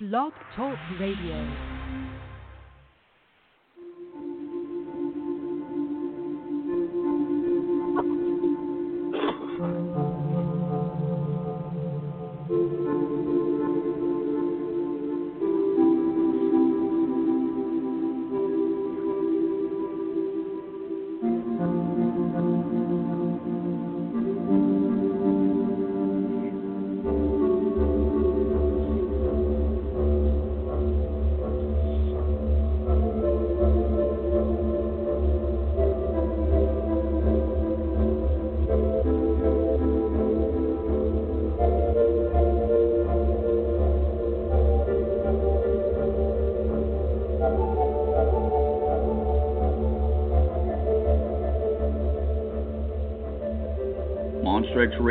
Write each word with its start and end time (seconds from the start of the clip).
Blog 0.00 0.32
Talk 0.56 0.76
Radio. 0.98 1.73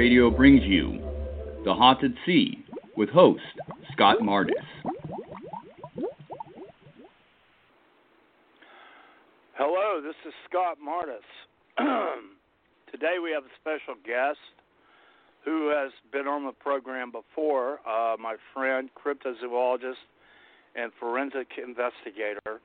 Radio 0.04 0.30
brings 0.30 0.64
you 0.64 1.00
The 1.64 1.74
Haunted 1.74 2.14
Sea 2.26 2.62
with 2.98 3.08
host 3.08 3.42
Scott 3.94 4.18
Mardis. 4.22 4.52
Hello, 9.54 10.02
this 10.02 10.16
is 10.28 10.34
Scott 10.50 10.78
Mardis. 10.86 11.24
Today 12.92 13.16
we 13.24 13.32
have 13.32 13.44
a 13.44 13.56
special 13.62 13.96
guest 14.06 14.40
who 15.46 15.70
has 15.70 15.94
been 16.12 16.28
on 16.28 16.46
the 16.46 16.52
program 16.52 17.10
before, 17.10 17.80
uh, 17.88 18.18
my 18.20 18.36
friend, 18.54 18.90
cryptozoologist, 19.02 20.04
and 20.76 20.92
forensic 21.00 21.48
investigator, 21.66 22.60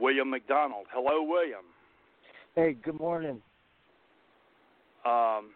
William 0.00 0.30
McDonald. 0.30 0.86
Hello, 0.92 1.24
William. 1.24 1.64
Hey, 2.54 2.76
good 2.80 3.00
morning. 3.00 3.42
Um, 5.04 5.48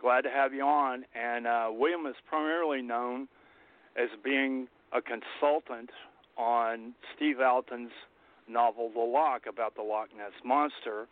glad 0.00 0.22
to 0.22 0.30
have 0.30 0.52
you 0.52 0.62
on. 0.62 1.04
And 1.14 1.46
uh, 1.46 1.68
William 1.70 2.06
is 2.06 2.16
primarily 2.28 2.82
known 2.82 3.28
as 3.96 4.08
being 4.22 4.68
a 4.92 5.00
consultant 5.00 5.90
on 6.36 6.94
Steve 7.14 7.40
Alten's 7.40 7.90
novel 8.48 8.90
The 8.94 9.00
Loch 9.00 9.46
about 9.48 9.74
the 9.74 9.82
Loch 9.82 10.08
Ness 10.16 10.32
Monster, 10.44 11.06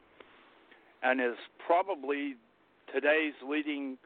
and 1.03 1.21
is 1.21 1.37
probably 1.67 2.37
today's 2.93 3.35
leading 3.47 3.99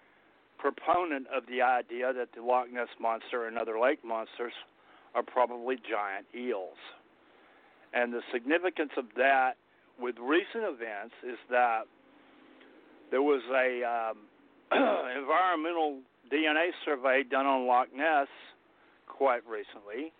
proponent 0.59 1.27
of 1.35 1.45
the 1.49 1.63
idea 1.63 2.13
that 2.13 2.29
the 2.35 2.43
Loch 2.43 2.73
Ness 2.73 2.89
Monster 3.01 3.47
and 3.47 3.59
other 3.59 3.79
lake 3.79 4.05
monsters 4.05 4.53
are 5.15 5.23
probably 5.23 5.77
giant 5.77 6.27
eels. 6.35 6.79
And 7.93 8.13
the 8.13 8.23
significance 8.33 8.93
of 8.97 9.07
that 9.17 9.53
with 10.01 10.17
recent 10.21 10.65
events 10.65 11.15
is 11.27 11.39
that 11.51 11.83
there 13.11 13.23
was 13.23 13.43
a 13.51 13.83
um, 13.85 14.19
environmental 15.19 16.01
DNA 16.33 16.71
survey 16.85 17.23
done 17.29 17.47
on 17.47 17.67
Loch 17.67 17.89
Ness 17.95 18.29
quite 19.07 19.43
recently, 19.47 20.13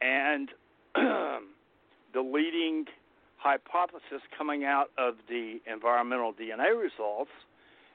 and 0.00 0.50
the 0.94 2.20
leading 2.20 2.84
hypothesis 3.38 4.22
coming 4.36 4.64
out 4.64 4.90
of 4.98 5.14
the 5.28 5.58
environmental 5.70 6.32
DNA 6.32 6.80
results 6.80 7.30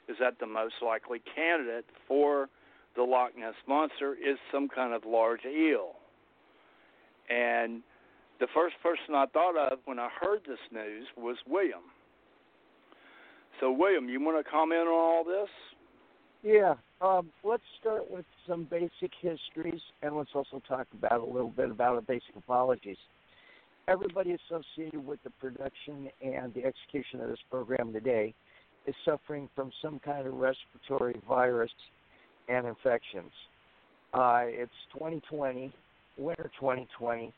is 0.08 0.18
that 0.20 0.40
the 0.40 0.46
most 0.46 0.76
likely 0.86 1.22
candidate 1.36 1.86
for 2.08 2.50
the 2.96 3.04
Loch 3.04 3.38
Ness 3.38 3.54
monster 3.68 4.14
is 4.14 4.38
some 4.52 4.68
kind 4.68 4.94
of 4.94 5.04
large 5.06 5.46
eel. 5.46 5.94
And 7.30 7.82
the 8.40 8.48
first 8.54 8.76
person 8.84 9.16
I 9.16 9.26
thought 9.28 9.56
of 9.56 9.80
when 9.86 10.00
I 10.00 10.10
heard 10.20 10.42
this 10.48 10.60
news 10.72 11.08
was 11.16 11.38
William. 11.48 11.82
So, 13.60 13.72
William, 13.72 14.10
you 14.10 14.20
want 14.20 14.44
to 14.44 14.50
comment 14.50 14.88
on 14.88 14.94
all 14.94 15.24
this? 15.24 15.50
Yeah, 16.44 16.74
um, 17.02 17.30
let's 17.44 17.62
start 17.80 18.10
with 18.10 18.26
some 18.48 18.68
basic 18.70 19.12
histories, 19.22 19.82
and 20.02 20.18
let's 20.18 20.32
also 20.34 20.62
talk 20.68 20.88
about 20.98 21.22
a 21.22 21.26
little 21.26 21.52
bit 21.52 21.70
about 21.70 22.06
basic 22.08 22.36
apologies. 22.36 22.98
Everybody 23.88 24.36
associated 24.50 25.06
with 25.06 25.20
the 25.24 25.30
production 25.32 26.10
and 26.22 26.52
the 26.56 26.66
execution 26.66 27.22
of 27.22 27.30
this 27.30 27.40
program 27.52 27.94
today 27.94 28.34
is 28.88 28.96
suffering 29.06 29.50
from 29.56 29.72
some 29.84 30.00
kind 30.00 30.26
of 30.26 30.34
respiratory 30.34 31.22
virus 31.28 31.72
and 32.50 32.66
infections. 32.66 33.32
Uh, 34.14 34.42
it's 34.46 34.72
2020, 34.94 35.72
winter 36.18 36.52
2020, 36.60 37.32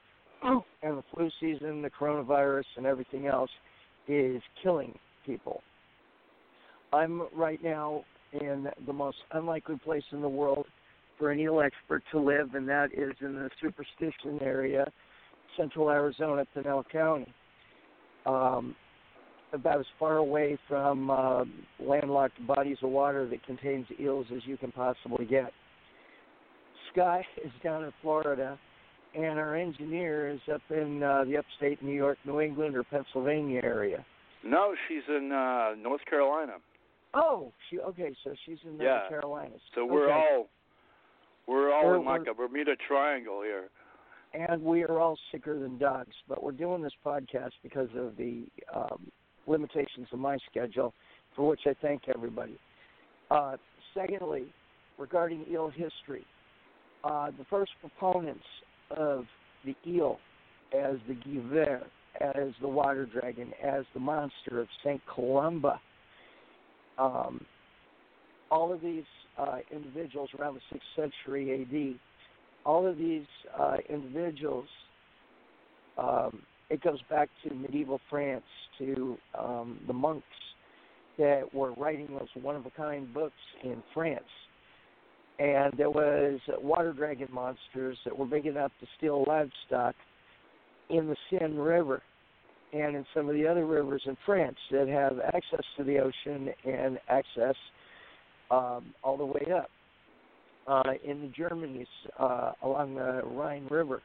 and 0.43 0.97
the 0.97 1.03
flu 1.13 1.29
season, 1.41 1.81
the 1.81 1.89
coronavirus, 1.89 2.63
and 2.77 2.85
everything 2.85 3.27
else 3.27 3.51
is 4.07 4.41
killing 4.61 4.97
people. 5.25 5.61
I'm 6.93 7.23
right 7.35 7.61
now 7.61 8.05
in 8.39 8.67
the 8.85 8.93
most 8.93 9.17
unlikely 9.31 9.77
place 9.83 10.03
in 10.11 10.21
the 10.21 10.29
world 10.29 10.65
for 11.17 11.31
an 11.31 11.39
eel 11.39 11.61
expert 11.61 12.03
to 12.11 12.19
live, 12.19 12.55
and 12.55 12.67
that 12.67 12.89
is 12.93 13.13
in 13.21 13.33
the 13.33 13.49
superstition 13.61 14.39
area, 14.41 14.85
central 15.57 15.89
Arizona, 15.89 16.45
Pinal 16.53 16.83
County. 16.91 17.33
Um, 18.25 18.75
about 19.53 19.79
as 19.79 19.85
far 19.99 20.17
away 20.17 20.57
from 20.67 21.11
uh, 21.11 21.43
landlocked 21.79 22.45
bodies 22.47 22.77
of 22.81 22.89
water 22.89 23.27
that 23.29 23.45
contains 23.45 23.85
eels 23.99 24.25
as 24.35 24.41
you 24.45 24.57
can 24.57 24.71
possibly 24.71 25.25
get. 25.25 25.51
Sky 26.91 27.23
is 27.45 27.51
down 27.63 27.83
in 27.83 27.93
Florida, 28.01 28.57
and 29.15 29.37
our 29.37 29.55
engineer 29.55 30.29
is 30.29 30.39
up 30.53 30.61
in 30.71 31.03
uh, 31.03 31.23
the 31.25 31.37
upstate 31.37 31.83
New 31.83 31.93
York, 31.93 32.17
New 32.25 32.41
England, 32.41 32.75
or 32.75 32.83
Pennsylvania 32.83 33.61
area. 33.63 34.03
No, 34.43 34.73
she's 34.87 35.03
in 35.07 35.31
uh, 35.31 35.75
North 35.81 36.01
Carolina. 36.09 36.53
Oh, 37.13 37.51
she 37.69 37.79
okay. 37.79 38.15
So 38.23 38.33
she's 38.45 38.57
in 38.65 38.77
the 38.77 38.83
Yeah. 38.85 39.07
Carolinas. 39.09 39.61
So 39.75 39.85
we're 39.85 40.05
Okay. 40.05 40.13
all 40.35 40.49
we're 41.45 41.73
all 41.73 41.85
We're- 41.85 41.99
in 41.99 42.05
like 42.05 42.27
a 42.27 42.33
Bermuda 42.33 42.75
Triangle 42.87 43.41
here. 43.41 43.69
and 44.33 44.63
we 44.63 44.83
are 44.83 44.99
all 44.99 45.15
sicker 45.31 45.59
than 45.59 45.77
dogs. 45.77 46.15
But 46.27 46.41
we're 46.41 46.53
doing 46.53 46.81
this 46.81 46.93
podcast 47.05 47.51
because 47.61 47.89
of 47.95 48.15
the 48.17 48.47
um, 48.73 49.11
limitations 49.45 50.07
of 50.11 50.17
my 50.19 50.37
schedule, 50.49 50.91
for 51.35 51.47
which 51.49 51.67
I 51.67 51.73
thank 51.81 52.09
everybody. 52.09 52.57
Uh, 53.29 53.57
secondly, 53.93 54.45
regarding 54.97 55.45
eel 55.51 55.69
history, 55.69 56.25
uh, 57.03 57.29
the 57.37 57.43
first 57.45 57.73
proponents 57.79 58.45
of 58.89 59.25
the 59.65 59.75
eel 59.85 60.19
as 60.71 60.95
the 61.07 61.13
Giver, 61.13 61.83
as 62.19 62.53
the 62.61 62.67
water 62.67 63.05
dragon, 63.05 63.53
as 63.61 63.85
the 63.93 63.99
monster 63.99 64.59
of 64.61 64.67
St. 64.83 65.01
Columba, 65.05 65.79
um, 66.97 67.45
all 68.51 68.71
of 68.71 68.81
these 68.81 69.03
uh, 69.37 69.57
individuals 69.71 70.29
around 70.37 70.55
the 70.55 70.77
6th 70.77 71.11
century 71.25 71.61
AD 71.61 71.99
all 72.65 72.87
of 72.87 72.97
these 72.97 73.25
uh, 73.59 73.77
individuals, 73.89 74.67
um, 75.97 76.41
it 76.69 76.81
goes 76.81 76.99
back 77.09 77.29
to 77.43 77.53
medieval 77.53 77.99
France, 78.09 78.43
to 78.79 79.17
um, 79.37 79.79
the 79.87 79.93
monks 79.93 80.25
that 81.17 81.43
were 81.53 81.73
writing 81.73 82.07
those 82.07 82.27
one 82.41 82.55
of 82.55 82.65
a 82.65 82.71
kind 82.71 83.13
books 83.13 83.33
in 83.63 83.83
France. 83.93 84.23
And 85.39 85.73
there 85.77 85.89
was 85.89 86.39
water 86.61 86.93
dragon 86.93 87.27
monsters 87.31 87.97
that 88.05 88.17
were 88.17 88.25
big 88.25 88.45
enough 88.45 88.71
to 88.79 88.87
steal 88.97 89.23
livestock 89.27 89.95
in 90.89 91.07
the 91.07 91.15
Seine 91.29 91.57
River 91.57 92.01
and 92.73 92.95
in 92.95 93.05
some 93.13 93.29
of 93.29 93.35
the 93.35 93.47
other 93.47 93.65
rivers 93.65 94.01
in 94.05 94.17
France 94.25 94.57
that 94.71 94.87
have 94.87 95.19
access 95.19 95.63
to 95.77 95.83
the 95.83 95.99
ocean 95.99 96.49
and 96.65 96.97
access 97.07 97.55
um, 98.51 98.93
all 99.03 99.17
the 99.17 99.25
way 99.25 99.47
up 99.55 99.69
uh, 100.67 100.91
in 101.03 101.21
the 101.21 101.27
Germanies 101.27 101.85
uh, 102.19 102.51
along 102.63 102.95
the 102.95 103.21
Rhine 103.25 103.67
River. 103.69 104.01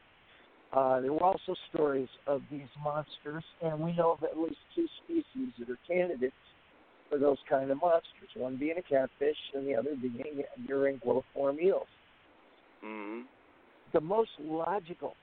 Uh, 0.71 1.01
there 1.01 1.11
were 1.11 1.23
also 1.23 1.55
stories 1.73 2.07
of 2.27 2.41
these 2.51 2.67
monsters, 2.83 3.43
and 3.63 3.79
we 3.79 3.91
know 3.93 4.11
of 4.11 4.23
at 4.23 4.37
least 4.37 4.57
two 4.75 4.85
species 5.03 5.51
that 5.57 5.69
are 5.69 5.79
candidates 5.87 6.35
for 7.09 7.17
those 7.17 7.37
kind 7.49 7.71
of 7.71 7.81
monsters. 7.81 8.29
One 8.35 8.57
being 8.57 8.75
a 8.77 8.83
catfish, 8.83 9.37
and 9.55 9.67
the 9.67 9.73
other 9.73 9.95
being 9.99 10.43
your 10.67 10.91
anguilliform 10.91 11.59
eels. 11.59 11.87
hmm 12.83 13.21
The 13.93 14.01
most 14.01 14.29
logical 14.39 15.15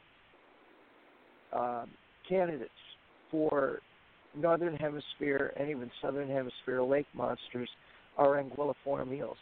um, 1.52 1.90
candidates 2.28 2.70
for 3.30 3.80
northern 4.34 4.76
hemisphere 4.76 5.52
and 5.56 5.70
even 5.70 5.90
southern 6.02 6.28
hemisphere 6.28 6.82
lake 6.82 7.06
monsters 7.14 7.68
are 8.18 8.42
anguilliform 8.42 9.12
eels. 9.12 9.36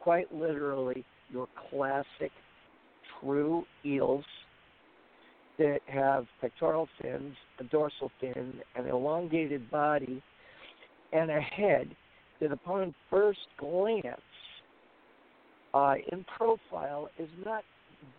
Quite 0.00 0.32
literally, 0.32 1.04
your 1.30 1.48
classic 1.70 2.30
true 3.20 3.64
eels 3.84 4.24
that 5.58 5.80
have 5.86 6.26
pectoral 6.40 6.88
fins, 7.00 7.34
a 7.60 7.64
dorsal 7.64 8.10
fin, 8.20 8.60
an 8.76 8.86
elongated 8.86 9.70
body, 9.70 10.22
and 11.12 11.30
a 11.30 11.40
head 11.40 11.88
that, 12.40 12.52
upon 12.52 12.94
first 13.08 13.38
glance, 13.58 14.20
uh, 15.72 15.94
in 16.12 16.24
profile, 16.36 17.08
is 17.18 17.28
not 17.44 17.64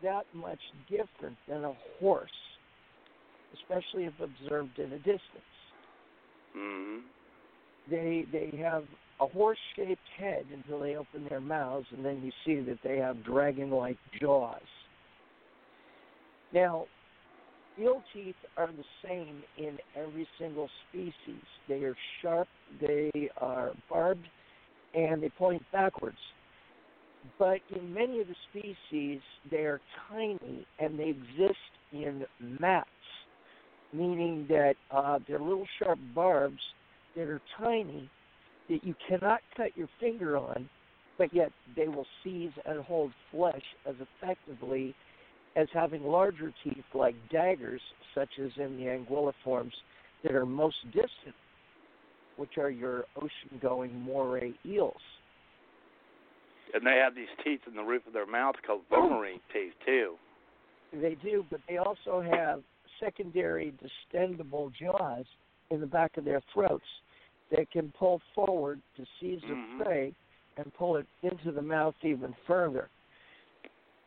that 0.02 0.24
much 0.34 0.60
different 0.90 1.38
than 1.48 1.64
a 1.64 1.74
horse, 2.00 2.30
especially 3.62 4.06
if 4.06 4.14
observed 4.20 4.80
in 4.80 4.94
a 4.94 4.98
distance. 4.98 5.22
Mhm. 6.56 7.04
They 7.90 8.26
they 8.32 8.52
have 8.58 8.86
a 9.20 9.28
horse-shaped 9.28 10.08
head 10.18 10.46
until 10.54 10.80
they 10.80 10.96
open 10.96 11.26
their 11.28 11.42
mouths, 11.42 11.88
and 11.92 12.06
then 12.06 12.22
you 12.22 12.32
see 12.46 12.62
that 12.62 12.82
they 12.84 12.98
have 12.98 13.24
dragon-like 13.24 13.98
jaws. 14.20 14.62
Now, 16.52 16.88
eel 17.80 18.04
teeth 18.14 18.36
are 18.58 18.68
the 18.68 18.86
same 19.04 19.44
in 19.58 19.80
every 19.96 20.28
single 20.38 20.70
species. 20.90 21.44
They 21.68 21.84
are 21.84 21.96
sharp, 22.22 22.48
they 22.80 23.30
are 23.38 23.72
barbed, 23.90 24.28
and 24.94 25.22
they 25.22 25.30
point 25.30 25.64
backwards. 25.72 26.18
But 27.38 27.60
in 27.76 27.94
many 27.94 28.22
of 28.22 28.28
the 28.28 28.36
species, 28.50 29.22
they 29.50 29.66
are 29.66 29.82
tiny 30.10 30.66
and 30.80 30.98
they 30.98 31.10
exist 31.10 31.58
in 31.92 32.26
mats, 32.40 32.90
meaning 33.94 34.46
that 34.50 34.76
uh, 34.92 35.20
they're 35.28 35.40
little 35.40 35.68
sharp 35.82 36.00
barbs 36.14 36.62
that 37.16 37.28
are 37.28 37.42
tiny 37.58 38.10
that 38.70 38.84
you 38.84 38.94
cannot 39.08 39.40
cut 39.56 39.76
your 39.76 39.88
finger 40.00 40.38
on, 40.38 40.70
but 41.18 41.34
yet 41.34 41.52
they 41.76 41.88
will 41.88 42.06
seize 42.24 42.52
and 42.66 42.84
hold 42.84 43.12
flesh 43.32 43.64
as 43.88 43.96
effectively 44.00 44.94
as 45.56 45.68
having 45.74 46.04
larger 46.04 46.54
teeth 46.64 46.86
like 46.94 47.16
daggers, 47.32 47.82
such 48.14 48.30
as 48.44 48.52
in 48.58 48.78
the 48.78 48.84
anguilliforms 48.84 49.72
that 50.24 50.34
are 50.34 50.46
most 50.46 50.76
distant, 50.86 51.36
which 52.36 52.58
are 52.58 52.70
your 52.70 53.06
ocean 53.16 53.60
going 53.62 54.00
moray 54.02 54.52
eels. 54.66 54.94
And 56.74 56.86
they 56.86 57.00
have 57.04 57.16
these 57.16 57.28
teeth 57.44 57.62
in 57.68 57.76
the 57.76 57.82
roof 57.82 58.06
of 58.06 58.14
their 58.14 58.28
mouth 58.28 58.56
called 58.66 58.82
boomerang 58.90 59.40
teeth 59.54 59.74
too. 59.86 60.16
They 60.94 61.16
do, 61.24 61.46
but 61.50 61.62
they 61.68 61.78
also 61.78 62.22
have 62.22 62.62
secondary 63.00 63.74
distendable 64.14 64.72
jaws 64.74 65.26
in 65.70 65.80
the 65.80 65.88
back 65.88 66.18
of 66.18 66.26
their 66.26 66.42
throats 66.54 66.86
that 67.52 67.70
can 67.72 67.92
pull 67.98 68.22
forward 68.34 68.82
to 68.96 69.06
seize 69.20 69.42
Mhm. 69.44 69.78
the 69.78 69.84
prey 69.84 70.16
and 70.58 70.74
pull 70.74 70.98
it 70.98 71.08
into 71.22 71.52
the 71.52 71.62
mouth 71.62 71.96
even 72.04 72.34
further, 72.46 72.90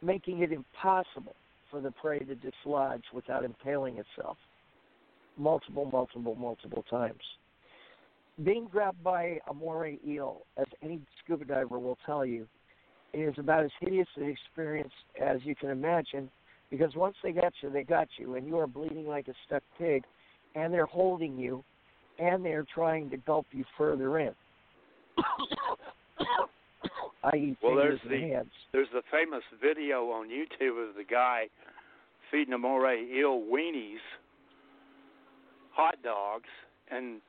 making 0.03 0.41
it 0.41 0.53
impossible 0.53 1.37
for 1.71 1.81
the 1.81 1.93
prey 1.93 2.19
to 2.19 2.35
dislodge 2.35 3.05
without 3.13 3.45
impaling 3.45 3.99
itself 3.99 4.37
multiple, 5.37 5.87
multiple, 5.87 6.35
multiple 6.35 6.83
times. 6.85 7.23
Being 8.43 8.67
grabbed 8.67 9.03
by 9.03 9.41
a 9.49 9.55
moray 9.55 9.99
eel, 10.07 10.47
as 10.57 10.67
any 10.83 11.01
scuba 11.19 11.45
diver 11.45 11.79
will 11.79 11.99
tell 12.07 12.25
you, 12.25 12.49
is 13.13 13.35
about 13.39 13.65
as 13.65 13.71
hideous 13.81 14.09
an 14.17 14.29
experience 14.29 14.93
as 15.21 15.45
you 15.45 15.55
can 15.55 15.71
imagine 15.71 16.31
because 16.71 16.95
once 16.95 17.17
they 17.23 17.33
got 17.33 17.53
you, 17.63 17.71
they 17.71 17.83
got 17.85 18.09
you, 18.19 18.35
and 18.37 18.47
you 18.47 18.59
are 18.59 18.67
bleeding 18.67 19.07
like 19.07 19.29
a 19.29 19.35
stuck 19.47 19.63
pig, 19.79 20.05
and 20.55 20.73
they're 20.73 20.87
holding 20.87 21.37
you, 21.39 21.65
and 22.19 22.45
they're 22.45 22.67
trying 22.75 23.11
to 23.11 23.17
gulp 23.19 23.47
you 23.53 23.65
further 23.77 24.19
in. 24.19 24.33
I.e., 27.25 27.57
Well, 27.63 27.77
there's 27.77 28.01
the- 28.09 28.19
hands. 28.19 28.51
There's 28.73 28.89
the 28.93 29.03
famous 29.11 29.43
video 29.63 30.11
on 30.11 30.29
YouTube 30.29 30.89
of 30.89 30.95
the 30.95 31.05
guy 31.05 31.49
feeding 32.31 32.55
a 32.55 32.59
moray 32.59 33.05
eel 33.05 33.41
weenies, 33.41 33.99
hot 35.73 35.97
dogs, 36.03 36.49
and 36.91 37.21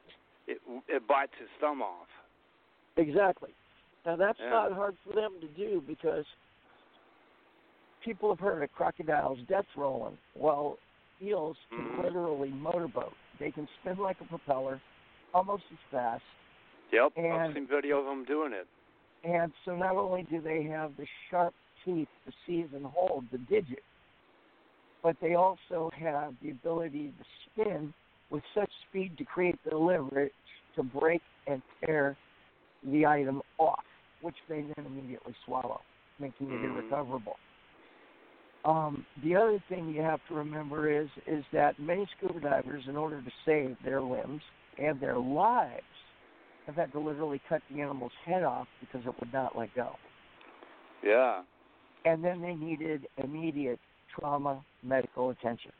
it 0.48 0.60
it 0.88 1.08
bites 1.08 1.34
his 1.40 1.50
thumb 1.60 1.82
off. 1.82 2.08
Exactly. 2.98 3.50
Now 4.06 4.16
that's 4.16 4.40
Yeah. 4.40 4.50
not 4.50 4.72
hard 4.72 4.96
for 5.04 5.14
them 5.14 5.34
to 5.42 5.48
do 5.48 5.82
because 5.86 6.26
people 8.04 8.30
have 8.30 8.40
heard 8.40 8.64
of 8.64 8.72
crocodiles 8.74 9.40
death 9.48 9.66
rolling. 9.76 10.18
Well, 10.36 10.78
eels 11.22 11.58
can 11.70 11.80
Mhm. 11.80 12.04
literally 12.04 12.50
motorboat. 12.50 13.14
They 13.40 13.52
can 13.52 13.68
spin 13.80 13.98
like 13.98 14.20
a 14.22 14.26
propeller, 14.26 14.82
almost 15.34 15.64
as 15.72 15.78
fast. 15.90 16.24
Yep, 16.92 17.14
I've 17.18 17.24
And- 17.26 17.54
seen 17.54 17.68
video 17.68 18.00
of 18.00 18.06
them 18.06 18.26
doing 18.26 18.54
it. 18.54 18.68
And 19.24 19.54
so 19.66 19.76
not 19.76 19.96
only 19.96 20.24
do 20.24 20.42
they 20.42 20.64
have 20.64 20.98
the 20.98 21.06
sharp 21.30 21.54
teeth 21.86 22.10
to 22.26 22.32
seize 22.46 22.74
and 22.74 22.86
hold 22.86 23.30
the 23.30 23.38
digit, 23.38 23.84
but 25.02 25.20
they 25.20 25.36
also 25.36 25.90
have 25.92 26.40
the 26.42 26.52
ability 26.52 27.12
to 27.12 27.24
spin 27.46 27.94
with 28.30 28.44
such 28.54 28.72
speed 28.90 29.18
to 29.18 29.26
create 29.26 29.62
the 29.64 29.78
leverage 29.78 30.34
to 30.76 30.84
break 30.84 31.22
and 31.48 31.62
tear 31.86 32.16
the 32.84 33.06
item 33.06 33.42
off, 33.58 33.86
which 34.22 34.38
they 34.48 34.62
then 34.62 34.86
immediately 34.86 35.36
swallow, 35.46 35.82
making 36.20 36.52
it 36.52 36.62
Mhm. 36.62 36.76
irrecoverable. 36.76 37.38
Um, 38.64 39.06
the 39.24 39.36
other 39.36 39.64
thing 39.70 39.90
you 39.90 40.02
have 40.02 40.20
to 40.30 40.36
remember 40.36 40.92
is 40.92 41.08
is 41.26 41.44
that 41.52 41.80
many 41.80 42.08
scuba 42.18 42.40
divers, 42.40 42.84
in 42.88 42.96
order 42.96 43.22
to 43.22 43.32
save 43.46 43.76
their 43.84 44.02
limbs 44.02 44.42
and 44.78 45.00
their 45.00 45.18
lives, 45.18 45.82
have 46.68 46.76
had 46.76 46.92
to 46.92 47.00
literally 47.00 47.42
cut 47.50 47.62
the 47.72 47.82
animal's 47.82 48.12
head 48.26 48.44
off 48.44 48.68
because 48.80 49.06
it 49.08 49.14
would 49.20 49.34
not 49.34 49.58
let 49.58 49.74
go. 49.76 49.92
Yeah. 51.04 51.42
And 52.06 52.24
then 52.24 52.42
they 52.42 52.54
needed 52.54 53.08
immediate 53.18 53.80
trauma 54.16 54.64
medical 54.84 55.32
attention. 55.32 55.72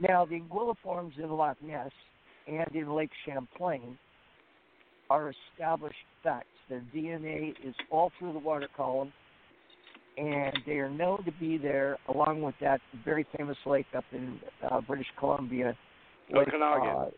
Now, 0.00 0.24
the 0.24 0.40
anguilliforms 0.40 1.18
in 1.18 1.30
Loch 1.30 1.56
Ness 1.62 1.90
and 2.46 2.74
in 2.74 2.92
Lake 2.94 3.10
Champlain 3.26 3.98
are 5.10 5.32
established 5.54 5.96
facts. 6.22 6.46
Their 6.68 6.82
DNA 6.94 7.50
is 7.64 7.74
all 7.90 8.12
through 8.18 8.32
the 8.32 8.38
water 8.38 8.68
column, 8.76 9.12
and 10.18 10.58
they 10.66 10.78
are 10.78 10.90
known 10.90 11.22
to 11.24 11.32
be 11.32 11.58
there 11.58 11.96
along 12.08 12.42
with 12.42 12.54
that 12.60 12.80
very 13.04 13.26
famous 13.36 13.56
lake 13.66 13.86
up 13.96 14.04
in 14.12 14.38
uh, 14.68 14.80
British 14.80 15.06
Columbia, 15.18 15.76
Lake, 16.30 16.48
Okanagan. 16.48 17.12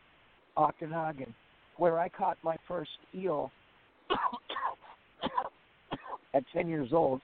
Uh, 0.56 0.60
Okanagan, 0.60 1.34
where 1.76 1.98
I 1.98 2.08
caught 2.08 2.36
my 2.42 2.56
first 2.68 2.90
eel 3.14 3.50
at 6.34 6.44
10 6.52 6.68
years 6.68 6.90
old 6.92 7.20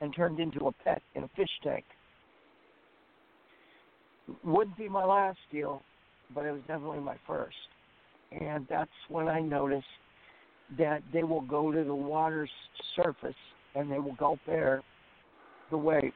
and 0.00 0.14
turned 0.14 0.38
into 0.38 0.66
a 0.66 0.72
pet 0.84 1.02
in 1.14 1.24
a 1.24 1.28
fish 1.28 1.48
tank. 1.62 1.84
Wouldn't 4.44 4.76
be 4.76 4.88
my 4.88 5.04
last 5.04 5.38
eel, 5.54 5.82
but 6.34 6.44
it 6.44 6.52
was 6.52 6.60
definitely 6.68 7.00
my 7.00 7.16
first. 7.26 7.56
And 8.38 8.66
that's 8.68 8.90
when 9.08 9.28
I 9.28 9.40
noticed 9.40 9.86
that 10.78 11.02
they 11.12 11.24
will 11.24 11.40
go 11.40 11.72
to 11.72 11.82
the 11.82 11.94
water's 11.94 12.50
surface 12.94 13.34
and 13.74 13.90
they 13.90 13.98
will 13.98 14.14
gulp 14.14 14.38
air 14.46 14.82
the 15.70 15.78
way 15.78 16.12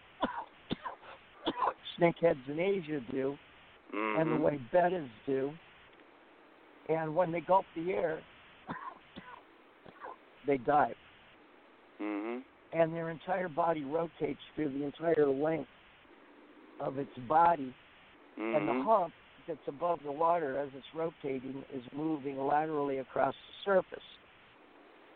snakeheads 1.98 2.48
in 2.48 2.58
Asia 2.58 3.00
do 3.10 3.38
and 4.16 4.30
the 4.30 4.36
Mhm. 4.36 4.40
way 4.40 4.60
bettas 4.72 5.08
do. 5.26 5.52
And 6.88 7.14
when 7.14 7.32
they 7.32 7.40
gulp 7.40 7.66
the 7.74 7.92
air, 7.92 8.20
they 10.46 10.58
dive. 10.58 10.96
Mhm. 12.00 12.42
And 12.72 12.92
their 12.92 13.10
entire 13.10 13.48
body 13.48 13.84
rotates 13.84 14.42
through 14.54 14.70
the 14.70 14.84
entire 14.84 15.26
length 15.26 15.70
of 16.80 16.98
its 16.98 17.16
body. 17.28 17.72
And 18.52 18.68
the 18.68 18.72
Mhm. 18.72 18.84
hump 18.84 19.14
that's 19.46 19.68
above 19.68 20.02
the 20.02 20.12
water 20.12 20.58
as 20.58 20.68
it's 20.74 20.94
rotating 20.94 21.64
is 21.72 21.84
moving 21.92 22.38
laterally 22.38 22.98
across 22.98 23.34
the 23.34 23.52
surface. 23.64 24.04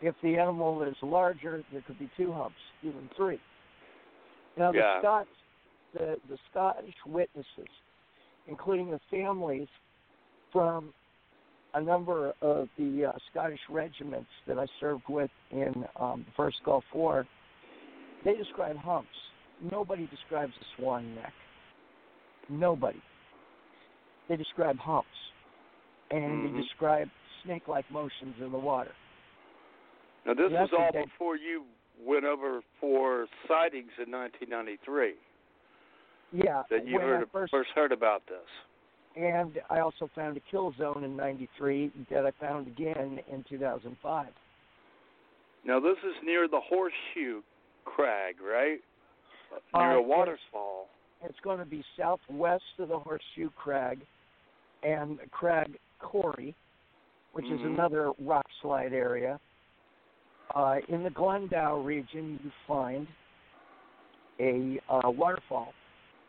If 0.01 0.15
the 0.21 0.37
animal 0.37 0.81
is 0.83 0.95
larger, 1.01 1.63
there 1.71 1.81
could 1.81 1.99
be 1.99 2.09
two 2.15 2.31
humps, 2.31 2.61
even 2.83 3.09
three. 3.09 3.39
Now, 4.57 4.71
the 4.71 4.79
Yeah. 4.79 4.99
Scots, 4.99 5.29
the, 5.93 6.17
the 6.29 6.37
Scottish 6.51 6.95
witnesses, 7.05 7.69
including 8.47 8.91
the 8.91 8.99
families 9.09 9.67
from 10.51 10.93
a 11.73 11.81
number 11.81 12.33
of 12.41 12.67
the 12.77 13.05
uh, 13.05 13.17
Scottish 13.31 13.59
regiments 13.69 14.29
that 14.47 14.57
I 14.57 14.65
served 14.79 15.03
with 15.07 15.29
in 15.51 15.85
um, 15.99 16.25
the 16.25 16.31
First 16.35 16.57
Gulf 16.65 16.83
War, 16.93 17.25
they 18.25 18.35
describe 18.35 18.75
humps. 18.77 19.09
Nobody 19.71 20.07
describes 20.07 20.53
a 20.59 20.65
swan 20.75 21.15
neck. 21.15 21.33
Nobody. 22.49 23.01
They 24.27 24.35
describe 24.35 24.77
humps, 24.77 25.07
and 26.11 26.21
Mhm. 26.21 26.55
they 26.55 26.61
describe 26.61 27.09
snake-like 27.43 27.89
motions 27.91 28.35
in 28.39 28.51
the 28.51 28.57
water. 28.57 28.91
Now 30.25 30.33
this 30.33 30.51
was 30.51 30.69
all 30.73 30.91
before 30.91 31.35
you 31.35 31.65
went 32.03 32.25
over 32.25 32.61
for 32.79 33.27
sightings 33.47 33.91
in 34.03 34.11
1993 34.11 35.13
Yeah, 36.31 36.63
that 36.69 36.87
you 36.87 36.99
heard 36.99 37.27
first, 37.31 37.51
first 37.51 37.69
heard 37.75 37.91
about 37.91 38.25
this. 38.27 38.47
and 39.15 39.59
I 39.69 39.79
also 39.79 40.09
found 40.15 40.37
a 40.37 40.39
kill 40.51 40.73
zone 40.77 41.03
in 41.03 41.15
'93 41.15 41.91
that 42.11 42.25
I 42.25 42.31
found 42.39 42.67
again 42.67 43.19
in 43.31 43.43
2005. 43.49 44.27
Now 45.65 45.79
this 45.79 45.97
is 45.99 46.15
near 46.23 46.47
the 46.47 46.61
Horseshoe 46.61 47.41
Crag, 47.85 48.35
right? 48.41 48.79
near 49.73 49.93
Uh, 49.93 49.97
a 49.97 50.01
waterfall. 50.01 50.87
It's 51.21 51.39
going 51.41 51.59
to 51.59 51.65
be 51.65 51.83
southwest 51.97 52.63
of 52.77 52.87
the 52.89 52.99
Horseshoe 52.99 53.49
Crag 53.57 53.99
and 54.83 55.19
Crag 55.31 55.77
Quarry, 55.99 56.55
which 57.33 57.45
is 57.49 57.59
Mhm. 57.61 57.73
another 57.73 58.11
rock 58.19 58.45
slide 58.61 58.93
area. 58.93 59.39
Uh, 60.55 60.77
in 60.87 61.03
the 61.03 61.09
Glendoe 61.09 61.83
region, 61.85 62.39
you 62.43 62.51
find 62.67 63.07
a 64.39 64.79
uh, 64.89 65.09
waterfall 65.09 65.73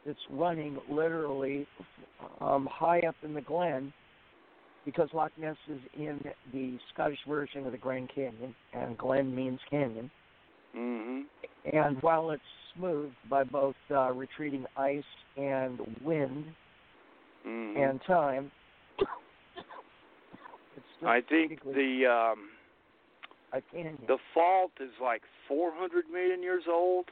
that's 0.05 0.19
running 0.31 0.79
literally 0.91 1.67
um, 2.41 2.69
high 2.71 3.01
up 3.01 3.15
in 3.23 3.35
the 3.35 3.41
glen 3.41 3.93
because 4.85 5.09
Loch 5.13 5.33
Ness 5.39 5.57
is 5.69 5.81
in 5.97 6.21
the 6.53 6.79
Scottish 6.93 7.19
version 7.29 7.67
of 7.67 7.73
the 7.73 7.79
Grand 7.79 8.11
Canyon, 8.15 8.55
and 8.73 8.97
glen 8.97 9.35
means 9.35 9.61
canyon. 9.71 10.11
Mhm. 10.75 11.25
And 11.73 12.01
while 12.03 12.31
it's 12.31 12.43
smoothed 12.75 13.15
by 13.29 13.45
both 13.45 13.77
uh, 13.91 14.13
retreating 14.13 14.67
ice 14.77 15.05
and 15.37 15.79
wind 16.03 16.55
Mhm. 17.45 17.77
and 17.77 18.03
time, 18.03 18.51
it's 18.99 19.07
I 21.05 21.21
think 21.21 21.63
the 21.63 22.07
um 22.07 22.51
a 23.53 23.61
canyon. 23.73 23.99
the 24.07 24.19
fault 24.35 24.73
is 24.81 24.91
like 25.03 25.23
400 25.49 26.05
million 26.13 26.43
years 26.43 26.65
old. 26.71 27.07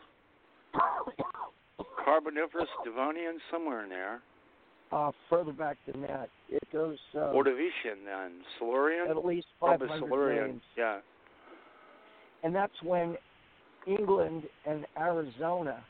Carboniferous, 2.04 2.68
Devonian, 2.84 3.38
somewhere 3.50 3.84
in 3.84 3.90
there. 3.90 4.20
uh, 4.92 5.10
further 5.28 5.52
back 5.52 5.76
than 5.90 6.00
that, 6.02 6.28
it 6.48 6.62
goes 6.72 6.96
uh, 7.14 7.18
Ordovician 7.34 8.04
then. 8.04 8.32
Silurian? 8.58 9.08
at 9.10 9.24
least 9.24 9.46
Probably 9.58 9.88
500 9.88 10.06
Silurian. 10.08 10.36
million. 10.44 10.60
Yeah. 10.76 10.98
and 12.42 12.54
that's 12.54 12.72
when 12.82 13.16
England 13.86 14.44
and 14.66 14.86
Arizona 14.98 15.82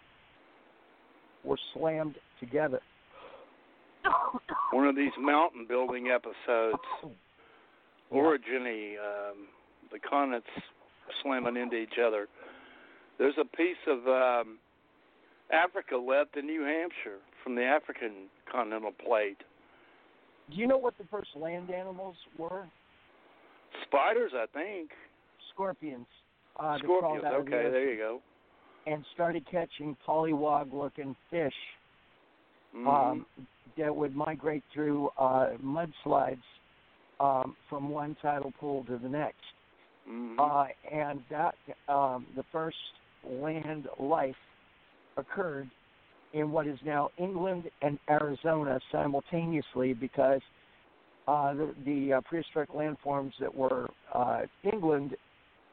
were 1.45 1.59
slammed 1.75 2.17
together. 2.41 2.81
One 4.73 4.87
of 4.87 4.97
these 4.97 5.13
mountain 5.19 5.67
building 5.69 6.09
episodes. 6.15 6.79
Orogeny, 8.13 8.95
um, 8.99 9.37
the 9.93 9.99
continents 9.99 10.47
slamming 11.23 11.57
into 11.57 11.77
each 11.77 11.99
other. 12.05 12.29
There's 13.19 13.35
a 13.41 13.57
piece 13.57 13.77
of 13.87 14.07
um, 14.07 14.59
Africa 15.53 15.97
left 15.97 16.37
in 16.37 16.47
New 16.47 16.63
Hampshire 16.63 17.19
from 17.43 17.55
the 17.55 17.65
African 17.65 18.29
continental 18.51 18.93
plate. 18.93 19.39
Do 20.51 20.57
you 20.57 20.67
know 20.67 20.79
what 20.79 20.97
the 20.99 21.05
first 21.11 21.31
land 21.37 21.71
animals 21.71 22.17
were? 22.39 22.67
Spiders, 23.87 24.33
I 24.35 24.47
think. 24.53 24.91
Scorpions. 25.53 26.07
Uh, 26.59 26.79
Scorpions. 26.79 27.25
of 27.25 27.31
the 27.31 27.37
Okay, 27.39 27.71
there 27.71 27.91
you 27.91 27.99
go. 27.99 28.21
And 28.87 29.05
started 29.15 29.45
catching 29.51 29.97
pollywog-looking 30.07 31.15
fish 31.31 31.55
Mhm. 32.75 32.87
um, 32.87 33.27
that 33.77 33.95
would 33.95 34.15
migrate 34.15 34.63
through 34.73 35.09
uh, 35.19 35.51
mudslides 35.63 36.43
um, 37.21 37.57
from 37.69 37.89
one 37.89 38.15
tidal 38.23 38.53
pool 38.53 38.85
to 38.85 38.97
the 38.99 39.09
next. 39.09 39.43
Mhm. 40.09 40.39
Uh, 40.39 40.67
and 40.91 41.23
that 41.31 41.55
um, 41.89 42.27
the 42.37 42.45
first 42.53 42.77
land 43.29 43.89
life 43.99 44.37
occurred 45.17 45.69
in 46.33 46.51
what 46.51 46.67
is 46.67 46.79
now 46.85 47.11
England 47.19 47.65
and 47.83 47.99
Arizona 48.09 48.79
simultaneously 48.93 49.95
because 49.95 50.41
uh, 51.27 51.53
the, 51.55 51.75
the 51.85 52.13
uh, 52.15 52.21
prehistoric 52.23 52.71
landforms 52.71 53.33
that 53.41 53.55
were 53.55 53.89
uh, 54.15 54.43
England 54.73 55.17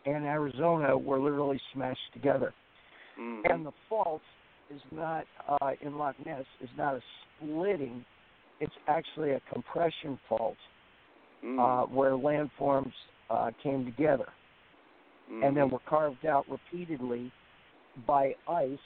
and 0.05 0.25
Arizona 0.25 0.97
were 0.97 1.19
literally 1.19 1.59
smashed 1.73 2.13
together. 2.13 2.53
Mhm. 3.19 3.51
And 3.51 3.65
the 3.65 3.71
fault 3.87 4.21
is 4.69 4.81
not 4.91 5.25
uh, 5.47 5.71
in 5.81 5.97
Loch 5.97 6.15
Ness 6.25 6.45
is 6.61 6.69
not 6.77 6.95
a 6.95 7.01
splitting; 7.37 8.03
it's 8.59 8.73
actually 8.87 9.31
a 9.31 9.41
compression 9.51 10.19
fault 10.27 10.57
Mhm. 11.43 11.59
uh, 11.59 11.85
where 11.87 12.11
landforms 12.11 12.93
uh, 13.29 13.51
came 13.61 13.85
together 13.85 14.27
and 15.41 15.55
then 15.55 15.65
Mhm. 15.65 15.71
were 15.71 15.79
carved 15.79 16.25
out 16.25 16.45
repeatedly 16.49 17.31
by 18.07 18.35
ice 18.47 18.77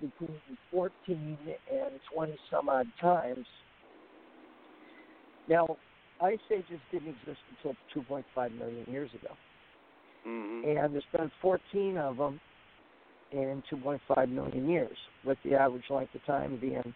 between 0.00 0.40
14 0.70 1.38
and 1.70 2.00
20 2.12 2.38
some 2.50 2.68
odd 2.68 2.88
times. 3.00 3.46
Now, 5.48 5.78
ice 6.20 6.38
ages 6.50 6.80
didn't 6.90 7.08
exist 7.08 7.40
until 7.50 7.76
2.5 7.94 8.58
million 8.58 8.84
years 8.90 9.10
ago, 9.14 9.36
Mhm. 10.26 10.64
and 10.64 10.94
there's 10.94 11.04
been 11.12 11.30
14 11.40 11.98
of 11.98 12.16
them 12.16 12.40
in 13.32 13.62
2.5 13.70 14.28
million 14.30 14.68
years, 14.68 14.96
with 15.24 15.38
the 15.44 15.54
average 15.54 15.90
length 15.90 16.14
of 16.14 16.24
time 16.24 16.56
being 16.56 16.94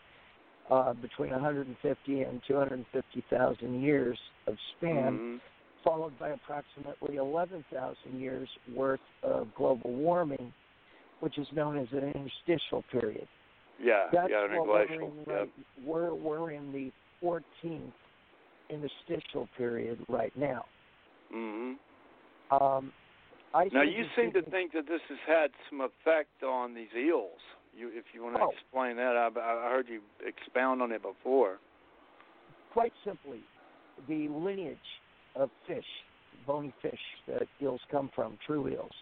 uh, 0.71 0.93
between 0.95 1.31
150 1.31 2.23
and 2.23 2.43
250,000 2.47 3.83
years 3.83 4.19
of 4.47 4.57
span 4.77 5.21
Mhm. 5.21 5.41
Followed 5.89 6.19
by 6.19 6.31
approximately 6.31 7.17
11,000 7.17 8.21
years 8.21 8.49
worth 8.75 9.01
of 9.23 9.49
global 9.57 9.93
warming, 9.93 10.53
which 11.21 11.39
is 11.39 11.47
known 11.55 11.79
as 11.79 11.87
an 11.93 12.13
interstitial 12.15 12.85
period. 12.93 13.27
Yeah, 13.83 14.07
That's 14.13 14.29
yeah, 14.31 14.59
what 14.59 14.67
we're 14.69 14.93
in, 14.93 15.13
right, 15.27 15.49
we're, 15.85 16.15
we're 16.15 16.51
in 16.51 16.73
the 16.73 16.91
14th 17.25 17.93
interstitial 18.71 19.49
period 19.57 19.99
right 20.09 20.37
now. 20.37 20.65
Mm-hmm. 21.35 22.63
Um, 22.63 22.93
I 23.55 23.69
Now 23.73 23.83
you 23.83 24.05
seem 24.17 24.33
to 24.33 24.43
think 24.51 24.73
that 24.73 24.87
this 24.87 25.01
has 25.09 25.19
had 25.27 25.51
some 25.71 25.81
effect 25.81 26.43
on 26.43 26.75
these 26.75 26.89
eels. 26.99 27.39
You, 27.75 27.89
if 27.95 28.05
you 28.13 28.25
want 28.25 28.37
to 28.37 28.43
Oh. 28.43 28.51
explain 28.51 28.97
that, 28.97 29.17
I, 29.17 29.29
I 29.41 29.71
heard 29.71 29.87
you 29.89 30.01
expound 30.27 30.83
on 30.83 30.93
it 30.93 31.03
before. 31.03 31.59
quite 32.73 32.93
simply, 33.05 33.41
the 34.09 34.29
lineage 34.29 34.79
of 35.39 35.51
fish, 35.67 35.85
bony 36.47 36.73
fish 36.83 36.99
that 37.27 37.43
eels 37.63 37.81
come 37.91 38.11
from, 38.15 38.39
true 38.47 38.69
eels, 38.69 38.93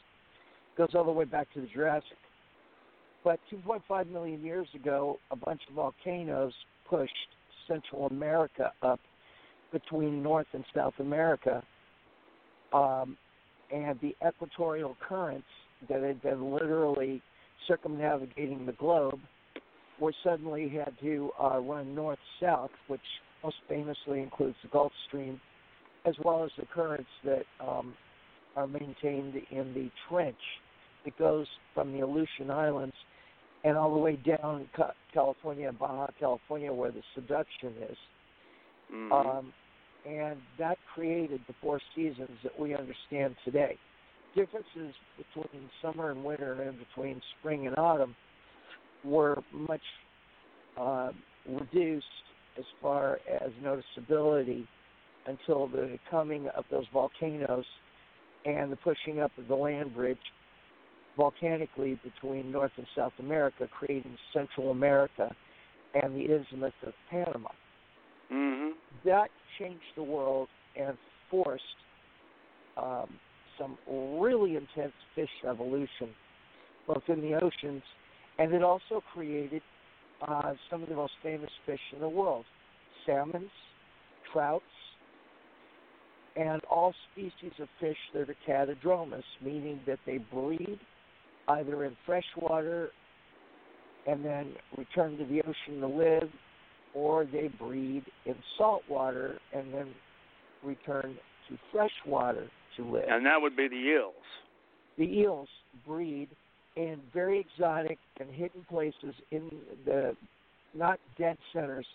goes 0.77 0.91
all 0.95 1.05
the 1.05 1.11
way 1.11 1.25
back 1.25 1.53
to 1.55 1.61
the 1.61 1.67
Jurassic. 1.67 2.19
But 3.25 3.41
2.5 3.53 4.11
million 4.11 4.45
years 4.45 4.69
ago, 4.75 5.19
a 5.31 5.37
bunch 5.37 5.61
of 5.69 5.75
volcanoes 5.75 6.53
pushed 6.89 7.13
Central 7.67 8.07
America 8.07 8.73
up 8.83 9.01
between 9.73 10.23
North 10.23 10.47
and 10.53 10.65
South 10.75 10.95
America, 11.01 11.63
um, 12.73 13.17
and 13.73 13.99
the 14.01 14.15
equatorial 14.27 14.97
currents 15.07 15.47
that 15.89 16.03
had 16.03 16.23
been 16.23 16.53
literally 16.53 17.21
circumnavigating 17.67 18.65
the 18.65 18.73
globe 18.73 19.19
were 20.01 20.13
suddenly 20.23 20.69
had 20.69 20.93
to 21.01 21.31
uh, 21.43 21.59
run 21.59 21.95
north 21.95 22.19
south, 22.41 22.71
which 22.87 23.01
most 23.43 23.57
famously 23.69 24.21
includes 24.21 24.57
the 24.63 24.69
Gulf 24.69 24.93
Stream, 25.09 25.41
as 26.07 26.15
well 26.25 26.45
as 26.45 26.51
the 26.59 26.67
currents 26.67 27.11
that 27.25 27.45
um, 27.61 27.95
are 28.55 28.67
maintained 28.67 29.35
in 29.51 29.75
the 29.75 29.91
trench 30.09 30.37
that 31.05 31.19
goes 31.19 31.47
from 31.75 31.93
the 31.93 32.01
Aleutian 32.01 32.51
Islands 32.51 32.95
and 33.65 33.77
all 33.77 33.93
the 33.93 33.99
way 33.99 34.17
down 34.17 34.69
California, 35.13 35.73
Baja 35.73 36.07
California, 36.19 36.73
where 36.73 36.93
the 36.93 37.03
subduction 37.15 37.75
is. 37.91 37.99
Mhm. 38.93 39.13
Um, 39.13 39.53
and 40.05 40.41
that 40.57 40.79
created 40.95 41.41
the 41.49 41.53
four 41.55 41.81
seasons 41.95 42.41
that 42.43 42.57
we 42.59 42.75
understand 42.75 43.37
today. 43.45 43.77
Differences 44.35 44.95
between 45.17 45.69
summer 45.83 46.11
and 46.11 46.23
winter 46.23 46.63
and 46.63 46.79
between 46.79 47.21
spring 47.39 47.67
and 47.67 47.77
autumn 47.77 48.15
were 49.03 49.43
much 49.51 49.83
uh, 50.77 51.11
reduced 51.47 52.07
as 52.57 52.65
far 52.81 53.19
as 53.29 53.51
noticeability 53.63 54.67
until 55.27 55.67
the 55.67 55.99
coming 56.11 56.49
of 56.49 56.65
those 56.71 56.87
volcanoes 56.93 57.65
and 58.45 58.71
the 58.71 58.77
pushing 58.77 59.21
up 59.21 59.33
of 59.39 59.49
the 59.49 59.55
land 59.55 59.95
bridge 59.95 60.19
volcanically 61.17 61.99
between 62.05 62.53
North 62.53 62.73
and 62.77 62.87
South 62.95 63.13
America, 63.19 63.69
creating 63.71 64.17
Central 64.33 64.71
America 64.71 65.35
and 65.95 66.15
the 66.15 66.25
Isthmus 66.33 66.75
of 66.83 66.93
Panama 67.11 67.51
Mhm. 68.31 68.75
that 69.05 69.31
changed 69.59 69.95
the 69.95 70.03
world 70.03 70.49
and 70.75 70.97
forced 71.31 71.77
um, 72.77 73.19
some 73.57 73.79
really 73.89 74.57
intense 74.57 74.93
fish 75.15 75.31
evolution, 75.45 76.15
both 76.87 77.09
in 77.09 77.23
the 77.23 77.35
oceans, 77.35 77.83
and 78.39 78.53
it 78.53 78.63
also 78.63 79.01
created 79.13 79.63
uh, 80.21 80.55
some 80.69 80.83
of 80.83 80.89
the 80.89 80.95
most 80.95 81.15
famous 81.23 81.51
fish 81.65 81.81
in 81.93 82.01
the 82.01 82.09
world 82.09 82.45
salmons, 83.07 83.51
trouts, 84.31 84.65
and 86.37 86.63
all 86.71 86.95
species 87.13 87.53
of 87.61 87.69
fish 87.81 87.97
that 88.13 88.29
are 88.29 88.37
catadromous, 88.47 89.25
meaning 89.43 89.81
that 89.87 89.99
they 90.07 90.19
breed 90.19 90.79
either 91.49 91.85
in 91.85 91.97
fresh 92.05 92.27
water 92.37 92.91
and 94.07 94.25
then 94.25 94.53
return 94.77 95.17
to 95.17 95.25
the 95.25 95.41
ocean 95.41 95.81
to 95.81 95.87
live, 95.87 96.31
or 96.95 97.25
they 97.25 97.49
breed 97.59 98.05
in 98.25 98.35
salt 98.57 98.83
water 98.89 99.39
and 99.55 99.73
then 99.73 99.89
return 100.63 101.17
to 101.49 101.59
fresh 101.73 101.91
water 102.07 102.49
to 102.77 102.85
live. 102.85 103.05
And 103.09 103.25
that 103.27 103.41
would 103.41 103.57
be 103.57 103.69
the 103.69 103.75
eels. 103.75 104.15
The 104.99 105.05
eels 105.05 105.49
breed 105.87 106.29
in 106.77 107.01
very 107.13 107.41
exotic 107.41 107.99
and 108.21 108.31
hidden 108.31 108.65
places 108.69 109.15
in 109.31 109.51
the 109.85 110.17
not 110.75 110.99
dead 111.19 111.39
centers, 111.53 111.87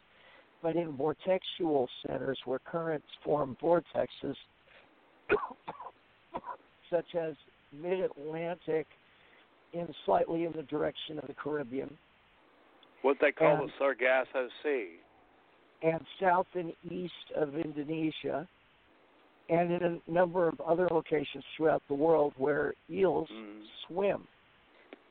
but 0.61 0.75
in 0.75 0.93
vortexual 0.93 1.87
centers 2.05 2.37
where 2.45 2.59
currents 2.59 3.07
form 3.23 3.57
vortexes, 3.61 4.35
such 6.89 7.15
as 7.15 7.33
mid-Atlantic, 7.73 8.85
in 9.73 9.87
slightly 10.05 10.43
in 10.43 10.51
the 10.51 10.63
direction 10.63 11.17
of 11.17 11.27
the 11.27 11.33
Caribbean, 11.33 11.97
What 13.03 13.17
they 13.19 13.31
call 13.31 13.61
And- 13.61 13.69
the 13.69 13.73
Sargasso 13.79 14.49
Sea. 14.61 14.99
and 15.81 16.05
south 16.19 16.47
and 16.53 16.73
east 16.91 17.31
of 17.35 17.55
Indonesia, 17.55 18.47
and 19.49 19.71
in 19.71 19.83
a 19.83 20.11
number 20.11 20.47
of 20.47 20.59
other 20.61 20.87
locations 20.91 21.43
throughout 21.57 21.81
the 21.87 21.95
world 21.95 22.33
where 22.37 22.75
eels 22.89 23.27
Mhm. 23.29 23.65
swim. 23.87 24.27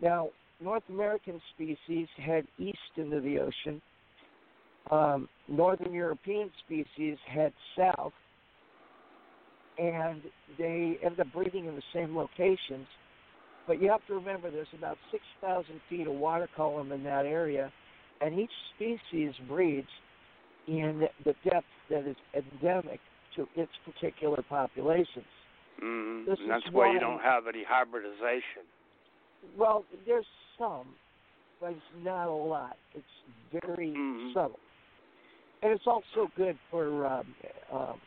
Now, 0.00 0.30
North 0.60 0.88
American 0.88 1.40
species 1.50 2.08
head 2.10 2.46
east 2.58 2.96
into 2.96 3.20
the 3.20 3.40
ocean. 3.40 3.82
Um, 4.90 5.28
Northern 5.48 5.92
European 5.92 6.50
species 6.64 7.18
head 7.26 7.52
south, 7.76 8.12
and 9.78 10.22
they 10.58 10.98
end 11.02 11.20
up 11.20 11.32
breeding 11.32 11.66
in 11.66 11.74
the 11.74 11.82
same 11.92 12.16
locations. 12.16 12.86
But 13.66 13.80
you 13.80 13.90
have 13.90 14.04
to 14.06 14.14
remember 14.14 14.50
there's 14.50 14.66
about 14.76 14.96
6,000 15.10 15.80
feet 15.88 16.06
of 16.06 16.14
water 16.14 16.48
column 16.56 16.92
in 16.92 17.02
that 17.04 17.26
area, 17.26 17.72
and 18.20 18.38
each 18.38 18.50
species 18.74 19.32
breeds 19.46 19.88
in 20.66 21.08
the 21.24 21.34
depth 21.44 21.66
that 21.88 22.06
is 22.06 22.16
endemic 22.34 23.00
to 23.36 23.46
its 23.54 23.72
particular 23.84 24.42
populations. 24.48 25.26
This 26.26 26.38
And 26.40 26.50
that's 26.50 26.64
why 26.72 26.86
why- 26.86 26.92
you 26.94 27.00
don't 27.00 27.20
have 27.20 27.46
any 27.46 27.62
hybridization. 27.62 28.62
Well, 29.56 29.84
there's 30.06 30.26
some, 30.58 30.94
but 31.60 31.72
it's 31.72 31.80
not 32.04 32.28
a 32.28 32.32
lot. 32.32 32.76
It's 32.94 33.06
very 33.64 33.92
Mhm. 33.92 34.32
subtle, 34.34 34.60
and 35.62 35.72
it's 35.72 35.86
also 35.86 36.30
good 36.36 36.58
for 36.70 37.06
um, 37.06 37.34
um, 37.72 38.00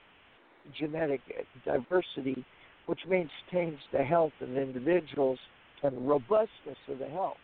genetic 0.78 1.22
diversity, 1.66 2.44
which 2.86 3.00
maintains 3.08 3.80
the 3.92 4.04
health 4.04 4.34
of 4.42 4.56
individuals 4.56 5.40
and 5.84 5.98
the 5.98 6.02
robustness 6.02 6.78
of 6.90 7.00
the 7.00 7.08
health. 7.08 7.38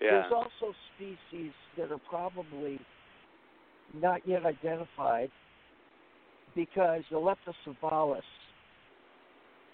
Yeah. 0.00 0.10
There's 0.10 0.32
also 0.32 0.74
species 0.94 1.52
that 1.78 1.90
are 1.90 2.00
probably 2.08 2.78
not 3.94 4.20
yet 4.26 4.44
identified 4.44 5.30
because 6.54 7.02
the 7.10 7.16
Leptocephalus 7.16 8.20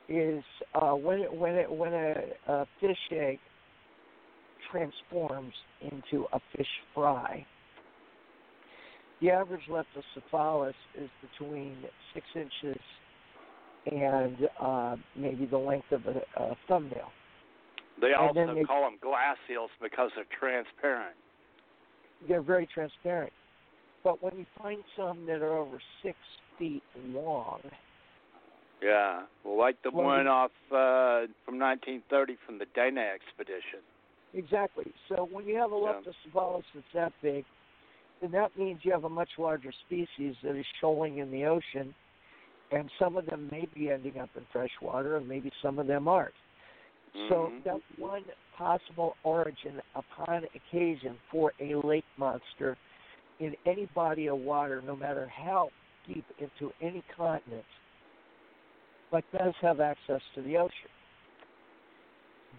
is 0.08 0.42
uh, 0.74 0.92
when 0.92 1.20
it, 1.20 1.32
when 1.32 1.54
it, 1.54 1.70
when 1.70 1.92
a, 1.92 2.14
a 2.48 2.66
fish 2.80 2.98
egg 3.12 3.38
transforms 4.70 5.52
into 5.80 6.26
a 6.32 6.40
fish 6.56 6.66
fry. 6.94 7.46
The 9.22 9.30
average 9.30 9.62
Leptocephalus 9.70 10.74
is 11.00 11.08
between 11.30 11.76
six 12.12 12.26
inches 12.34 12.80
and 13.90 14.36
uh, 14.60 14.96
maybe 15.16 15.46
the 15.46 15.56
length 15.58 15.92
of 15.92 16.02
a, 16.06 16.22
a 16.42 16.56
thumbnail. 16.66 17.10
They 18.00 18.14
also 18.18 18.52
they- 18.54 18.64
call 18.64 18.82
them 18.82 18.98
glass 19.00 19.36
eels 19.50 19.70
because 19.80 20.10
they're 20.16 20.24
transparent. 20.38 21.14
they're 22.28 22.42
very 22.42 22.66
transparent. 22.66 23.32
But 24.02 24.20
when 24.22 24.36
you 24.36 24.46
find 24.60 24.78
some 24.96 25.24
that 25.26 25.40
are 25.42 25.56
over 25.56 25.78
six 26.02 26.16
feet 26.58 26.82
long, 27.08 27.60
Yeah. 28.82 29.22
Well, 29.44 29.56
like 29.56 29.80
the 29.84 29.92
Well, 29.92 30.06
one 30.06 30.26
off 30.26 30.50
uh, 30.72 31.30
from 31.44 31.60
1930 31.60 32.36
from 32.44 32.58
the 32.58 32.66
Dana 32.74 33.00
expedition. 33.14 33.78
exactly. 34.34 34.92
So 35.08 35.28
when 35.30 35.46
you 35.46 35.54
have 35.58 35.70
a 35.72 35.76
Yeah. 35.76 36.00
Leptocephalus 36.02 36.64
that's 36.74 36.86
that 36.94 37.12
big, 37.22 37.44
then 38.22 38.30
that 38.30 38.56
means 38.56 38.80
you 38.84 38.92
have 38.92 39.04
a 39.04 39.08
much 39.08 39.30
larger 39.36 39.72
species 39.86 40.36
that 40.42 40.56
is 40.56 40.64
shoaling 40.80 41.18
in 41.18 41.30
the 41.30 41.44
ocean, 41.44 41.92
and 42.70 42.90
some 42.98 43.16
of 43.16 43.26
them 43.26 43.48
may 43.50 43.66
be 43.74 43.90
ending 43.90 44.18
up 44.18 44.30
in 44.36 44.46
fresh 44.52 44.70
water, 44.80 45.16
and 45.16 45.28
maybe 45.28 45.50
some 45.60 45.78
of 45.78 45.88
them 45.88 46.06
aren't. 46.06 46.34
So 47.28 47.50
Mhm. 47.50 47.64
that's 47.64 47.98
one 47.98 48.24
possible 48.56 49.16
origin 49.24 49.82
upon 49.94 50.44
occasion 50.54 51.18
for 51.30 51.52
a 51.60 51.74
lake 51.74 52.06
monster 52.16 52.76
in 53.40 53.56
any 53.66 53.86
body 53.86 54.28
of 54.28 54.38
water, 54.38 54.80
no 54.82 54.94
matter 54.94 55.26
how 55.26 55.70
deep 56.06 56.24
into 56.38 56.72
any 56.80 57.02
continent, 57.16 57.66
but 59.10 59.24
does 59.32 59.54
have 59.60 59.80
access 59.80 60.22
to 60.34 60.42
the 60.42 60.56
ocean. 60.56 60.90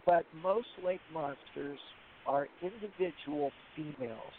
But 0.06 0.26
most 0.34 0.68
lake 0.84 1.02
monsters 1.14 1.80
are 2.26 2.50
individual 2.62 3.52
females 3.76 4.34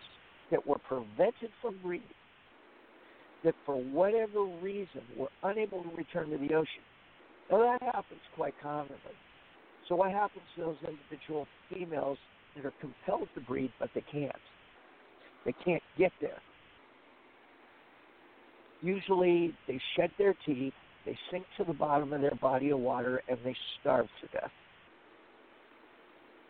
that 0.54 0.64
were 0.64 0.78
prevented 0.86 1.50
from 1.60 1.76
breeding, 1.82 2.06
that 3.42 3.54
for 3.66 3.74
whatever 3.74 4.44
reason 4.62 5.02
were 5.18 5.28
unable 5.42 5.82
to 5.82 5.90
return 5.96 6.30
to 6.30 6.38
the 6.38 6.54
ocean. 6.54 6.84
Now 7.50 7.58
that 7.58 7.82
happens 7.82 8.20
quite 8.36 8.54
commonly. 8.62 8.94
So 9.88 9.96
what 9.96 10.12
happens 10.12 10.44
to 10.54 10.62
those 10.62 10.76
individual 10.86 11.48
females 11.68 12.18
that 12.54 12.64
are 12.64 12.72
compelled 12.80 13.28
to 13.34 13.40
breed 13.40 13.72
but 13.80 13.90
they 13.96 14.04
can't? 14.12 14.32
They 15.44 15.54
can't 15.64 15.82
get 15.98 16.12
there. 16.20 16.40
Usually 18.80 19.52
they 19.66 19.80
shed 19.96 20.12
their 20.18 20.36
teeth, 20.46 20.72
they 21.04 21.18
sink 21.32 21.44
to 21.58 21.64
the 21.64 21.72
bottom 21.72 22.12
of 22.12 22.20
their 22.20 22.38
body 22.40 22.70
of 22.70 22.78
water, 22.78 23.22
and 23.28 23.38
they 23.44 23.56
starve 23.80 24.06
to 24.20 24.28
death. 24.28 24.52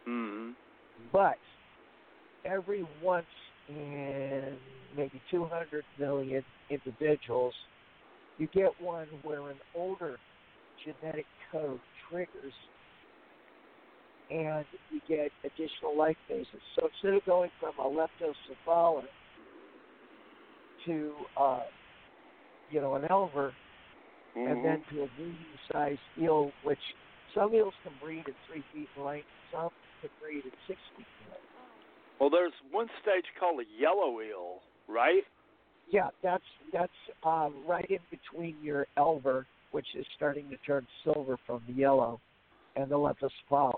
Mhm. 0.06 0.54
But 1.10 1.38
every 2.44 2.86
once 3.00 3.26
in 3.68 4.56
maybe 4.96 5.20
200 5.30 5.84
million 5.98 6.44
individuals, 6.70 7.54
you 8.38 8.48
get 8.48 8.70
one 8.80 9.06
where 9.22 9.50
an 9.50 9.58
older 9.74 10.18
genetic 10.84 11.26
code 11.50 11.80
triggers 12.08 12.54
and 14.30 14.64
you 14.90 15.00
get 15.06 15.32
additional 15.44 15.96
life 15.96 16.16
phases. 16.28 16.62
So 16.78 16.86
instead 16.86 17.14
of 17.14 17.24
going 17.24 17.50
from 17.60 17.74
a 17.78 17.88
leptocephalus 17.88 19.04
to, 20.86 21.14
uh, 21.36 21.60
you 22.70 22.80
know, 22.80 22.94
an 22.94 23.02
elver, 23.02 23.52
and 24.46 24.56
Mhm. 24.56 24.64
then 24.64 24.82
to 24.90 25.04
a 25.04 25.08
medium-sized 25.20 26.00
eel, 26.20 26.52
which 26.62 26.80
some 27.34 27.54
eels 27.54 27.74
can 27.82 27.92
breed 28.00 28.24
at 28.28 28.34
three 28.46 28.62
feet 28.72 28.88
in 28.96 29.02
length, 29.02 29.28
some 29.50 29.70
can 30.00 30.10
breed 30.20 30.44
at 30.46 30.52
six 30.66 30.80
feet 30.96 31.06
in 31.20 31.30
length. 31.30 31.53
Well, 32.20 32.30
there's 32.30 32.52
one 32.70 32.88
stage 33.02 33.24
called 33.38 33.60
a 33.60 33.80
yellow 33.80 34.20
eel, 34.20 34.60
right? 34.88 35.22
Yeah, 35.90 36.08
that's 36.22 36.44
that's 36.72 36.92
uh, 37.24 37.50
right 37.66 37.88
in 37.90 37.98
between 38.10 38.56
your 38.62 38.86
elver, 38.96 39.44
which 39.72 39.86
is 39.94 40.06
starting 40.16 40.48
to 40.50 40.56
turn 40.58 40.86
silver 41.04 41.36
from 41.46 41.62
the 41.66 41.74
yellow, 41.74 42.20
and 42.76 42.90
the 42.90 42.96
leptocephalus, 42.96 43.72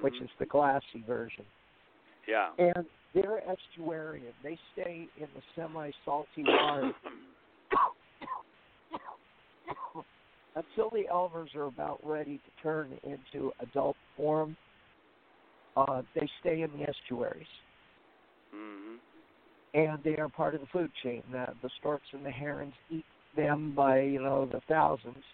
which 0.00 0.14
Mhm. 0.14 0.24
is 0.24 0.30
the 0.38 0.46
glassy 0.46 1.02
version. 1.06 1.44
yeah. 2.26 2.50
And 2.58 2.86
they're 3.14 3.42
estuarian. 3.48 4.32
They 4.42 4.56
stay 4.72 5.08
in 5.16 5.28
the 5.34 5.42
semi-salty 5.56 6.44
water 6.44 6.92
until 10.54 10.90
the 10.90 11.04
elvers 11.12 11.54
are 11.56 11.66
about 11.66 11.98
ready 12.04 12.38
to 12.38 12.50
turn 12.62 12.96
into 13.02 13.52
adult 13.60 13.96
form. 14.16 14.56
Uh, 15.76 16.02
they 16.14 16.28
stay 16.40 16.62
in 16.62 16.70
the 16.72 16.88
estuaries, 16.88 17.46
mhm. 18.54 18.98
and 19.74 20.02
they 20.02 20.16
are 20.16 20.28
part 20.28 20.54
of 20.54 20.60
the 20.60 20.66
food 20.66 20.90
chain. 21.02 21.22
The, 21.30 21.46
the 21.62 21.70
storks 21.78 22.06
and 22.12 22.24
the 22.24 22.30
herons 22.30 22.74
eat 22.90 23.04
them 23.36 23.72
by 23.74 24.00
you 24.00 24.20
know 24.20 24.46
the 24.46 24.60
thousands 24.68 25.24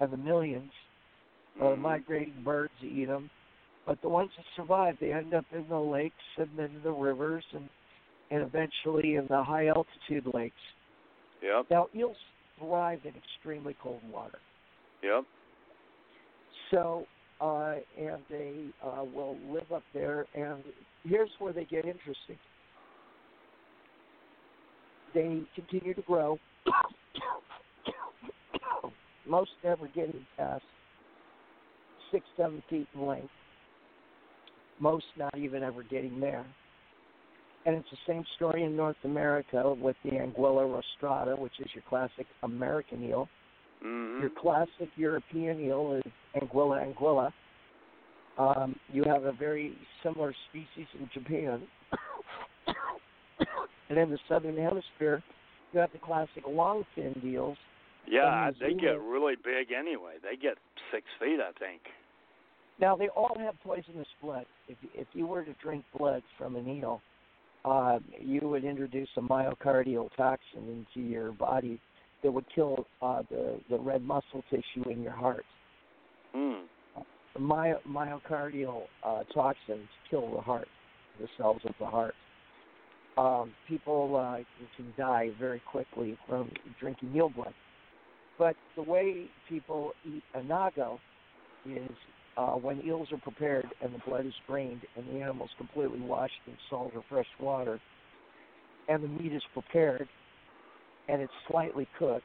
and 0.00 0.12
the 0.12 0.16
millions. 0.16 0.72
Uh, 1.60 1.64
Mhm. 1.64 1.78
migrating 1.78 2.42
birds 2.42 2.72
eat 2.82 3.06
them, 3.06 3.28
but 3.84 4.00
the 4.02 4.08
ones 4.08 4.30
that 4.36 4.46
survive, 4.54 4.96
they 5.00 5.12
end 5.12 5.34
up 5.34 5.44
in 5.52 5.66
the 5.68 5.78
lakes 5.78 6.14
and 6.36 6.48
then 6.56 6.70
in 6.76 6.82
the 6.82 6.92
rivers 6.92 7.44
and 7.52 7.68
and 8.30 8.42
eventually 8.42 9.16
in 9.16 9.26
the 9.26 9.42
high 9.42 9.66
altitude 9.66 10.26
lakes. 10.32 10.62
Yep. 11.42 11.66
Now 11.70 11.88
eels 11.94 12.16
thrive 12.58 13.00
in 13.04 13.14
extremely 13.16 13.74
cold 13.82 14.00
water. 14.12 14.38
Yep. 15.02 15.24
So, 16.70 17.06
uh, 17.40 17.74
and 17.98 18.18
they 18.28 18.66
uh, 18.84 19.04
will 19.04 19.36
live 19.50 19.72
up 19.74 19.82
there. 19.94 20.26
And 20.34 20.62
here's 21.04 21.30
where 21.38 21.52
they 21.52 21.64
get 21.64 21.84
interesting. 21.84 22.38
They 25.14 25.42
continue 25.54 25.94
to 25.94 26.02
grow. 26.02 26.38
Most 29.26 29.50
never 29.64 29.86
getting 29.88 30.26
past 30.36 30.62
six, 32.12 32.24
seven 32.36 32.62
feet 32.68 32.86
in 32.94 33.06
length. 33.06 33.28
Most 34.78 35.04
not 35.16 35.36
even 35.36 35.62
ever 35.62 35.82
getting 35.82 36.20
there. 36.20 36.44
And 37.66 37.76
it's 37.76 37.88
the 37.90 37.98
same 38.06 38.24
story 38.36 38.64
in 38.64 38.74
North 38.74 38.96
America 39.04 39.74
with 39.78 39.96
the 40.04 40.12
Anguilla 40.12 40.82
rostrata, 41.00 41.38
which 41.38 41.52
is 41.60 41.68
your 41.74 41.84
classic 41.88 42.26
American 42.42 43.04
eel. 43.04 43.28
Mhm. 43.82 44.20
Your 44.20 44.30
classic 44.30 44.88
European 44.96 45.60
eel 45.60 46.00
is 46.04 46.12
Anguilla 46.34 46.94
anguilla. 46.94 47.32
Um, 48.38 48.78
you 48.92 49.04
have 49.04 49.24
a 49.24 49.32
very 49.32 49.76
similar 50.02 50.34
species 50.48 50.86
in 50.98 51.08
Japan. 51.12 51.62
and 53.88 53.98
in 53.98 54.10
the 54.10 54.18
southern 54.28 54.56
hemisphere, 54.56 55.22
you 55.72 55.80
have 55.80 55.92
the 55.92 55.98
classic 55.98 56.44
longfin 56.46 57.24
eels. 57.24 57.58
Yeah, 58.06 58.50
they 58.58 58.74
get 58.74 59.00
really 59.00 59.36
big 59.36 59.72
anyway. 59.72 60.14
They 60.22 60.36
get 60.36 60.56
six 60.90 61.04
feet, 61.20 61.38
I 61.40 61.52
think. 61.58 61.82
Now 62.80 62.96
they 62.96 63.08
all 63.08 63.36
have 63.38 63.54
poisonous 63.62 64.08
blood. 64.22 64.46
If 64.68 64.78
if 64.94 65.06
you 65.12 65.26
were 65.26 65.44
to 65.44 65.52
drink 65.62 65.84
blood 65.96 66.22
from 66.38 66.56
an 66.56 66.66
eel, 66.66 67.02
uh, 67.64 67.98
you 68.18 68.40
would 68.48 68.64
introduce 68.64 69.08
a 69.16 69.20
myocardial 69.20 70.08
toxin 70.16 70.84
into 70.96 71.06
your 71.06 71.32
body 71.32 71.78
that 72.22 72.30
would 72.30 72.44
kill 72.54 72.86
uh, 73.02 73.22
the 73.30 73.58
the 73.70 73.78
red 73.78 74.02
muscle 74.02 74.42
tissue 74.50 74.88
in 74.88 75.02
your 75.02 75.12
heart. 75.12 75.44
The 77.34 77.40
my, 77.40 77.74
myocardial 77.88 78.82
uh, 79.04 79.22
toxins 79.32 79.88
kill 80.10 80.34
the 80.34 80.40
heart, 80.40 80.68
the 81.20 81.28
cells 81.38 81.60
of 81.64 81.74
the 81.78 81.86
heart. 81.86 82.14
Um, 83.16 83.52
people 83.68 84.16
uh, 84.16 84.38
can 84.76 84.92
die 84.96 85.30
very 85.38 85.60
quickly 85.70 86.16
from 86.28 86.50
drinking 86.78 87.12
eel 87.14 87.28
blood. 87.28 87.54
But 88.38 88.56
the 88.76 88.82
way 88.82 89.26
people 89.48 89.92
eat 90.06 90.22
anago 90.34 90.98
is 91.66 91.90
uh, 92.36 92.52
when 92.52 92.80
eels 92.86 93.08
are 93.12 93.18
prepared 93.18 93.66
and 93.82 93.94
the 93.94 93.98
blood 94.06 94.26
is 94.26 94.32
drained 94.48 94.80
and 94.96 95.06
the 95.08 95.20
animal 95.20 95.46
is 95.46 95.52
completely 95.58 96.00
washed 96.00 96.32
in 96.46 96.54
salt 96.70 96.92
or 96.94 97.04
fresh 97.08 97.26
water, 97.38 97.80
and 98.88 99.04
the 99.04 99.08
meat 99.08 99.32
is 99.32 99.42
prepared 99.52 100.08
and 101.10 101.20
it's 101.22 101.32
slightly 101.48 101.86
cooked, 101.98 102.24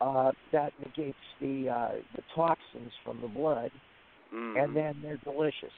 uh, 0.00 0.30
that 0.52 0.72
negates 0.84 1.18
the 1.40 1.68
uh, 1.68 1.88
the 2.16 2.22
toxins 2.34 2.92
from 3.04 3.20
the 3.20 3.28
blood, 3.28 3.70
Mhm. 4.32 4.64
and 4.64 4.76
then 4.76 4.94
they're 5.02 5.18
delicious. 5.18 5.72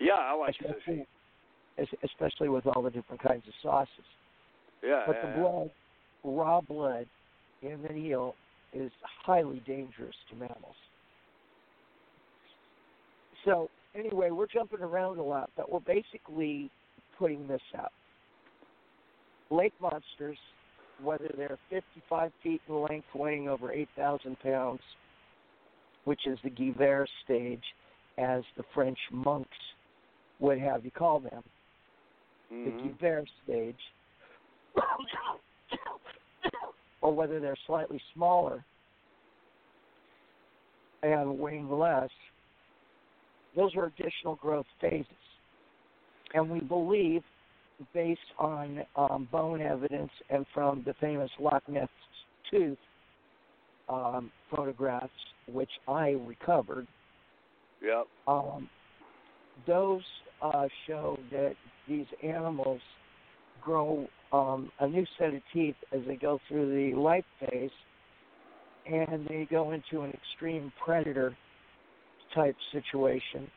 yeah, 0.00 0.14
I 0.14 0.32
like 0.34 0.54
especially, 0.60 1.04
sushi. 1.78 1.86
especially 2.04 2.48
with 2.48 2.66
all 2.66 2.82
the 2.82 2.90
different 2.90 3.22
kinds 3.22 3.46
of 3.46 3.54
sauces. 3.62 3.90
Yeah, 4.82 5.04
But 5.06 5.16
yeah, 5.16 5.22
the 5.22 5.28
yeah. 5.28 5.42
blood, 5.42 5.70
raw 6.24 6.60
blood 6.60 7.06
in 7.62 7.84
an 7.88 7.96
eel 7.96 8.36
is 8.72 8.90
highly 9.24 9.60
dangerous 9.66 10.14
to 10.30 10.36
mammals. 10.36 10.76
So 13.44 13.68
anyway, 13.94 14.30
we're 14.30 14.46
jumping 14.46 14.80
around 14.80 15.18
a 15.18 15.22
lot, 15.22 15.50
but 15.56 15.70
we're 15.70 15.80
basically 15.80 16.70
putting 17.18 17.46
this 17.48 17.62
out. 17.76 17.92
Lake 19.50 19.72
monsters, 19.80 20.38
whether 21.02 21.32
they're 21.36 21.58
55 21.70 22.32
feet 22.42 22.60
in 22.68 22.82
length, 22.82 23.06
weighing 23.14 23.48
over 23.48 23.72
8,000 23.72 24.38
pounds, 24.40 24.80
which 26.04 26.26
is 26.26 26.38
the 26.42 26.50
Guivert 26.50 27.08
stage, 27.24 27.62
as 28.16 28.42
the 28.56 28.64
French 28.74 28.98
monks 29.12 29.56
would 30.40 30.58
have 30.58 30.84
you 30.84 30.90
call 30.90 31.20
them, 31.20 31.42
the 32.50 32.70
Mhm. 32.70 32.98
Guivert 32.98 33.28
stage, 33.44 33.92
or 37.00 37.12
whether 37.12 37.40
they're 37.40 37.56
slightly 37.66 38.00
smaller 38.12 38.64
and 41.02 41.38
weighing 41.38 41.70
less, 41.70 42.10
those 43.54 43.74
are 43.76 43.86
additional 43.86 44.34
growth 44.36 44.66
phases. 44.80 45.06
And 46.34 46.50
we 46.50 46.60
believe, 46.60 47.24
based 47.94 48.20
on 48.38 48.82
um, 48.96 49.28
bone 49.30 49.60
evidence 49.60 50.10
and 50.30 50.44
from 50.52 50.82
the 50.84 50.94
famous 51.00 51.30
Loch 51.38 51.62
Ness 51.68 51.88
tooth 52.50 52.78
um, 53.88 54.30
photographs, 54.54 55.10
which 55.50 55.70
I 55.86 56.10
recovered, 56.26 56.86
Yep. 57.82 58.06
um, 58.26 58.68
those 59.66 60.02
uh, 60.42 60.66
show 60.86 61.18
that 61.30 61.54
these 61.88 62.06
animals 62.22 62.80
grow 63.62 64.06
um, 64.32 64.70
a 64.80 64.88
new 64.88 65.06
set 65.18 65.34
of 65.34 65.42
teeth 65.52 65.76
as 65.92 66.00
they 66.06 66.16
go 66.16 66.38
through 66.48 66.70
the 66.70 66.98
life 66.98 67.24
phase, 67.40 67.70
and 68.86 69.26
they 69.28 69.46
go 69.50 69.72
into 69.72 70.02
an 70.02 70.12
extreme 70.12 70.72
predator 70.84 71.36
type 72.34 72.56
situation 72.72 73.50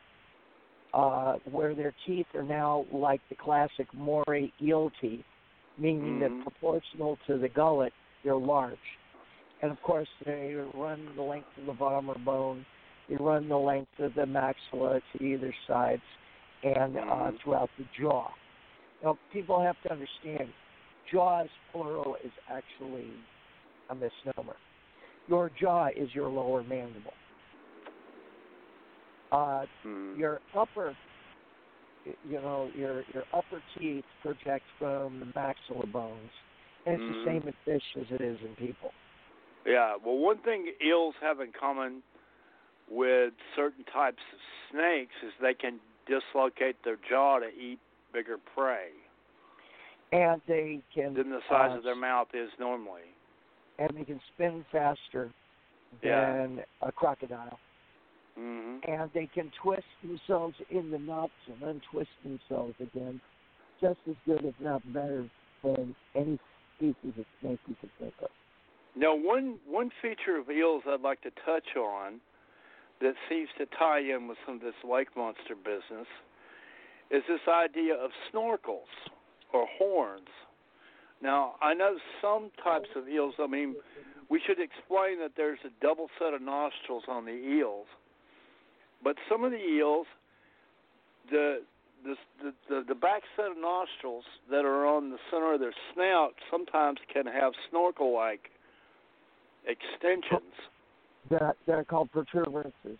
uh, 0.94 1.36
where 1.50 1.74
their 1.74 1.94
teeth 2.06 2.26
are 2.34 2.42
now 2.42 2.84
like 2.92 3.20
the 3.28 3.34
classic 3.34 3.86
moray 3.94 4.52
eel 4.60 4.90
teeth, 5.00 5.24
meaning 5.78 6.16
Mhm. 6.16 6.20
that 6.20 6.42
proportional 6.42 7.18
to 7.26 7.38
the 7.38 7.48
gullet, 7.48 7.92
they're 8.22 8.36
large. 8.36 8.98
And 9.62 9.70
of 9.70 9.80
course, 9.82 10.08
they 10.24 10.54
run 10.74 11.14
the 11.16 11.22
length 11.22 11.56
of 11.56 11.66
the 11.66 11.72
vomer 11.72 12.22
bone, 12.24 12.66
they 13.08 13.16
run 13.16 13.48
the 13.48 13.58
length 13.58 13.98
of 14.00 14.14
the 14.14 14.26
maxilla 14.26 15.00
to 15.12 15.24
either 15.24 15.54
sides, 15.66 16.02
and 16.62 16.96
uh, 16.96 17.00
Mhm. 17.00 17.40
throughout 17.40 17.70
the 17.78 17.84
jaw. 17.98 18.30
Now, 19.02 19.18
people 19.32 19.60
have 19.60 19.80
to 19.82 19.92
understand, 19.92 20.52
jaws 21.10 21.48
plural 21.72 22.16
is 22.22 22.32
actually 22.48 23.10
a 23.90 23.94
misnomer. 23.94 24.56
Your 25.28 25.50
jaw 25.50 25.88
is 25.88 26.14
your 26.14 26.28
lower 26.28 26.62
mandible. 26.62 27.14
Uh, 29.32 29.64
Mhm. 29.84 30.18
your 30.18 30.40
upper 30.54 30.94
you 32.04 32.40
know 32.40 32.70
your 32.74 33.02
your 33.14 33.24
upper 33.32 33.62
teeth 33.78 34.04
project 34.20 34.64
from 34.78 35.20
the 35.20 35.26
maxilla 35.26 35.90
bones 35.90 36.30
and 36.84 36.96
it's 36.96 37.04
Mhm. 37.04 37.24
the 37.24 37.30
same 37.30 37.42
in 37.48 37.54
fish 37.64 37.96
as 37.98 38.06
it 38.10 38.20
is 38.20 38.38
in 38.42 38.54
people 38.56 38.92
Yeah, 39.64 39.96
well, 40.04 40.18
one 40.18 40.38
thing 40.38 40.70
eels 40.84 41.14
have 41.20 41.40
in 41.40 41.52
common 41.52 42.02
with 42.90 43.32
certain 43.56 43.84
types 43.84 44.22
of 44.34 44.38
snakes 44.70 45.14
is 45.22 45.32
they 45.40 45.54
can 45.54 45.80
dislocate 46.06 46.76
their 46.84 46.96
jaw 47.08 47.38
to 47.38 47.48
eat 47.48 47.78
bigger 48.12 48.36
prey 48.54 48.90
and 50.12 50.42
they 50.46 50.82
can 50.94 51.14
than 51.14 51.30
the 51.30 51.40
size 51.48 51.70
uh, 51.72 51.78
of 51.78 51.84
their 51.84 51.96
mouth 51.96 52.28
is 52.34 52.50
normally. 52.58 53.14
and 53.78 53.96
they 53.96 54.04
can 54.04 54.20
spin 54.34 54.64
faster 54.70 55.30
Yeah. 56.02 56.32
than 56.34 56.60
a 56.82 56.92
crocodile 56.92 57.58
hmm 58.36 58.76
and 58.88 59.10
they 59.14 59.28
can 59.32 59.50
twist 59.62 59.84
themselves 60.02 60.56
in 60.70 60.90
the 60.90 60.98
knots 60.98 61.32
and 61.46 61.62
untwist 61.62 62.10
themselves 62.24 62.74
again 62.80 63.20
just 63.80 63.98
as 64.08 64.16
good 64.26 64.44
if 64.44 64.54
not 64.60 64.80
better 64.92 65.28
than 65.62 65.94
any 66.14 66.38
species 66.76 67.12
of 67.18 67.24
snake 67.40 67.58
you 67.66 67.76
could 67.80 67.90
think 68.00 68.14
of 68.22 68.28
Now, 68.96 69.14
one 69.14 69.58
one 69.68 69.90
feature 70.00 70.36
of 70.36 70.50
eels 70.50 70.82
I'd 70.86 71.00
like 71.00 71.20
to 71.22 71.30
touch 71.44 71.76
on 71.76 72.20
that 73.00 73.14
seems 73.28 73.48
to 73.58 73.66
tie 73.78 74.00
in 74.00 74.28
with 74.28 74.38
some 74.46 74.56
of 74.56 74.60
this 74.60 74.74
lake 74.88 75.08
monster 75.16 75.54
business 75.54 76.06
is 77.10 77.22
this 77.28 77.40
idea 77.48 77.94
of 77.94 78.10
snorkels 78.32 78.90
or 79.52 79.66
horns. 79.78 80.28
Now, 81.20 81.54
I 81.60 81.74
know 81.74 81.96
some 82.20 82.50
types 82.62 82.88
of 82.96 83.08
eels. 83.08 83.34
I 83.38 83.46
mean, 83.46 83.76
we 84.30 84.40
should 84.46 84.58
explain 84.58 85.18
that 85.20 85.32
there's 85.36 85.58
a 85.64 85.70
double 85.84 86.08
set 86.18 86.34
of 86.34 86.42
nostrils 86.42 87.04
on 87.08 87.24
the 87.24 87.32
eels, 87.32 87.86
but 89.02 89.16
some 89.28 89.44
of 89.44 89.50
the 89.50 89.58
eels, 89.58 90.06
the 91.30 91.62
the 92.04 92.14
the 92.42 92.52
the, 92.68 92.84
the 92.88 92.94
back 92.94 93.22
set 93.36 93.50
of 93.50 93.56
nostrils 93.58 94.24
that 94.50 94.64
are 94.64 94.86
on 94.86 95.10
the 95.10 95.18
center 95.30 95.54
of 95.54 95.60
their 95.60 95.74
snout 95.94 96.34
sometimes 96.50 96.98
can 97.12 97.26
have 97.26 97.52
snorkel-like 97.70 98.50
extensions. 99.66 100.52
that 101.30 101.56
they're 101.66 101.84
called 101.84 102.10
protuberances 102.12 102.98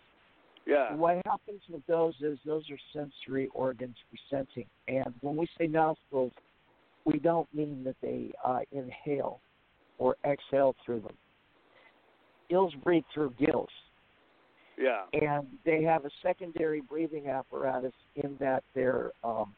Yeah. 0.65 0.95
What 0.95 1.21
happens 1.25 1.61
with 1.69 1.85
those 1.87 2.13
is 2.21 2.39
those 2.45 2.63
are 2.69 2.77
sensory 2.93 3.49
organs 3.53 3.97
for 4.09 4.17
sensing. 4.29 4.65
And 4.87 5.13
when 5.21 5.35
we 5.35 5.47
say 5.57 5.67
nostrils, 5.67 6.31
we 7.05 7.19
don't 7.19 7.53
mean 7.53 7.83
that 7.83 7.95
they 8.01 8.31
uh, 8.45 8.59
inhale 8.71 9.41
or 9.97 10.15
exhale 10.25 10.75
through 10.85 11.01
them. 11.01 11.17
Eels 12.51 12.73
breathe 12.83 13.03
through 13.13 13.33
gills, 13.39 13.69
Yeah. 14.77 15.03
and 15.13 15.47
they 15.65 15.83
have 15.83 16.05
a 16.05 16.09
secondary 16.21 16.81
breathing 16.81 17.27
apparatus 17.27 17.93
in 18.15 18.35
that 18.39 18.63
their 18.73 19.11
um, 19.23 19.53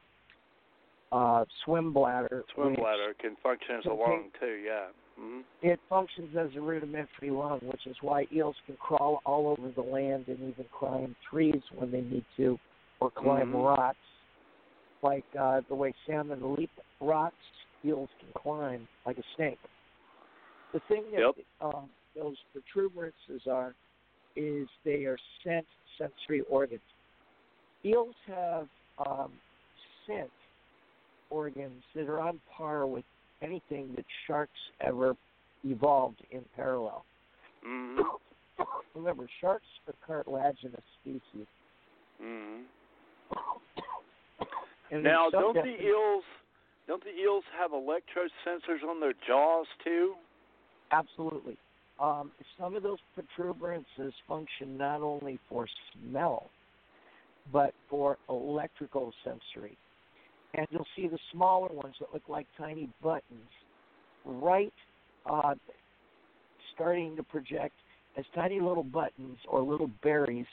uh, 1.11 1.45
swim 1.63 1.93
bladder. 1.93 2.43
Swim 2.53 2.75
bladder 2.75 3.13
can 3.19 3.35
function 3.41 3.75
as 3.79 3.85
a 3.85 3.93
lung 3.93 4.29
too. 4.39 4.61
Yeah. 4.65 4.87
hmm 5.17 5.41
It 5.61 5.79
functions 5.87 6.35
as 6.37 6.49
a 6.55 6.61
rudimentary 6.61 7.29
lung, 7.29 7.59
which 7.63 7.87
is 7.87 7.95
why 8.01 8.27
eels 8.33 8.55
can 8.65 8.75
crawl 8.77 9.21
all 9.25 9.47
over 9.47 9.71
the 9.71 9.81
land 9.81 10.25
and 10.27 10.39
even 10.39 10.65
climb 10.77 11.15
trees 11.29 11.61
when 11.73 11.91
they 11.91 12.01
need 12.01 12.25
to, 12.37 12.59
or 12.99 13.09
climb 13.11 13.51
Mhm. 13.51 13.63
rocks. 13.63 13.97
Like 15.01 15.25
uh, 15.39 15.61
the 15.69 15.75
way 15.75 15.93
salmon 16.05 16.55
leap 16.55 16.71
rocks, 16.99 17.35
eels 17.85 18.09
can 18.19 18.29
climb 18.33 18.87
like 19.05 19.17
a 19.17 19.23
snake. 19.35 19.59
The 20.73 20.79
thing 20.81 21.03
that 21.11 21.19
Yep. 21.21 21.35
um, 21.61 21.89
those 22.15 22.37
protuberances 22.53 23.47
are 23.47 23.75
is 24.35 24.67
they 24.83 25.05
are 25.05 25.17
scent 25.43 25.65
sensory 25.97 26.41
organs. 26.49 26.81
Eels 27.83 28.15
have 28.27 28.67
um, 29.05 29.31
scent 30.05 30.29
organs 31.29 31.83
that 31.95 32.07
are 32.07 32.19
on 32.19 32.39
par 32.55 32.85
with 32.85 33.03
anything 33.41 33.89
that 33.95 34.05
sharks 34.27 34.51
ever 34.81 35.15
evolved 35.63 36.21
in 36.31 36.41
parallel. 36.55 37.05
hmm 37.63 38.01
Remember, 38.95 39.27
sharks 39.41 39.65
are 39.87 39.93
cartilaginous 40.05 40.83
species. 41.01 41.47
hmm 42.21 42.61
Now, 44.91 45.29
don't 45.29 45.53
the 45.53 45.61
eels 45.63 46.23
don't 46.87 47.03
the 47.03 47.09
eels 47.09 47.43
have 47.59 47.73
electro 47.73 48.23
sensors 48.45 48.87
on 48.87 48.99
their 48.99 49.13
jaws 49.27 49.65
too? 49.83 50.13
Absolutely. 50.91 51.57
Um, 51.99 52.31
some 52.59 52.75
of 52.75 52.83
those 52.83 52.97
protuberances 53.15 54.11
function 54.27 54.77
not 54.77 55.01
only 55.01 55.39
for 55.47 55.67
smell, 55.93 56.49
but 57.51 57.73
for 57.89 58.17
electrical 58.29 59.13
sensory. 59.23 59.77
And 60.55 60.67
you'll 60.69 60.87
see 60.95 61.07
the 61.07 61.19
smaller 61.31 61.69
ones 61.73 61.95
that 61.99 62.09
look 62.13 62.27
like 62.27 62.47
tiny 62.57 62.89
buttons, 63.01 63.49
right, 64.25 64.73
uh, 65.25 65.55
starting 66.73 67.15
to 67.15 67.23
project 67.23 67.73
as 68.17 68.25
tiny 68.33 68.59
little 68.59 68.83
buttons 68.83 69.37
or 69.47 69.61
little 69.61 69.89
berries 70.03 70.45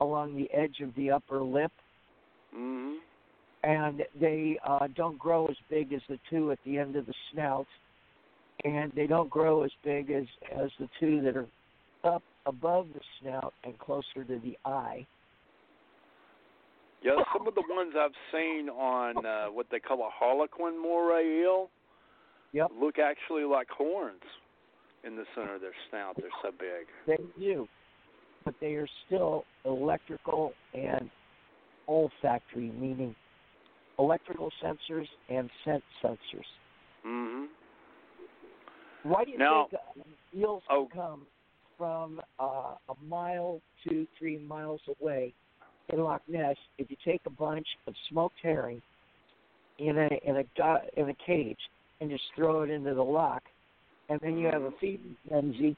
along 0.00 0.36
the 0.36 0.50
edge 0.52 0.80
of 0.82 0.94
the 0.96 1.10
upper 1.10 1.42
lip, 1.42 1.72
hmm 2.54 2.94
and 3.62 4.02
they 4.18 4.58
uh, 4.66 4.88
don't 4.96 5.18
grow 5.18 5.46
as 5.46 5.56
big 5.68 5.92
as 5.92 6.00
the 6.08 6.18
two 6.30 6.50
at 6.50 6.58
the 6.64 6.78
end 6.78 6.96
of 6.96 7.04
the 7.06 7.14
snout, 7.30 7.66
and 8.64 8.92
they 8.94 9.06
don't 9.06 9.30
grow 9.30 9.62
as 9.62 9.70
big 9.84 10.10
as 10.10 10.24
as 10.52 10.70
the 10.78 10.88
two 10.98 11.20
that 11.22 11.36
are 11.36 11.46
up 12.04 12.22
above 12.46 12.88
the 12.94 13.00
snout 13.20 13.54
and 13.64 13.78
closer 13.78 14.24
to 14.26 14.40
the 14.42 14.56
eye. 14.64 15.06
Yeah, 17.02 17.12
some 17.32 17.46
of 17.48 17.54
the 17.54 17.62
ones 17.68 17.94
I've 17.98 18.10
seen 18.32 18.68
on 18.68 19.24
uh, 19.24 19.46
what 19.46 19.66
they 19.70 19.78
call 19.78 20.00
a 20.00 20.10
harlequin 20.10 20.80
moray 20.80 21.40
eel 21.40 21.70
Yep, 22.52 22.72
look 22.80 22.98
actually 22.98 23.44
like 23.44 23.68
horns 23.70 24.20
in 25.04 25.16
the 25.16 25.24
center 25.34 25.54
of 25.54 25.60
their 25.60 25.70
snout. 25.88 26.16
They're 26.16 26.26
so 26.42 26.50
big. 26.50 26.86
they 27.06 27.22
do, 27.40 27.68
but 28.44 28.54
they 28.60 28.74
are 28.74 28.88
still 29.06 29.44
electrical 29.64 30.52
and 30.74 31.08
olfactory, 31.88 32.72
meaning 32.78 33.14
electrical 33.98 34.50
sensors 34.62 35.06
and 35.28 35.48
scent 35.64 35.82
sensors. 36.02 36.48
hmm 37.04 37.44
Why 39.02 39.24
do 39.24 39.30
you 39.30 39.38
Now- 39.38 39.66
think 39.66 40.06
eels 40.34 40.62
Oh. 40.68 40.86
come 40.86 41.26
from 41.78 42.20
uh, 42.38 42.76
a 42.88 42.94
mile, 43.02 43.60
two, 43.82 44.06
three 44.18 44.38
miles 44.38 44.80
away 45.00 45.32
in 45.88 46.02
Loch 46.02 46.22
Ness 46.28 46.56
if 46.78 46.90
you 46.90 46.96
take 47.04 47.24
a 47.26 47.30
bunch 47.30 47.66
of 47.86 47.94
smoked 48.08 48.38
herring 48.42 48.82
in 49.78 49.96
a 49.96 50.08
in 50.24 50.36
a 50.36 50.44
in 51.00 51.08
a 51.08 51.14
cage 51.14 51.58
and 52.00 52.10
just 52.10 52.24
throw 52.34 52.62
it 52.62 52.70
into 52.70 52.92
the 52.94 53.02
loch, 53.04 53.42
and 54.10 54.20
then 54.20 54.36
you 54.36 54.46
have 54.46 54.62
a 54.62 54.70
feeding 54.72 55.16
frenzy 55.28 55.76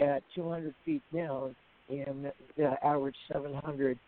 at 0.00 0.22
200 0.34 0.74
feet 0.84 1.02
down 1.14 1.54
in 1.88 2.30
the 2.56 2.84
average 2.84 3.16
700, 3.28 3.98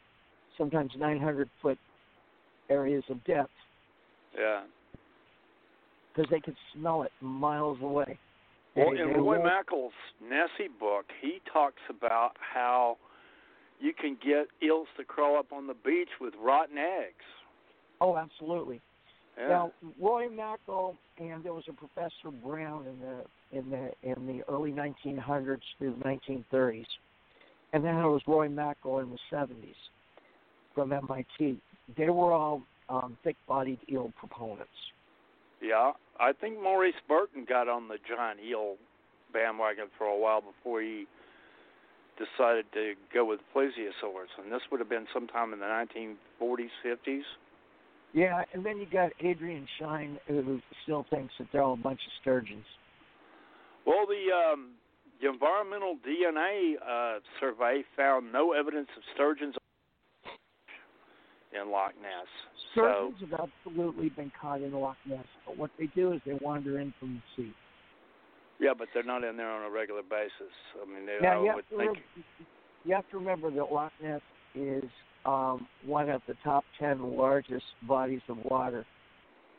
sometimes 0.56 0.92
900 0.96 1.48
foot 1.62 1.78
areas 2.68 3.04
of 3.08 3.22
depth 3.24 3.52
Yeah. 4.36 4.64
because 6.12 6.28
they 6.30 6.40
can 6.40 6.56
smell 6.72 7.02
it 7.04 7.12
miles 7.20 7.80
away. 7.80 8.18
Well, 8.76 8.90
in 8.90 9.24
Roy 9.24 9.38
Mackal's 9.38 9.92
Nessie 10.22 10.70
book, 10.78 11.06
he 11.20 11.40
talks 11.52 11.82
about 11.90 12.32
how 12.38 12.96
you 13.80 13.92
can 13.92 14.16
get 14.24 14.46
eels 14.62 14.88
to 14.96 15.04
crawl 15.04 15.38
up 15.38 15.52
on 15.52 15.66
the 15.66 15.74
beach 15.74 16.08
with 16.20 16.34
rotten 16.40 16.78
eggs. 16.78 17.24
Oh, 18.00 18.16
absolutely. 18.16 18.80
Yeah. 19.36 19.48
Now, 19.48 19.72
Roy 20.00 20.28
Mackal 20.28 20.96
and 21.18 21.44
there 21.44 21.52
was 21.52 21.64
a 21.68 21.72
Professor 21.72 22.30
Brown 22.44 22.86
in 22.86 23.00
the 23.00 23.58
in 23.58 23.70
the 23.70 23.90
in 24.02 24.26
the 24.26 24.42
early 24.48 24.72
1900s 24.72 25.60
through 25.78 25.94
the 25.98 26.04
1930s, 26.04 26.86
and 27.72 27.84
then 27.84 27.94
there 27.96 28.08
was 28.08 28.22
Roy 28.26 28.48
Mackal 28.48 29.02
in 29.02 29.10
the 29.10 29.18
70s 29.32 29.74
from 30.74 30.92
MIT. 30.92 31.60
They 31.96 32.10
were 32.10 32.32
all 32.32 32.62
um, 32.88 33.16
thick-bodied 33.24 33.80
eel 33.90 34.12
proponents. 34.18 34.70
Yeah. 35.60 35.92
I 36.20 36.32
think 36.32 36.60
Maurice 36.62 36.94
Burton 37.06 37.46
got 37.48 37.68
on 37.68 37.88
the 37.88 37.98
giant 38.08 38.40
eel 38.40 38.76
bandwagon 39.32 39.86
for 39.96 40.04
a 40.06 40.18
while 40.18 40.40
before 40.40 40.80
he 40.80 41.06
decided 42.18 42.66
to 42.74 42.94
go 43.14 43.24
with 43.24 43.40
plesiosaurs, 43.54 44.32
and 44.42 44.52
this 44.52 44.62
would 44.70 44.80
have 44.80 44.88
been 44.88 45.06
sometime 45.14 45.52
in 45.52 45.60
the 45.60 45.66
1940s, 45.66 46.70
50s. 46.84 47.22
Yeah, 48.12 48.42
and 48.52 48.64
then 48.64 48.78
you 48.78 48.86
got 48.90 49.12
Adrian 49.20 49.66
Shine, 49.78 50.18
who 50.26 50.60
still 50.82 51.06
thinks 51.10 51.32
that 51.38 51.48
they're 51.52 51.62
all 51.62 51.74
a 51.74 51.76
bunch 51.76 52.00
of 52.00 52.12
sturgeons. 52.20 52.64
Well, 53.86 54.06
the 54.06 54.34
um, 54.34 54.70
the 55.20 55.28
environmental 55.28 55.96
DNA 56.06 56.74
uh, 56.76 57.20
survey 57.38 57.84
found 57.96 58.32
no 58.32 58.52
evidence 58.52 58.88
of 58.96 59.02
sturgeons 59.14 59.54
in 61.52 61.70
Loch 61.70 61.92
Ness. 62.02 62.26
So, 62.74 63.12
Sturgeons 63.16 63.32
have 63.32 63.48
absolutely 63.66 64.08
been 64.10 64.30
caught 64.40 64.60
in 64.62 64.72
Loch 64.72 64.96
Ness, 65.06 65.24
but 65.46 65.56
what 65.56 65.70
they 65.78 65.86
do 65.94 66.12
is 66.12 66.20
they 66.26 66.34
wander 66.40 66.78
in 66.80 66.92
from 67.00 67.22
the 67.36 67.42
sea. 67.42 67.52
yeah, 68.60 68.72
but 68.76 68.88
they're 68.92 69.02
not 69.02 69.24
in 69.24 69.36
there 69.36 69.50
on 69.50 69.64
a 69.64 69.70
regular 69.70 70.02
basis. 70.02 70.52
I 70.80 70.84
mean, 70.86 71.06
they, 71.06 71.18
Now 71.22 71.38
I 71.38 71.42
you 71.42 71.46
have, 71.48 71.56
would 71.56 71.68
think. 71.68 71.80
remember, 71.80 72.00
you 72.84 72.94
have 72.94 73.08
to 73.10 73.18
remember 73.18 73.50
that 73.50 73.72
Loch 73.72 73.92
Ness 74.02 74.20
is 74.54 74.84
um, 75.24 75.66
one 75.86 76.08
of 76.10 76.22
the 76.28 76.34
top 76.44 76.64
ten 76.78 77.16
largest 77.16 77.64
bodies 77.86 78.20
of 78.28 78.38
water, 78.44 78.84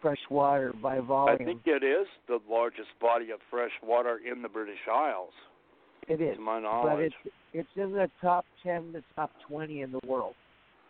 fresh 0.02 0.19
water 0.30 0.73
by 0.82 0.99
volume. 0.99 1.38
I 1.41 1.43
think 1.43 1.62
it 1.65 1.84
is 1.84 2.08
the 2.28 2.39
largest 2.49 2.89
body 3.02 3.32
of 3.32 3.39
fresh 3.49 3.71
water 3.84 4.19
in 4.30 4.41
the 4.41 4.49
British 4.49 4.80
Isles, 4.91 5.34
it 6.08 6.21
is, 6.21 6.36
to 6.38 6.41
my 6.41 6.56
but 6.56 6.62
knowledge. 6.63 7.13
it's 7.25 7.34
it's 7.54 7.69
in 7.75 7.91
the 7.93 8.10
top 8.21 8.45
ten, 8.63 8.91
the 8.93 9.04
top 9.15 9.32
twenty 9.47 9.82
in 9.82 9.91
the 9.91 9.99
world. 10.08 10.36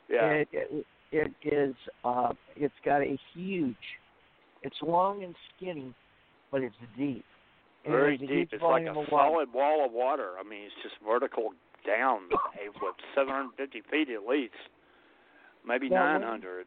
Yeah. 0.09 0.25
It, 0.25 0.47
it 0.51 0.85
it 1.11 1.31
is 1.43 1.75
uh, 2.03 2.33
it's 2.55 2.73
got 2.85 3.01
a 3.01 3.17
huge. 3.33 3.75
It's 4.61 4.75
long 4.81 5.23
and 5.23 5.35
skinny, 5.55 5.93
but 6.51 6.61
it's 6.61 6.75
deep. 6.97 7.25
And 7.85 7.93
Very 7.93 8.15
it's 8.15 8.27
deep. 8.27 8.49
It's 8.51 8.63
like 8.63 8.83
a 8.83 8.93
solid 9.09 9.53
wall 9.53 9.85
of 9.85 9.91
water. 9.91 10.31
I 10.39 10.47
mean, 10.47 10.63
it's 10.63 10.75
just 10.83 10.95
vertical 11.05 11.51
down, 11.87 12.23
what, 12.81 12.95
750 13.15 13.81
feet 13.89 14.09
at 14.09 14.27
least, 14.27 14.53
maybe 15.65 15.89
Now, 15.89 16.17
900. 16.17 16.65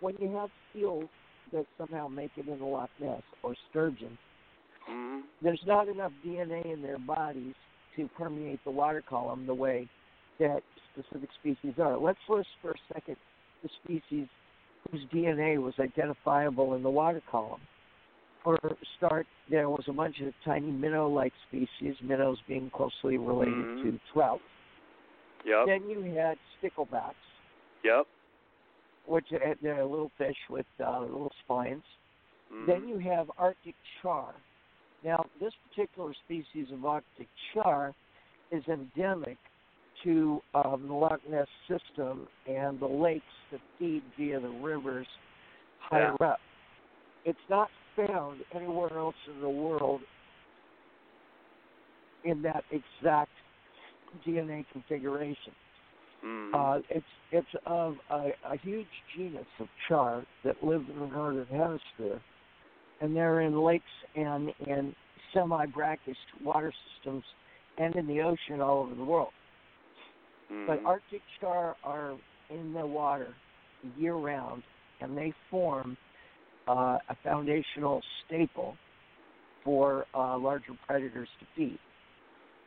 When 0.00 0.14
you 0.20 0.34
have 0.36 0.50
seals 0.72 1.08
that 1.52 1.66
somehow 1.76 2.06
make 2.06 2.30
it 2.36 2.46
into 2.46 2.64
Loch 2.64 2.90
Ness 3.00 3.22
or 3.42 3.54
sturgeon, 3.70 4.16
hmm 4.86 5.20
there's 5.42 5.60
not 5.66 5.88
enough 5.88 6.12
DNA 6.26 6.72
in 6.72 6.82
their 6.82 6.98
bodies 6.98 7.54
to 7.94 8.08
permeate 8.16 8.58
the 8.64 8.70
water 8.70 9.02
column 9.08 9.46
the 9.46 9.54
way 9.54 9.88
that 10.38 10.62
specific 10.92 11.30
species 11.40 11.74
are. 11.78 11.96
Let's 11.96 12.18
list 12.28 12.48
for 12.62 12.70
a 12.70 12.94
second 12.94 13.16
the 13.62 13.68
species 13.82 14.28
whose 14.90 15.04
DNA 15.12 15.60
was 15.60 15.74
identifiable 15.78 16.74
in 16.74 16.82
the 16.82 16.90
water 16.90 17.22
column. 17.30 17.60
For 18.44 18.58
start, 18.96 19.26
there 19.50 19.68
was 19.68 19.84
a 19.88 19.92
bunch 19.92 20.20
of 20.20 20.32
tiny 20.44 20.70
minnow-like 20.70 21.32
species, 21.48 21.96
minnows 22.02 22.38
being 22.46 22.70
closely 22.70 23.18
related 23.18 23.54
Mhm. 23.54 23.82
to 23.82 24.00
trout. 24.12 24.40
Yep. 25.44 25.66
Then 25.66 25.90
you 25.90 26.02
had 26.14 26.38
sticklebacks, 26.60 27.14
Yep. 27.82 28.06
which 29.06 29.32
are 29.32 29.54
they're 29.60 29.84
little 29.84 30.10
fish 30.10 30.38
with 30.48 30.66
uh, 30.80 31.00
little 31.00 31.32
spines. 31.44 31.84
Mhm. 32.52 32.66
Then 32.66 32.88
you 32.88 32.98
have 32.98 33.30
Arctic 33.38 33.74
char. 34.00 34.34
Now, 35.02 35.24
this 35.40 35.54
particular 35.68 36.14
species 36.14 36.70
of 36.70 36.84
Arctic 36.84 37.28
char 37.52 37.94
is 38.50 38.66
endemic 38.68 39.38
to 40.04 40.40
um, 40.54 40.84
the 40.86 40.94
Loch 40.94 41.20
Ness 41.28 41.46
system 41.68 42.26
and 42.46 42.78
the 42.80 42.86
lakes 42.86 43.24
that 43.50 43.60
feed 43.78 44.02
via 44.16 44.40
the 44.40 44.48
rivers 44.48 45.06
higher 45.80 46.14
up. 46.22 46.38
It's 47.24 47.38
not 47.50 47.68
found 47.96 48.40
anywhere 48.54 48.96
else 48.96 49.14
in 49.34 49.40
the 49.40 49.48
world 49.48 50.00
in 52.24 52.42
that 52.42 52.64
exact 52.70 53.30
DNA 54.26 54.64
configuration. 54.72 55.52
Mhm. 56.24 56.54
Uh, 56.54 56.82
it's 56.88 57.06
it's 57.30 57.54
of 57.66 57.96
a, 58.10 58.32
a 58.44 58.56
huge 58.56 58.88
genus 59.14 59.46
of 59.60 59.68
char 59.86 60.24
that 60.44 60.62
live 60.64 60.88
in 60.88 60.98
the 60.98 61.06
northern 61.06 61.46
hemisphere, 61.46 62.20
and 63.00 63.14
they're 63.14 63.42
in 63.42 63.60
lakes 63.60 63.84
and 64.16 64.52
in 64.66 64.94
semi-brackish 65.32 66.16
water 66.42 66.72
systems 66.94 67.22
and 67.76 67.94
in 67.96 68.06
the 68.06 68.20
ocean 68.20 68.60
all 68.60 68.80
over 68.80 68.94
the 68.94 69.04
world. 69.04 69.32
But 70.66 70.82
Mhm. 70.82 70.86
Arctic 70.86 71.22
char 71.40 71.76
are 71.84 72.14
in 72.50 72.72
the 72.72 72.86
water 72.86 73.34
year 73.96 74.14
round, 74.14 74.62
and 75.00 75.16
they 75.16 75.32
form 75.50 75.96
uh, 76.66 76.98
a 77.08 77.14
foundational 77.22 78.02
staple 78.26 78.76
for 79.64 80.04
uh, 80.14 80.36
larger 80.36 80.74
predators 80.86 81.28
to 81.40 81.46
feed. 81.56 81.78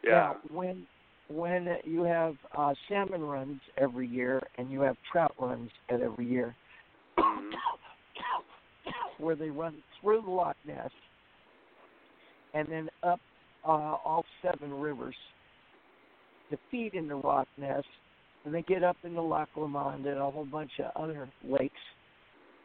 yeah. 0.03 0.11
Now, 0.11 0.37
when 0.49 0.87
when 1.29 1.77
you 1.85 2.03
have 2.03 2.35
uh, 2.57 2.73
salmon 2.89 3.21
runs 3.21 3.61
every 3.77 4.07
year 4.07 4.41
and 4.57 4.71
you 4.71 4.81
have 4.81 4.97
trout 5.11 5.33
runs 5.37 5.71
at 5.89 6.01
every 6.01 6.25
year, 6.25 6.55
Mhm. 7.17 7.53
where 9.17 9.35
they 9.35 9.49
run 9.49 9.81
through 9.99 10.21
the 10.21 10.31
Loch 10.31 10.57
Ness 10.65 10.91
and 12.53 12.67
then 12.67 12.89
up 13.03 13.19
uh, 13.63 13.67
all 14.03 14.25
seven 14.41 14.73
rivers 14.79 15.15
to 16.51 16.57
feed 16.69 16.93
in 16.93 17.07
the 17.07 17.15
Loch 17.15 17.47
Ness, 17.57 17.83
and 18.45 18.53
they 18.53 18.61
get 18.61 18.83
up 18.83 18.97
into 19.03 19.21
Lac 19.21 19.49
La 19.55 19.67
Monde 19.67 20.05
and 20.05 20.19
a 20.19 20.31
whole 20.31 20.45
bunch 20.45 20.71
of 20.79 20.91
other 21.01 21.29
lakes 21.43 21.73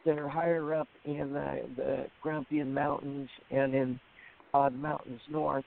that 0.05 0.17
are 0.17 0.29
higher 0.29 0.73
up 0.73 0.87
in 1.05 1.33
the, 1.33 1.61
the 1.75 2.05
Grampian 2.21 2.73
Mountains 2.73 3.29
and 3.51 3.73
in 3.73 3.99
uh, 4.53 4.69
the 4.69 4.77
mountains 4.77 5.21
north. 5.29 5.65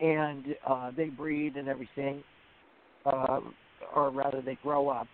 And 0.00 0.44
uh, 0.68 0.90
they 0.94 1.06
breed 1.06 1.56
and 1.56 1.68
everything, 1.68 2.22
um, 3.06 3.54
or 3.94 4.10
rather, 4.10 4.42
they 4.42 4.58
grow 4.62 4.88
up. 4.90 5.08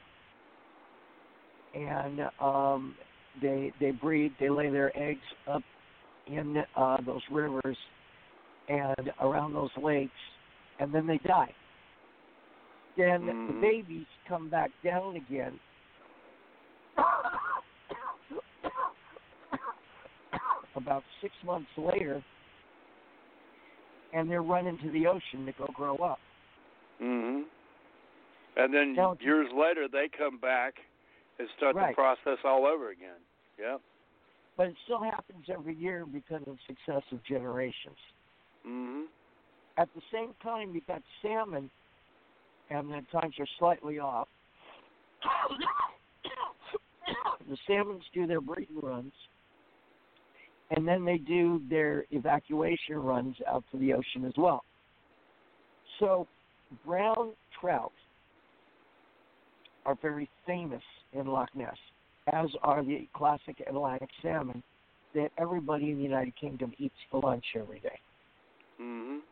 And 1.75 2.21
um, 2.41 2.97
they 3.41 3.73
they 3.81 3.93
breed. 3.93 4.33
They 4.41 4.51
lay 4.51 4.71
their 4.71 4.97
eggs 4.99 5.21
up 5.49 5.63
in 6.27 6.57
uh, 6.77 6.97
those 7.07 7.23
rivers 7.31 7.77
and 8.69 9.13
around 9.21 9.55
those 9.55 9.71
lakes, 9.83 10.11
and 10.79 10.93
then 10.93 11.07
they 11.07 11.19
die. 11.19 11.55
Then 12.97 13.27
the 13.27 13.33
Mhm. 13.33 13.61
babies 13.61 14.07
come 14.27 14.49
back 14.49 14.71
down 14.83 15.17
again. 15.17 15.59
About 20.75 21.05
six 21.21 21.35
months 21.45 21.71
later, 21.77 22.23
and 24.13 24.31
they're 24.31 24.43
run 24.43 24.67
into 24.67 24.91
the 24.91 25.07
ocean 25.07 25.47
to 25.47 25.53
go 25.53 25.67
grow 25.67 25.97
up. 25.97 26.21
Mm-hmm. 27.01 27.43
And 28.57 28.75
then 28.75 28.95
years 29.21 29.51
later, 29.53 29.89
they 29.89 30.09
come 30.09 30.39
back 30.39 30.75
and 31.39 31.49
start 31.57 31.75
Right. 31.77 31.89
the 31.89 31.95
process 31.95 32.39
all 32.45 32.67
over 32.67 32.91
again. 32.91 33.21
Yep. 33.59 33.81
But 34.57 34.67
it 34.69 34.77
still 34.85 35.01
happens 35.01 35.49
every 35.49 35.75
year 35.75 36.05
because 36.05 36.47
of 36.47 36.59
successive 36.67 37.23
generations. 37.25 37.99
Mhm. 38.67 39.07
At 39.79 39.89
the 39.95 40.03
same 40.13 40.35
time, 40.43 40.75
you've 40.75 40.87
got 40.87 41.03
salmon, 41.23 41.71
and 42.71 42.91
the 42.91 43.01
times 43.11 43.35
are 43.39 43.47
slightly 43.59 43.99
off. 43.99 44.29
the 47.49 47.57
salmons 47.67 48.03
do 48.13 48.27
their 48.27 48.41
breeding 48.41 48.81
runs, 48.81 49.13
and 50.71 50.87
then 50.87 51.05
they 51.05 51.19
do 51.19 51.63
their 51.71 52.05
evacuation 52.11 52.97
runs 52.97 53.37
out 53.49 53.65
to 53.73 53.79
the 53.79 53.93
ocean 53.93 54.25
as 54.27 54.35
well. 54.37 54.65
So, 55.99 56.27
brown 56.85 57.33
trout 57.61 57.93
are 59.85 59.97
very 60.01 60.29
famous 60.47 60.83
in 61.13 61.27
Loch 61.27 61.55
Ness, 61.55 61.77
as 62.33 62.49
are 62.63 62.85
the 62.85 63.09
classic 63.15 63.63
Atlantic 63.67 64.09
salmon 64.23 64.63
that 65.15 65.31
everybody 65.39 65.91
in 65.91 65.99
the 65.99 66.05
United 66.05 66.35
Kingdom 66.37 66.73
eats 66.79 66.95
for 67.11 67.21
lunch 67.21 67.45
every 67.55 67.81
day. 67.81 68.01
Mhm. 68.81 69.23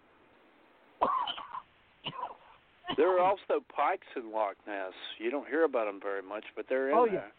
There 2.97 3.17
are 3.17 3.21
also 3.21 3.65
pikes 3.75 4.07
in 4.17 4.33
Loch 4.33 4.57
Ness. 4.67 4.93
You 5.19 5.31
don't 5.31 5.47
hear 5.49 5.65
about 5.65 5.87
them 5.87 6.01
very 6.03 6.23
much, 6.23 6.45
but 6.57 6.67
they're 6.69 6.91
in 6.91 6.97
Oh, 6.97 7.05
yeah. 7.05 7.13
there. 7.13 7.33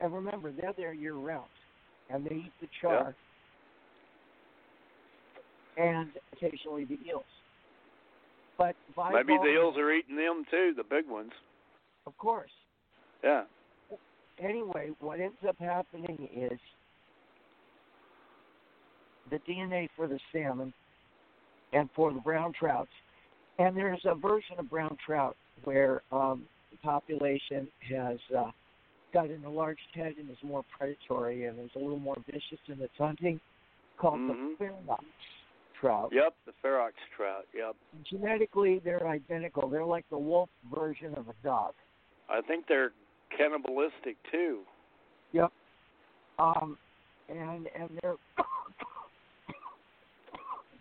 And 0.00 0.14
remember, 0.14 0.52
they're 0.52 0.72
there 0.76 0.92
year 0.92 1.14
round, 1.14 1.48
and 2.10 2.24
they 2.24 2.36
eat 2.36 2.52
the 2.60 2.68
char, 2.80 3.14
and 5.76 6.10
occasionally 6.32 6.84
the 6.84 6.98
eels. 7.06 7.24
But 8.56 8.76
Maybe 9.12 9.36
the 9.36 9.52
eels 9.52 9.76
are 9.76 9.92
eating 9.92 10.16
them 10.16 10.44
too, 10.50 10.72
the 10.76 10.84
big 10.84 11.08
ones. 11.08 11.32
of 12.06 12.16
course. 12.18 12.50
Yeah. 13.22 13.44
Anyway, 14.38 14.90
what 15.00 15.20
ends 15.20 15.36
up 15.48 15.56
happening 15.58 16.28
is 16.34 16.58
the 19.30 19.38
DNA 19.50 19.88
for 19.96 20.06
the 20.06 20.18
salmon 20.32 20.72
and 21.74 21.88
for 21.94 22.12
the 22.12 22.20
brown 22.20 22.52
trouts, 22.52 22.90
and 23.58 23.76
there's 23.76 24.00
a 24.04 24.14
version 24.14 24.56
of 24.58 24.70
brown 24.70 24.96
trout 25.04 25.36
where 25.64 26.02
um, 26.12 26.44
the 26.70 26.78
population 26.78 27.68
has 27.90 28.18
uh, 28.36 28.50
got 29.12 29.26
an 29.26 29.42
enlarged 29.44 29.80
head 29.94 30.14
and 30.18 30.30
is 30.30 30.36
more 30.42 30.64
predatory 30.76 31.44
and 31.44 31.58
is 31.58 31.70
a 31.76 31.78
little 31.78 31.98
more 31.98 32.16
vicious 32.26 32.58
in 32.68 32.80
its 32.80 32.92
hunting, 32.98 33.40
called 33.96 34.18
Mhm. 34.20 34.58
the 34.58 34.64
Ferox 34.64 35.04
trout. 35.80 36.10
Yep, 36.12 36.34
the 36.46 36.52
ferox 36.62 36.92
trout. 37.16 37.46
Yep. 37.54 37.76
Genetically, 38.04 38.80
they're 38.80 39.06
identical. 39.06 39.68
They're 39.68 39.84
like 39.84 40.08
the 40.10 40.18
wolf 40.18 40.48
version 40.74 41.14
of 41.14 41.28
a 41.28 41.34
dog. 41.42 41.74
I 42.28 42.40
think 42.40 42.66
they're 42.66 42.92
cannibalistic 43.36 44.16
too. 44.30 44.64
Yep. 45.32 45.52
Um, 46.38 46.78
and 47.28 47.68
and 47.74 47.98
they're 48.02 48.16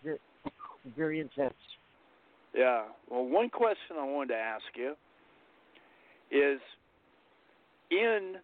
very, 0.03 0.19
very 0.95 1.19
intense. 1.19 1.53
Yeah. 2.55 2.83
Well, 3.09 3.25
one 3.25 3.49
question 3.49 3.97
I 3.99 4.05
wanted 4.05 4.33
to 4.33 4.39
ask 4.39 4.63
you 4.75 4.95
is 6.31 6.59
in 7.89 8.35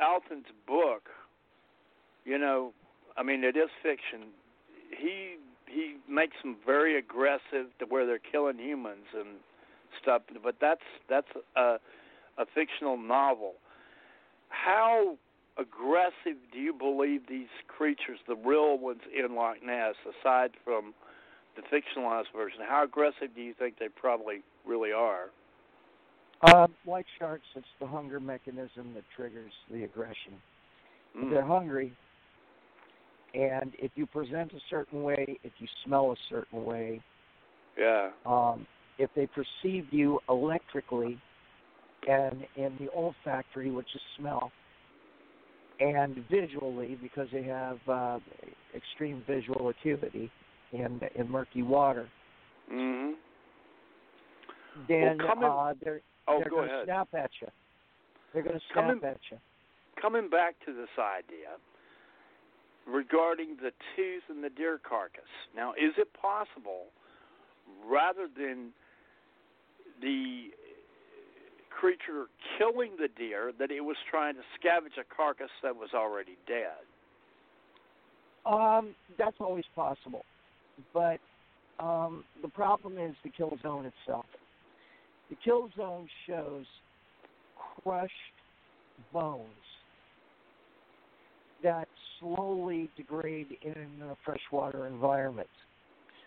Alten's 0.00 0.46
book, 0.66 1.08
you 2.24 2.38
know, 2.38 2.72
I 3.16 3.22
mean 3.22 3.44
it 3.44 3.56
is 3.56 3.68
fiction. 3.82 4.28
He 4.90 5.36
he 5.66 5.96
makes 6.08 6.36
them 6.42 6.56
very 6.66 6.98
aggressive 6.98 7.66
to 7.78 7.86
where 7.88 8.06
they're 8.06 8.18
killing 8.18 8.58
humans 8.58 9.06
and 9.14 9.36
stuff, 10.00 10.22
but 10.42 10.56
that's 10.60 10.80
that's 11.08 11.28
a 11.56 11.76
a 12.38 12.46
fictional 12.54 12.96
novel. 12.96 13.54
How 14.48 15.16
aggressive 15.58 16.38
do 16.52 16.58
you 16.58 16.72
believe 16.72 17.22
these 17.28 17.52
creatures, 17.68 18.18
the 18.26 18.36
real 18.36 18.78
ones 18.78 19.00
in 19.14 19.34
Loch 19.34 19.56
Ness, 19.64 19.94
aside 20.08 20.52
from 20.64 20.94
the 21.56 21.62
fictionalized 21.62 22.32
version, 22.34 22.60
how 22.66 22.84
aggressive 22.84 23.34
do 23.34 23.42
you 23.42 23.54
think 23.58 23.78
they 23.78 23.88
probably 23.88 24.42
really 24.66 24.92
are? 24.92 25.26
Uh, 26.42 26.66
like 26.86 27.06
sharks, 27.18 27.44
it's 27.54 27.66
the 27.80 27.86
hunger 27.86 28.18
mechanism 28.18 28.92
that 28.94 29.04
triggers 29.14 29.52
the 29.70 29.84
aggression. 29.84 30.34
Mm. 31.16 31.30
They're 31.30 31.44
hungry, 31.44 31.92
and 33.34 33.72
if 33.78 33.92
you 33.94 34.06
present 34.06 34.52
a 34.52 34.60
certain 34.68 35.02
way, 35.02 35.38
if 35.44 35.52
you 35.58 35.68
smell 35.84 36.12
a 36.12 36.16
certain 36.28 36.64
way, 36.64 37.00
Yeah. 37.78 38.10
um, 38.26 38.66
if 38.98 39.10
they 39.14 39.26
perceive 39.26 39.92
you 39.92 40.20
electrically 40.28 41.18
and 42.08 42.44
in 42.56 42.76
the 42.78 42.88
olfactory, 42.90 43.70
which 43.70 43.94
is 43.94 44.00
smell, 44.16 44.50
and 45.80 46.16
visually 46.28 46.98
because 47.00 47.28
they 47.32 47.42
have 47.42 47.78
uh, 47.88 48.18
extreme 48.74 49.22
visual 49.26 49.68
acuity 49.68 50.30
in 50.72 51.00
in 51.14 51.30
murky 51.30 51.62
water, 51.62 52.08
Mhm. 52.70 53.16
then 54.88 55.18
coming- 55.18 55.44
uh, 55.44 55.74
they're 55.80 56.00
Oh, 56.28 56.38
they're 56.38 56.50
go 56.50 56.56
going 56.56 56.68
to 56.68 56.84
snap 56.84 57.12
at 57.14 57.30
you. 57.40 57.48
They're 58.32 58.42
going 58.42 58.58
to 58.58 58.64
snap 58.66 58.74
Coming- 58.86 59.04
at 59.04 59.18
you. 59.30 59.40
Coming 59.96 60.28
back 60.28 60.58
to 60.60 60.72
this 60.72 60.88
idea 60.98 61.58
regarding 62.86 63.56
the 63.56 63.72
tooth 63.94 64.22
and 64.28 64.42
the 64.42 64.50
deer 64.50 64.78
carcass. 64.78 65.28
Now, 65.54 65.72
is 65.72 65.98
it 65.98 66.12
possible, 66.14 66.92
rather 67.84 68.28
than 68.28 68.72
the 70.00 70.54
creature 71.70 72.28
killing 72.56 72.96
the 72.96 73.08
deer, 73.08 73.50
that 73.58 73.70
it 73.72 73.80
was 73.80 73.96
trying 74.08 74.36
to 74.36 74.42
scavenge 74.58 74.96
a 74.98 75.04
carcass 75.04 75.50
that 75.62 75.74
was 75.74 75.92
already 75.92 76.36
dead? 76.46 76.86
Um, 78.46 78.94
that's 79.18 79.40
always 79.40 79.66
possible, 79.74 80.24
but 80.92 81.18
um, 81.78 82.24
the 82.42 82.48
problem 82.48 82.98
is 82.98 83.14
the 83.24 83.30
kill 83.30 83.56
zone 83.62 83.86
itself. 83.86 84.26
The 85.30 85.36
kill 85.44 85.70
zone 85.76 86.08
shows 86.26 86.66
crushed 87.82 88.12
bones 89.12 89.48
that 91.62 91.88
slowly 92.18 92.90
degrade 92.96 93.56
in 93.62 94.02
a 94.02 94.16
freshwater 94.24 94.86
environment. 94.86 95.48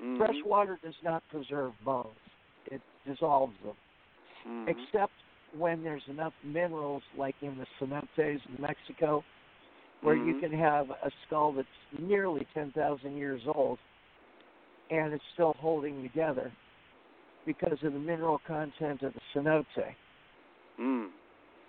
Mhm. 0.02 0.18
Fresh 0.18 0.38
water 0.46 0.80
does 0.84 0.96
not 1.04 1.24
preserve 1.30 1.74
bones; 1.84 2.18
it 2.66 2.82
dissolves 3.06 3.54
them. 3.64 3.76
Mhm. 4.46 4.68
except 4.68 5.14
when 5.58 5.84
there's 5.84 6.04
enough 6.08 6.34
minerals, 6.44 7.04
like 7.18 7.36
in 7.42 7.58
the 7.58 7.66
cenotes 7.80 8.18
in 8.18 8.40
Mexico, 8.60 9.24
where 10.02 10.16
you 10.16 10.34
Mhm. 10.34 10.40
can 10.40 10.52
have 10.52 10.90
a 10.90 11.12
skull 11.26 11.52
that's 11.54 11.68
nearly 12.00 12.46
10,000 12.54 13.18
years 13.18 13.42
old 13.48 13.80
and 14.90 15.14
it's 15.14 15.24
still 15.34 15.56
holding 15.60 16.02
together 16.04 16.52
because 17.46 17.78
of 17.84 17.94
the 17.94 18.00
mineral 18.00 18.40
content 18.48 19.02
of 19.04 19.14
the 19.14 19.22
cenote. 19.34 19.66
Mm. 20.80 21.10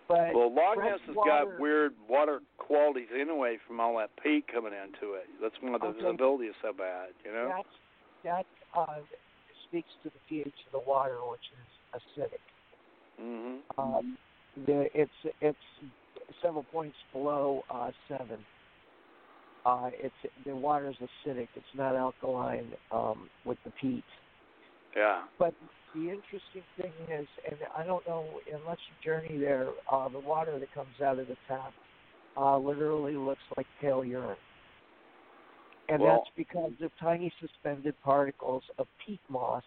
But 0.08 0.34
Well, 0.34 0.52
Loch 0.54 0.78
Ness 0.78 1.00
has 1.06 1.16
water- 1.16 1.30
got 1.46 1.60
weird 1.60 1.94
water 2.08 2.40
qualities 2.58 3.08
anyway 3.12 3.58
from 3.66 3.80
all 3.80 3.96
that 3.98 4.10
peat 4.22 4.46
coming 4.52 4.72
into 4.72 5.14
it. 5.14 5.26
That's 5.40 5.54
why 5.60 5.76
the 5.78 5.86
Okay. 5.86 6.00
visibility 6.00 6.46
is 6.46 6.54
so 6.62 6.72
bad, 6.72 7.10
you 7.24 7.32
know? 7.32 7.48
that 7.48 7.66
that 8.22 8.46
uh, 8.74 9.00
speaks 9.68 9.88
to 10.02 10.10
the 10.10 10.18
pH 10.28 10.54
of 10.66 10.72
the 10.72 10.88
water, 10.88 11.18
which 11.30 11.50
is 11.52 12.00
acidic. 12.00 12.40
Mhm. 13.20 13.60
Um, 13.78 14.18
the, 14.66 14.88
it's 14.98 15.12
it's 15.40 15.58
several 16.42 16.64
points 16.64 16.96
below 17.12 17.64
uh, 17.70 17.90
seven. 18.08 18.44
Uh, 19.66 19.90
it's 19.92 20.14
the 20.46 20.54
water 20.54 20.88
is 20.88 20.96
acidic. 20.96 21.48
It's 21.56 21.66
not 21.74 21.96
alkaline 21.96 22.68
um, 22.92 23.28
with 23.44 23.58
the 23.64 23.72
peat. 23.80 24.04
Yeah. 24.96 25.24
But 25.40 25.54
the 25.92 26.02
interesting 26.02 26.62
thing 26.80 26.92
is, 27.12 27.26
and 27.44 27.56
I 27.76 27.84
don't 27.84 28.06
know 28.06 28.26
unless 28.46 28.78
you 28.88 28.94
journey 29.04 29.38
there, 29.38 29.70
uh, 29.90 30.08
the 30.08 30.20
water 30.20 30.56
that 30.60 30.72
comes 30.72 31.00
out 31.04 31.18
of 31.18 31.26
the 31.26 31.36
tap 31.48 31.72
uh, 32.36 32.56
literally 32.56 33.16
looks 33.16 33.40
like 33.56 33.66
pale 33.80 34.04
urine, 34.04 34.36
and 35.88 36.00
Well- 36.00 36.22
that's 36.24 36.36
because 36.36 36.80
of 36.80 36.92
tiny 37.00 37.32
suspended 37.40 37.94
particles 38.04 38.62
of 38.78 38.86
peat 39.04 39.20
moss 39.28 39.64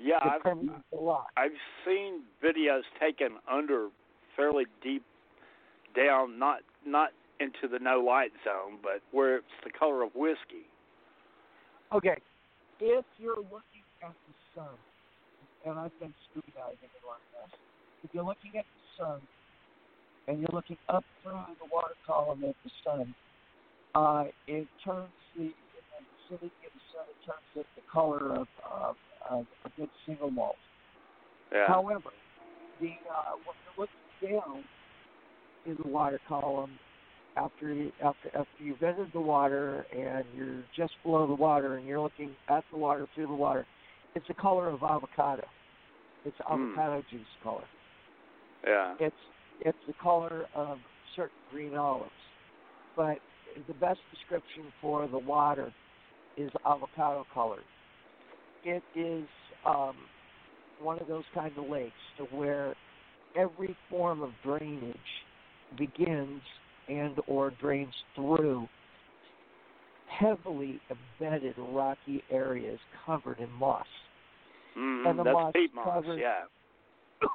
Yeah, 0.00 0.18
that 0.24 0.40
I've. 0.44 1.22
I've 1.36 1.60
seen 1.84 2.22
videos 2.42 2.82
taken 2.98 3.38
under 3.48 3.90
fairly 4.34 4.66
deep 4.82 5.04
down, 5.94 6.38
not 6.40 6.60
not 6.84 7.12
into 7.40 7.68
the 7.70 7.78
no 7.78 8.00
light 8.00 8.32
zone, 8.44 8.78
but 8.82 9.00
where 9.12 9.36
it's 9.36 9.58
the 9.64 9.70
color 9.70 10.02
of 10.02 10.10
whiskey. 10.14 10.66
Okay, 11.92 12.18
if 12.80 13.04
you're 13.18 13.36
looking 13.36 13.86
at 14.02 14.12
the 14.12 14.34
sun, 14.54 14.76
and 15.64 15.78
I've 15.78 15.98
been 16.00 16.14
scuba 16.30 16.46
diving 16.54 16.78
and 16.82 17.06
like 17.06 17.24
this, 17.32 17.58
if 18.04 18.10
you're 18.12 18.24
looking 18.24 18.58
at 18.58 18.64
the 18.64 19.04
sun 19.04 19.20
and 20.26 20.40
you're 20.40 20.52
looking 20.52 20.76
up 20.88 21.04
through 21.22 21.40
the 21.60 21.68
water 21.72 21.94
column 22.06 22.44
at 22.44 22.54
the 22.64 22.70
sun, 22.84 23.14
uh, 23.94 24.24
it 24.46 24.66
turns 24.84 25.08
the 25.34 25.44
in 25.44 25.50
the 25.50 26.36
vicinity 26.36 26.54
of 26.66 26.72
the 26.74 26.84
sun, 26.92 27.04
it 27.08 27.26
turns 27.26 27.46
it 27.56 27.66
the 27.76 27.82
color 27.90 28.34
of, 28.34 28.46
of, 28.70 28.96
of 29.30 29.46
a 29.64 29.70
good 29.76 29.90
single 30.06 30.30
malt. 30.30 30.56
Yeah. 31.52 31.66
However, 31.66 32.10
the 32.80 32.92
uh, 33.10 33.34
when 33.44 33.56
you're 33.64 33.86
looking 33.86 34.40
down 34.40 34.64
in 35.66 35.76
the 35.82 35.88
water 35.88 36.20
column 36.28 36.78
after 37.38 37.88
after 38.02 38.28
after 38.28 38.62
you've 38.64 38.82
entered 38.82 39.10
the 39.12 39.20
water 39.20 39.86
and 39.92 40.24
you're 40.36 40.62
just 40.76 40.92
below 41.02 41.26
the 41.26 41.34
water 41.34 41.76
and 41.76 41.86
you're 41.86 42.00
looking 42.00 42.30
at 42.48 42.64
the 42.72 42.78
water 42.78 43.06
through 43.14 43.26
the 43.26 43.32
water, 43.32 43.66
it's 44.14 44.26
the 44.28 44.34
color 44.34 44.68
of 44.68 44.82
avocado. 44.82 45.46
It's 46.24 46.36
Mm. 46.38 46.72
avocado 46.72 47.02
juice 47.10 47.36
color. 47.42 47.64
yeah. 48.66 48.94
It's 48.98 49.16
it's 49.60 49.78
the 49.86 49.92
color 49.94 50.46
of 50.54 50.78
certain 51.16 51.36
green 51.50 51.74
olives. 51.76 52.10
But 52.96 53.18
the 53.66 53.74
best 53.74 54.00
description 54.10 54.72
for 54.80 55.06
the 55.08 55.18
water 55.18 55.72
is 56.36 56.50
avocado 56.64 57.26
colored. 57.32 57.64
It 58.64 58.82
is 58.94 59.26
um, 59.64 59.96
one 60.80 60.98
of 61.00 61.06
those 61.08 61.24
kind 61.34 61.56
of 61.56 61.68
lakes 61.68 61.92
to 62.18 62.24
where 62.24 62.74
every 63.36 63.76
form 63.90 64.22
of 64.22 64.30
drainage 64.44 64.96
begins 65.76 66.42
and 66.88 67.18
or 67.26 67.50
drains 67.60 67.94
through 68.14 68.68
heavily 70.06 70.80
embedded 71.20 71.54
rocky 71.58 72.22
areas 72.30 72.78
covered 73.04 73.38
in 73.40 73.50
moss. 73.52 73.86
hmm 74.74 75.06
and 75.06 75.18
the 75.18 75.24
That's 75.24 75.34
moss 75.34 75.54
moss. 75.74 75.84
covered- 75.84 76.20
Yeah. 76.20 76.44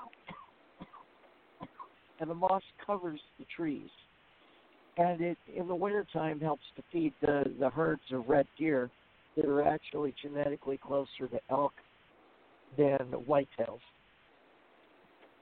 and 2.20 2.30
the 2.30 2.36
moss 2.36 2.64
covers 2.86 3.22
the 3.40 3.46
trees. 3.56 3.90
And 4.98 5.22
it 5.22 5.38
in 5.56 5.68
the 5.68 5.76
wintertime 5.76 6.40
helps 6.40 6.64
to 6.76 6.84
feed 6.92 7.14
the, 7.22 7.44
the 7.60 7.70
herds 7.70 8.04
of 8.12 8.30
red 8.30 8.48
deer 8.58 8.90
that 9.36 9.46
are 9.46 9.64
actually 9.64 10.14
genetically 10.22 10.78
closer 10.78 11.28
to 11.32 11.40
elk 11.50 11.74
than 12.78 13.00
whitetails. 13.28 13.80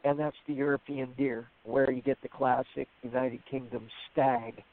And 0.03 0.19
that's 0.19 0.35
the 0.47 0.53
European 0.53 1.09
deer, 1.17 1.47
where 1.63 1.91
you 1.91 2.01
get 2.01 2.17
the 2.21 2.27
classic 2.27 2.87
United 3.03 3.39
Kingdom 3.49 3.87
stag. 4.11 4.63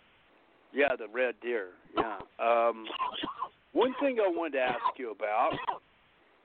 Yeah, 0.72 0.96
the 0.98 1.06
red 1.12 1.34
deer. 1.42 1.68
Yeah. 1.96 2.16
Um, 2.38 2.86
one 3.72 3.94
thing 4.00 4.18
I 4.20 4.28
wanted 4.28 4.58
to 4.58 4.62
ask 4.62 4.98
you 4.98 5.10
about. 5.10 5.52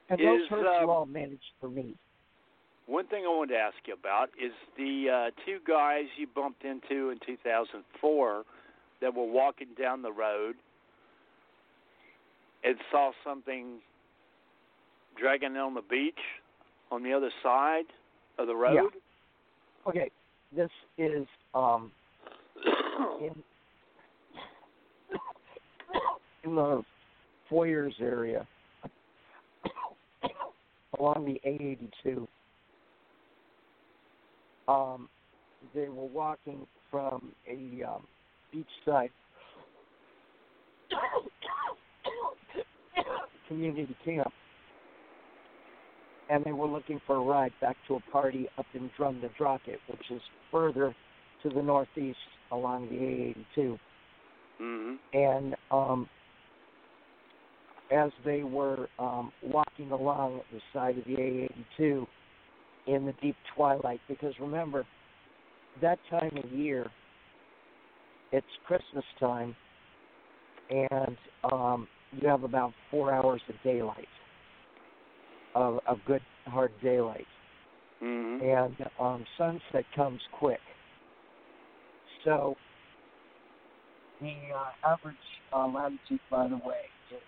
And 0.09 0.19
those 0.19 0.41
Is, 0.41 0.49
herds 0.49 0.67
um, 0.67 0.89
are 0.89 0.91
all 0.91 1.05
managed 1.05 1.41
for 1.61 1.69
me. 1.69 1.95
One 2.85 3.07
thing 3.07 3.23
I 3.25 3.29
wanted 3.29 3.53
to 3.53 3.59
ask 3.59 3.77
you 3.85 3.93
about 3.93 4.29
is 4.37 4.51
the 4.77 5.29
uh, 5.29 5.45
two 5.45 5.59
guys 5.65 6.03
you 6.17 6.27
bumped 6.27 6.65
into 6.65 7.09
in 7.09 7.19
2004 7.25 8.43
that 9.01 9.15
were 9.15 9.25
walking 9.25 9.69
down 9.79 10.01
the 10.01 10.11
road 10.11 10.55
and 12.63 12.75
saw 12.91 13.11
something 13.23 13.79
dragging 15.17 15.55
on 15.55 15.73
the 15.73 15.81
beach 15.81 16.19
on 16.91 17.03
the 17.03 17.13
other 17.13 17.31
side 17.41 17.85
of 18.37 18.47
the 18.47 18.55
road. 18.55 18.91
Okay, 19.87 20.09
this 20.55 20.69
is 20.97 21.25
um, 21.53 21.91
in 23.21 23.35
in 26.43 26.55
the 26.55 26.83
foyers 27.49 27.93
area 28.01 28.47
along 30.99 31.25
the 31.25 31.41
A82. 31.47 32.27
Um, 34.67 35.09
they 35.75 35.89
were 35.89 36.05
walking 36.05 36.65
from 36.89 37.33
a 37.49 37.83
um, 37.83 38.03
beachside 38.53 39.09
community 43.47 43.95
camp, 44.05 44.31
and 46.33 46.43
they 46.43 46.51
were 46.51 46.67
looking 46.67 46.99
for 47.05 47.17
a 47.17 47.21
ride 47.21 47.53
back 47.61 47.77
to 47.87 47.95
a 47.95 48.11
party 48.11 48.47
up 48.57 48.65
in 48.73 48.89
Drumnadrochit, 48.97 49.77
which 49.87 50.09
is 50.09 50.21
further 50.51 50.95
to 51.43 51.49
the 51.49 51.61
northeast 51.61 52.17
along 52.51 52.89
the 52.89 52.95
A82 53.61 53.79
hmm 54.59 54.93
and 55.13 55.55
um, 55.71 56.09
as 57.91 58.09
they 58.25 58.43
were 58.43 58.87
um, 58.97 59.31
walking 59.43 59.91
along 59.91 60.41
the 60.51 60.59
side 60.73 60.97
of 60.97 61.03
the 61.05 61.15
A82 61.79 62.07
in 62.87 63.05
the 63.05 63.13
deep 63.21 63.35
twilight, 63.55 64.01
because 64.07 64.33
remember, 64.39 64.85
that 65.81 65.99
time 66.09 66.35
of 66.43 66.51
year, 66.51 66.89
it's 68.31 68.47
Christmas 68.65 69.05
time, 69.19 69.55
and 70.69 71.17
um, 71.51 71.87
you 72.11 72.27
have 72.27 72.43
about 72.43 72.73
four 72.89 73.13
hours 73.13 73.41
of 73.49 73.55
daylight, 73.63 74.07
of, 75.55 75.79
of 75.87 75.99
good 76.05 76.21
hard 76.45 76.71
daylight 76.81 77.25
hmm 77.99 78.39
and 78.41 78.75
um, 78.99 79.25
sunset 79.37 79.85
comes 79.95 80.19
quick. 80.37 80.59
So 82.25 82.55
the 84.19 84.33
uh, 84.55 84.89
average 84.93 85.15
uh, 85.53 85.67
latitude, 85.67 86.19
by 86.29 86.47
the 86.47 86.57
way, 86.57 86.83
is 87.11 87.21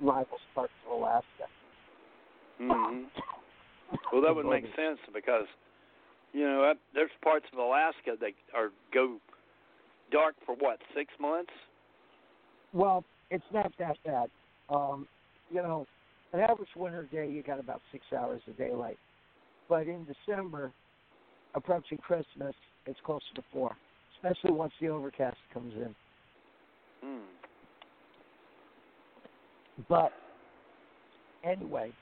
rivals 0.00 0.40
parts 0.54 0.72
of 0.86 0.98
Alaska. 0.98 1.24
hmm 2.58 3.04
Well, 4.12 4.22
that 4.22 4.34
would 4.34 4.46
make 4.46 4.64
sense 4.76 4.98
because 5.14 5.46
you 6.32 6.42
know 6.42 6.72
there's 6.94 7.10
parts 7.22 7.46
of 7.52 7.58
Alaska 7.58 8.16
that 8.20 8.32
are 8.54 8.68
go 8.92 9.18
dark 10.10 10.34
for 10.44 10.54
what 10.54 10.78
six 10.94 11.12
months. 11.18 11.52
Well, 12.74 13.04
it's 13.30 13.44
not 13.52 13.72
that 13.78 13.96
bad. 14.04 14.28
Um, 14.68 15.06
you 15.50 15.62
know, 15.62 15.86
an 16.32 16.40
average 16.40 16.68
winter 16.76 17.08
day, 17.12 17.28
you 17.28 17.42
got 17.42 17.60
about 17.60 17.80
six 17.90 18.04
hours 18.16 18.40
of 18.48 18.56
daylight. 18.56 18.98
But 19.68 19.86
in 19.86 20.06
December, 20.06 20.72
approaching 21.54 21.98
Christmas, 21.98 22.54
it's 22.86 22.98
closer 23.04 23.24
to 23.36 23.42
four, 23.52 23.76
especially 24.16 24.52
once 24.52 24.72
the 24.80 24.88
overcast 24.88 25.36
comes 25.52 25.72
in. 25.74 25.94
Hmm. 27.02 27.22
But 29.88 30.12
anyway, 31.44 31.92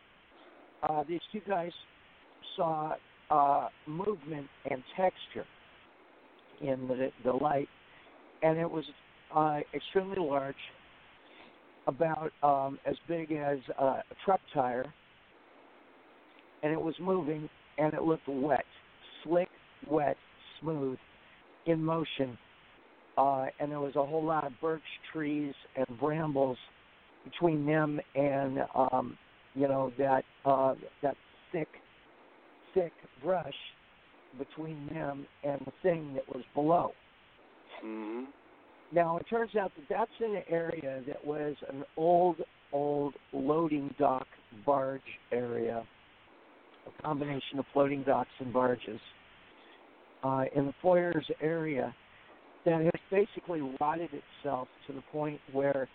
uh, 0.82 1.04
these 1.08 1.20
two 1.32 1.40
guys 1.48 1.72
saw 2.56 2.94
uh, 3.30 3.68
movement 3.86 4.46
and 4.70 4.82
texture 4.96 5.46
in 6.60 6.88
the, 6.88 7.10
the 7.24 7.32
light, 7.32 7.68
and 8.42 8.58
it 8.58 8.70
was 8.70 8.84
uh, 9.34 9.60
extremely 9.74 10.18
large, 10.18 10.56
about 11.90 12.30
um, 12.42 12.78
as 12.86 12.94
big 13.08 13.32
as 13.32 13.58
uh, 13.80 13.84
a 13.84 14.14
truck 14.24 14.40
tire, 14.54 14.86
and 16.62 16.72
it 16.72 16.80
was 16.80 16.94
moving, 17.00 17.48
and 17.78 17.92
it 17.92 18.02
looked 18.02 18.28
wet, 18.28 18.64
slick, 19.24 19.48
wet, 19.90 20.16
smooth, 20.60 20.98
in 21.66 21.82
motion, 21.82 22.38
uh, 23.18 23.46
and 23.58 23.70
there 23.70 23.80
was 23.80 23.96
a 23.96 24.04
whole 24.04 24.24
lot 24.24 24.46
of 24.46 24.52
birch 24.60 24.82
trees 25.12 25.52
and 25.76 25.86
brambles 25.98 26.56
between 27.24 27.66
them 27.66 28.00
and 28.14 28.60
um, 28.74 29.18
you 29.54 29.68
know 29.68 29.92
that 29.98 30.24
uh, 30.44 30.74
that 31.02 31.16
thick 31.52 31.68
thick 32.72 32.92
brush 33.22 33.52
between 34.38 34.86
them 34.92 35.26
and 35.44 35.60
the 35.66 35.72
thing 35.82 36.14
that 36.14 36.26
was 36.28 36.44
below. 36.54 36.92
hmm 37.82 38.24
Now 38.92 39.18
it 39.18 39.26
turns 39.30 39.54
out 39.56 39.72
that 39.76 39.84
that's 39.88 40.10
an 40.20 40.42
area 40.48 41.02
that 41.06 41.24
was 41.24 41.54
an 41.68 41.84
old 41.96 42.36
old 42.72 43.14
loading 43.32 43.94
dock 43.98 44.26
barge 44.64 45.00
area, 45.32 45.84
a 46.86 47.02
combination 47.02 47.58
of 47.58 47.64
floating 47.72 48.02
docks 48.02 48.30
and 48.38 48.52
barges 48.52 49.00
uh, 50.22 50.44
in 50.54 50.66
the 50.66 50.74
Foyers 50.82 51.24
area 51.40 51.94
that 52.64 52.80
has 52.82 53.00
basically 53.10 53.60
rotted 53.80 54.10
itself 54.12 54.68
to 54.86 54.92
the 54.92 55.02
point 55.12 55.40
where 55.52 55.88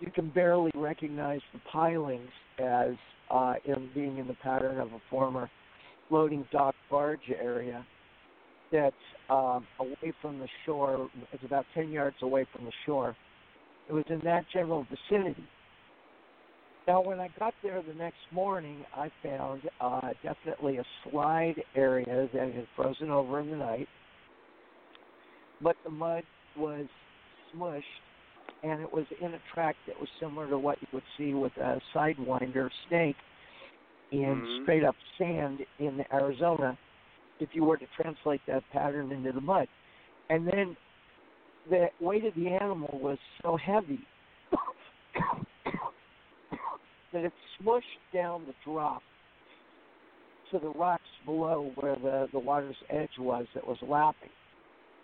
you 0.00 0.10
can 0.10 0.30
barely 0.30 0.70
recognize 0.74 1.40
the 1.52 1.60
pilings 1.72 2.30
as 2.58 2.92
uh, 3.30 3.54
in 3.64 3.90
being 3.94 4.18
in 4.18 4.26
the 4.26 4.36
pattern 4.42 4.78
of 4.78 4.88
a 4.88 5.00
former 5.10 5.50
floating 6.08 6.46
dock 6.52 6.74
barge 6.90 7.30
area 7.42 7.84
that's 8.70 8.94
um, 9.30 9.66
away 9.78 10.12
from 10.20 10.38
the 10.38 10.48
shore. 10.64 11.08
It's 11.32 11.44
about 11.44 11.66
10 11.74 11.90
yards 11.90 12.16
away 12.22 12.46
from 12.52 12.64
the 12.64 12.72
shore. 12.84 13.16
It 13.88 13.92
was 13.92 14.04
in 14.08 14.20
that 14.20 14.44
general 14.52 14.86
vicinity. 14.90 15.42
Now, 16.86 17.02
when 17.02 17.20
I 17.20 17.28
got 17.38 17.54
there 17.62 17.82
the 17.82 17.94
next 17.94 18.16
morning, 18.32 18.84
I 18.94 19.10
found 19.22 19.60
uh, 19.80 20.12
definitely 20.22 20.78
a 20.78 20.84
slide 21.04 21.62
area 21.74 22.28
that 22.32 22.54
had 22.54 22.66
frozen 22.74 23.10
over 23.10 23.40
in 23.40 23.50
the 23.50 23.56
night, 23.56 23.88
but 25.60 25.76
the 25.84 25.90
mud 25.90 26.22
was 26.56 26.86
smushed, 27.54 27.82
and 28.62 28.80
it 28.80 28.90
was 28.90 29.04
in 29.20 29.34
a 29.34 29.40
track 29.52 29.76
that 29.86 30.00
was 30.00 30.08
similar 30.18 30.48
to 30.48 30.58
what 30.58 30.80
you 30.80 30.88
would 30.92 31.02
see 31.18 31.34
with 31.34 31.54
a 31.58 31.78
sidewinder 31.94 32.70
snake 32.88 33.16
in 34.10 34.18
Mhm. 34.18 34.62
straight 34.62 34.84
up 34.84 34.96
sand 35.18 35.66
in 35.78 36.02
Arizona 36.10 36.78
if 37.40 37.50
you 37.52 37.64
were 37.64 37.76
to 37.76 37.86
translate 38.00 38.40
that 38.46 38.62
pattern 38.72 39.12
into 39.12 39.32
the 39.32 39.40
mud. 39.40 39.68
And 40.30 40.46
then 40.46 40.76
the 41.68 41.88
weight 42.00 42.24
of 42.24 42.34
the 42.34 42.48
animal 42.48 42.98
was 43.00 43.18
so 43.42 43.56
heavy 43.56 44.00
that 47.12 47.24
it 47.24 47.32
smushed 47.60 47.82
down 48.12 48.44
the 48.46 48.54
drop 48.64 49.02
to 50.50 50.58
the 50.58 50.68
rocks 50.70 51.02
below 51.24 51.70
where 51.76 51.96
the, 51.96 52.28
the 52.32 52.38
water's 52.38 52.76
edge 52.90 53.18
was 53.18 53.46
that 53.54 53.66
was 53.66 53.78
lapping. 53.82 54.30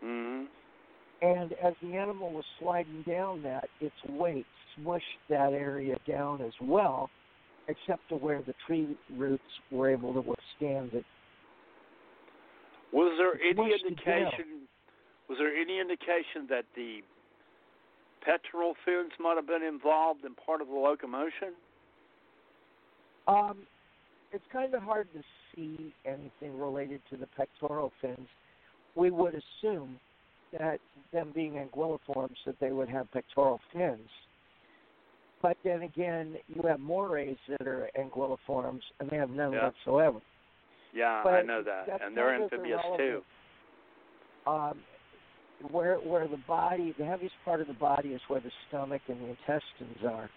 Mhm. 0.02 0.46
And 1.22 1.52
as 1.54 1.74
the 1.82 1.96
animal 1.96 2.32
was 2.32 2.44
sliding 2.58 3.02
down 3.06 3.42
that, 3.42 3.68
its 3.80 3.94
weight 4.08 4.46
smushed 4.76 5.00
that 5.28 5.52
area 5.52 5.96
down 6.06 6.42
as 6.42 6.52
well, 6.60 7.08
except 7.68 8.08
to 8.10 8.16
where 8.16 8.42
the 8.42 8.54
tree 8.66 8.96
roots 9.16 9.42
were 9.70 9.88
able 9.88 10.12
to 10.14 10.20
withstand 10.20 10.92
it. 10.92 11.04
Was 12.94 13.12
there 13.18 13.34
any 13.42 13.74
indication? 13.74 14.68
Was 15.28 15.38
there 15.38 15.52
any 15.52 15.80
indication 15.80 16.46
that 16.48 16.64
the 16.76 17.00
pectoral 18.24 18.74
fins 18.86 19.10
might 19.18 19.34
have 19.34 19.48
been 19.48 19.64
involved 19.64 20.24
in 20.24 20.34
part 20.36 20.60
of 20.60 20.68
the 20.68 20.74
locomotion? 20.74 21.54
Um, 23.26 23.66
it's 24.30 24.44
kind 24.52 24.74
of 24.74 24.82
hard 24.82 25.08
to 25.12 25.22
see 25.54 25.92
anything 26.06 26.56
related 26.56 27.00
to 27.10 27.16
the 27.16 27.26
pectoral 27.36 27.92
fins. 28.00 28.28
We 28.94 29.10
would 29.10 29.34
assume 29.34 29.98
that 30.56 30.78
them 31.12 31.32
being 31.34 31.54
anguilliforms 31.54 32.36
that 32.46 32.60
they 32.60 32.70
would 32.70 32.88
have 32.88 33.10
pectoral 33.10 33.60
fins. 33.72 34.08
But 35.42 35.56
then 35.64 35.82
again, 35.82 36.36
you 36.46 36.62
have 36.62 36.78
morays 36.78 37.38
that 37.48 37.66
are 37.66 37.90
anguilliforms 37.98 38.82
and 39.00 39.10
they 39.10 39.16
have 39.16 39.30
none 39.30 39.52
Yeah. 39.52 39.64
whatsoever. 39.64 40.20
Yeah, 40.94 41.22
But 41.24 41.34
I 41.34 41.42
know 41.42 41.62
that, 41.62 42.00
and 42.02 42.16
they're 42.16 42.40
amphibious 42.40 42.80
too. 42.96 43.22
Um, 44.46 44.80
where 45.70 45.96
where 45.96 46.28
the 46.28 46.40
body, 46.46 46.94
the 46.96 47.04
heaviest 47.04 47.34
part 47.44 47.60
of 47.60 47.66
the 47.66 47.74
body 47.74 48.10
is 48.10 48.20
where 48.28 48.40
the 48.40 48.50
stomach 48.68 49.02
and 49.08 49.20
the 49.20 49.28
intestines 49.30 50.04
are. 50.08 50.30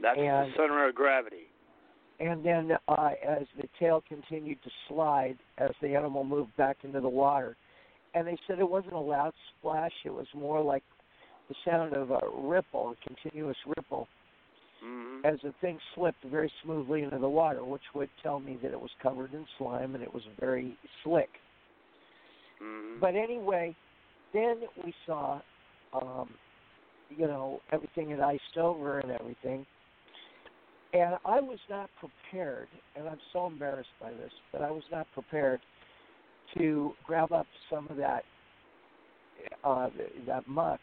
That's 0.00 0.18
And- 0.18 0.52
the 0.52 0.56
center 0.56 0.86
of 0.86 0.94
gravity. 0.94 1.48
And 2.18 2.44
then, 2.44 2.78
uh, 2.88 3.10
as 3.22 3.46
the 3.60 3.68
tail 3.78 4.02
continued 4.08 4.62
to 4.62 4.70
slide, 4.88 5.36
as 5.58 5.70
the 5.82 5.94
animal 5.94 6.24
moved 6.24 6.56
back 6.56 6.78
into 6.82 7.00
the 7.00 7.08
water, 7.08 7.56
and 8.14 8.26
they 8.26 8.38
said 8.46 8.58
it 8.58 8.68
wasn't 8.68 8.94
a 8.94 8.98
loud 8.98 9.34
splash; 9.48 9.92
it 10.04 10.12
was 10.12 10.26
more 10.34 10.60
like 10.60 10.82
the 11.48 11.54
sound 11.64 11.94
of 11.94 12.10
a 12.10 12.20
ripple, 12.34 12.90
a 12.90 12.96
continuous 13.06 13.56
ripple, 13.66 14.08
hmm 14.82 15.20
as 15.24 15.38
the 15.42 15.52
thing 15.60 15.78
slipped 15.94 16.22
very 16.24 16.52
smoothly 16.62 17.02
into 17.02 17.18
the 17.18 17.28
water, 17.28 17.64
which 17.64 17.82
would 17.94 18.10
tell 18.22 18.38
me 18.38 18.58
that 18.62 18.72
it 18.72 18.80
was 18.80 18.90
covered 19.02 19.32
in 19.34 19.44
slime 19.58 19.94
and 19.94 20.02
it 20.04 20.12
was 20.12 20.22
very 20.38 20.76
slick. 21.02 21.30
hmm 22.60 23.00
But 23.00 23.16
anyway, 23.16 23.74
then 24.32 24.60
we 24.84 24.94
saw, 25.04 25.40
um, 25.92 26.30
you 27.08 27.26
know, 27.26 27.60
everything 27.72 28.10
had 28.10 28.20
iced 28.20 28.56
over 28.56 29.00
and 29.00 29.10
everything. 29.10 29.66
And 30.92 31.16
I 31.24 31.40
was 31.40 31.58
not 31.68 31.90
prepared, 31.98 32.68
and 32.94 33.08
I'm 33.08 33.18
so 33.32 33.46
embarrassed 33.46 33.90
by 34.00 34.10
this, 34.10 34.30
but 34.52 34.62
I 34.62 34.70
was 34.70 34.84
not 34.90 35.06
prepared 35.12 35.60
to 36.56 36.92
grab 37.04 37.32
up 37.32 37.46
some 37.68 37.88
of 37.88 37.96
that 37.96 38.22
uh, 39.64 39.88
that 40.26 40.46
muck 40.46 40.80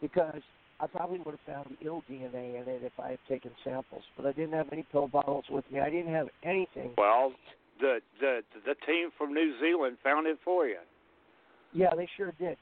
because 0.00 0.42
I 0.80 0.86
probably 0.86 1.18
would 1.18 1.32
have 1.32 1.54
found 1.54 1.76
eel 1.82 2.02
DNA 2.08 2.62
in 2.62 2.68
it 2.68 2.82
if 2.84 2.92
I 3.02 3.10
had 3.10 3.18
taken 3.28 3.50
samples. 3.64 4.02
But 4.16 4.26
I 4.26 4.32
didn't 4.32 4.52
have 4.52 4.68
any 4.72 4.84
pill 4.92 5.08
bottles 5.08 5.44
with 5.50 5.64
me. 5.72 5.80
I 5.80 5.90
didn't 5.90 6.12
have 6.12 6.28
anything. 6.44 6.92
Well, 6.96 7.32
the 7.80 8.00
the 8.20 8.42
the 8.64 8.74
team 8.86 9.10
from 9.16 9.34
New 9.34 9.58
Zealand 9.60 9.98
found 10.02 10.26
it 10.26 10.38
for 10.44 10.66
you. 10.66 10.78
Yeah, 11.72 11.90
they 11.96 12.08
sure 12.16 12.32
did. 12.38 12.56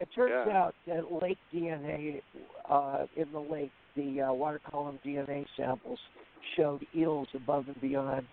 It 0.00 0.08
turns 0.14 0.32
Yeah. 0.46 0.56
out 0.56 0.74
that 0.86 1.12
lake 1.12 1.38
DNA 1.52 2.22
uh, 2.68 3.06
in 3.16 3.30
the 3.32 3.40
lake, 3.40 3.72
the 3.94 4.22
uh, 4.22 4.32
water 4.32 4.60
column 4.70 4.98
DNA 5.04 5.46
samples 5.56 5.98
showed 6.56 6.86
eels 6.94 7.28
above 7.34 7.68
and 7.68 7.80
beyond 7.80 8.26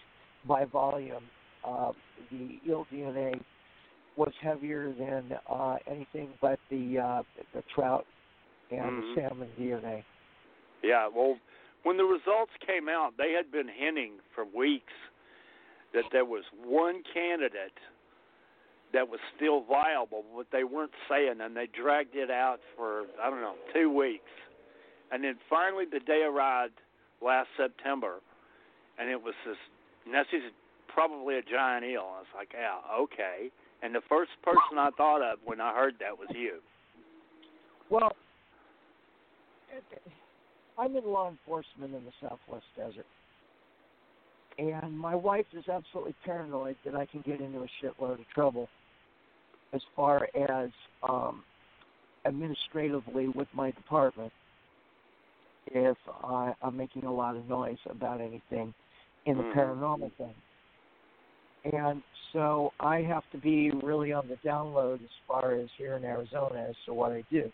by 0.45 0.65
volume. 0.65 1.23
Uh, 1.63 1.91
the 2.31 2.59
eel 2.65 2.85
DNA 2.91 3.39
was 4.15 4.33
heavier 4.41 4.93
than 4.93 5.37
uh, 5.47 5.77
anything 5.85 6.29
but 6.41 6.59
the 6.71 6.97
uh, 6.97 7.23
the 7.53 7.61
trout 7.73 8.05
and 8.71 9.03
Mhm. 9.03 9.15
the 9.15 9.21
salmon 9.21 9.51
DNA. 9.57 10.03
Yeah, 10.83 11.07
well, 11.07 11.39
when 11.83 11.97
the 11.97 12.05
results 12.05 12.51
came 12.57 12.89
out, 12.89 13.17
they 13.17 13.33
had 13.33 13.51
been 13.51 13.67
hinting 13.67 14.19
for 14.33 14.45
weeks 14.45 14.93
that 15.93 16.09
there 16.11 16.25
was 16.25 16.43
one 16.63 17.03
candidate 17.03 17.77
that 18.91 19.07
was 19.07 19.19
still 19.35 19.61
viable, 19.61 20.23
but 20.35 20.49
they 20.51 20.63
weren't 20.63 20.93
saying, 21.07 21.41
and 21.41 21.55
they 21.55 21.67
dragged 21.67 22.15
it 22.15 22.31
out 22.31 22.61
for 22.75 23.05
I 23.21 23.29
don't 23.29 23.41
know 23.41 23.55
two 23.73 23.89
weeks, 23.89 24.29
and 25.11 25.23
then 25.23 25.37
finally 25.49 25.85
the 25.85 25.99
day 25.99 26.23
arrived 26.23 26.79
last 27.21 27.49
September, 27.57 28.21
and 28.97 29.09
it 29.09 29.21
was 29.21 29.35
this. 29.45 29.57
And 30.05 30.13
this 30.13 30.27
is 30.31 30.43
probably 30.87 31.37
a 31.37 31.41
giant 31.41 31.85
eel. 31.85 32.01
I 32.15 32.19
was 32.19 32.33
like, 32.35 32.53
yeah, 32.53 32.79
okay. 32.91 33.51
And 33.81 33.93
the 33.93 34.01
first 34.01 34.31
person 34.41 34.77
I 34.77 34.89
thought 34.91 35.21
of 35.21 35.39
when 35.43 35.59
I 35.61 35.73
heard 35.73 35.99
that 35.99 36.17
was 36.17 36.29
you. 36.31 36.61
Well, 37.89 38.15
I'm 40.77 40.95
in 40.95 41.03
law 41.05 41.29
enforcement 41.29 41.93
in 41.93 42.05
the 42.05 42.11
Southwest 42.21 42.65
Desert. 42.75 43.05
And 44.59 44.97
my 44.97 45.15
wife 45.15 45.45
is 45.53 45.67
absolutely 45.67 46.15
paranoid 46.25 46.75
that 46.85 46.95
I 46.95 47.05
can 47.05 47.21
get 47.21 47.41
into 47.41 47.59
a 47.59 47.67
shitload 47.83 48.19
of 48.19 48.27
trouble 48.33 48.67
as 49.73 49.81
far 49.95 50.27
as 50.35 50.69
um, 51.07 51.43
administratively 52.25 53.27
with 53.29 53.47
my 53.53 53.71
department 53.71 54.31
if 55.67 55.97
I, 56.23 56.53
I'm 56.61 56.77
making 56.77 57.03
a 57.03 57.13
lot 57.13 57.35
of 57.35 57.47
noise 57.47 57.77
about 57.89 58.21
anything 58.21 58.73
in 59.25 59.37
the 59.37 59.43
Mhm. 59.43 59.53
paranormal 59.53 60.11
thing. 60.13 60.35
And 61.73 62.01
so 62.31 62.71
I 62.79 63.01
have 63.01 63.29
to 63.31 63.37
be 63.37 63.71
really 63.71 64.13
on 64.13 64.27
the 64.27 64.37
download 64.37 65.03
as 65.03 65.11
far 65.27 65.51
as 65.51 65.69
here 65.77 65.95
in 65.95 66.05
Arizona 66.05 66.61
as 66.69 66.75
to 66.85 66.93
what 66.93 67.11
I 67.11 67.21
do. 67.29 67.51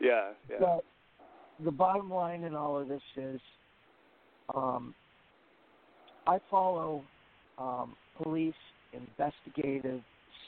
Yeah, 0.00 0.34
yeah. 0.50 0.58
But 0.58 0.84
the 1.64 1.70
bottom 1.70 2.10
line 2.10 2.44
in 2.44 2.54
all 2.54 2.78
of 2.78 2.88
this 2.88 3.02
is 3.16 3.40
um, 4.54 4.94
I 6.26 6.38
follow 6.50 7.02
um, 7.58 7.94
police 8.22 8.54
investigative 8.92 10.00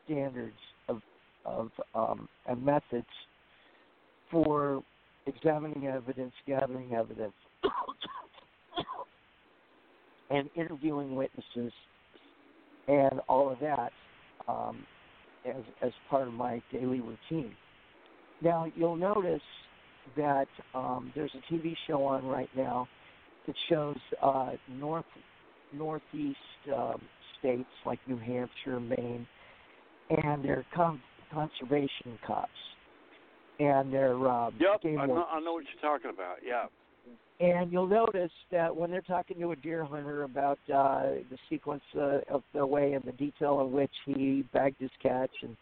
standards 0.05 0.57
of, 0.89 1.01
of 1.45 1.71
um, 1.95 2.29
and 2.47 2.65
methods 2.65 3.07
for 4.31 4.83
examining 5.27 5.87
evidence, 5.87 6.33
gathering 6.47 6.95
evidence, 6.95 7.33
and 10.31 10.49
interviewing 10.55 11.17
witnesses, 11.17 11.73
and 12.89 13.21
all 13.29 13.51
of 13.51 13.59
that 13.61 13.93
um, 14.49 14.85
as 15.47 15.63
as 15.83 15.93
part 16.09 16.29
of 16.29 16.35
my 16.35 16.63
daily 16.73 17.01
routine. 17.01 17.53
Now 18.43 18.67
you'll 18.77 18.97
notice 18.97 19.43
that 20.17 20.49
um, 20.75 21.13
there's 21.15 21.33
a 21.35 21.53
TV 21.53 21.75
show 21.87 22.05
on 22.05 22.25
right 22.27 22.51
now 22.57 22.89
that 23.47 23.57
shows 23.69 23.99
uh, 24.23 24.53
north 24.69 25.05
northeast 25.73 26.39
um, 26.75 27.01
states 27.39 27.69
like 27.87 27.99
New 28.07 28.17
Hampshire, 28.17 28.81
Maine, 28.81 29.27
and 30.11 30.45
they're 30.45 30.67
con- 30.75 31.01
conservation 31.33 32.19
cops, 32.27 32.51
and 33.59 33.93
they're 33.93 34.29
um, 34.29 34.55
Yep, 34.61 34.83
game 34.83 34.99
I 34.99 35.07
know. 35.07 35.25
I 35.31 35.41
know 35.41 35.55
what 35.55 35.65
you're 35.65 35.91
talking 35.91 36.11
about. 36.11 36.37
Yeah. 36.47 36.67
And 37.41 37.73
you'll 37.73 37.87
notice 37.87 38.33
that 38.53 38.75
when 38.75 38.91
they're 38.91 39.01
talking 39.01 39.39
to 39.41 39.53
a 39.53 39.57
deer 39.57 39.83
hunter 39.83 40.25
about 40.25 40.59
uh, 40.73 41.03
the 41.31 41.39
sequence 41.49 41.83
uh, 41.97 42.19
of 42.29 42.43
the 42.53 42.67
way 42.67 42.93
and 42.93 43.03
the 43.05 43.13
detail 43.13 43.63
in 43.63 43.73
which 43.73 43.93
he 44.05 44.45
bagged 44.53 44.77
his 44.79 44.91
catch, 45.03 45.31
and 45.43 45.57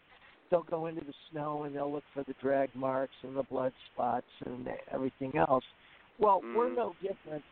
they'll 0.51 0.63
go 0.63 0.87
into 0.87 1.05
the 1.05 1.13
snow 1.31 1.65
and 1.65 1.75
they'll 1.75 1.93
look 1.93 2.05
for 2.13 2.25
the 2.25 2.35
drag 2.41 2.75
marks 2.75 3.15
and 3.23 3.37
the 3.37 3.43
blood 3.45 3.73
spots 3.93 4.27
and 4.47 4.69
everything 4.93 5.37
else. 5.37 5.65
Well, 6.19 6.43
Mm. 6.43 6.55
we're 6.55 6.75
no 6.75 6.97
different 7.01 7.45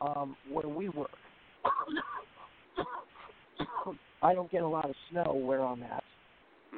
um, 0.00 0.36
where 0.50 0.68
we 0.68 0.88
work. 0.90 1.10
I 4.22 4.34
don't 4.34 4.50
get 4.50 4.62
a 4.62 4.68
lot 4.68 4.88
of 4.88 4.96
snow 5.10 5.34
where 5.34 5.60
I'm 5.60 5.82
at. 5.82 6.04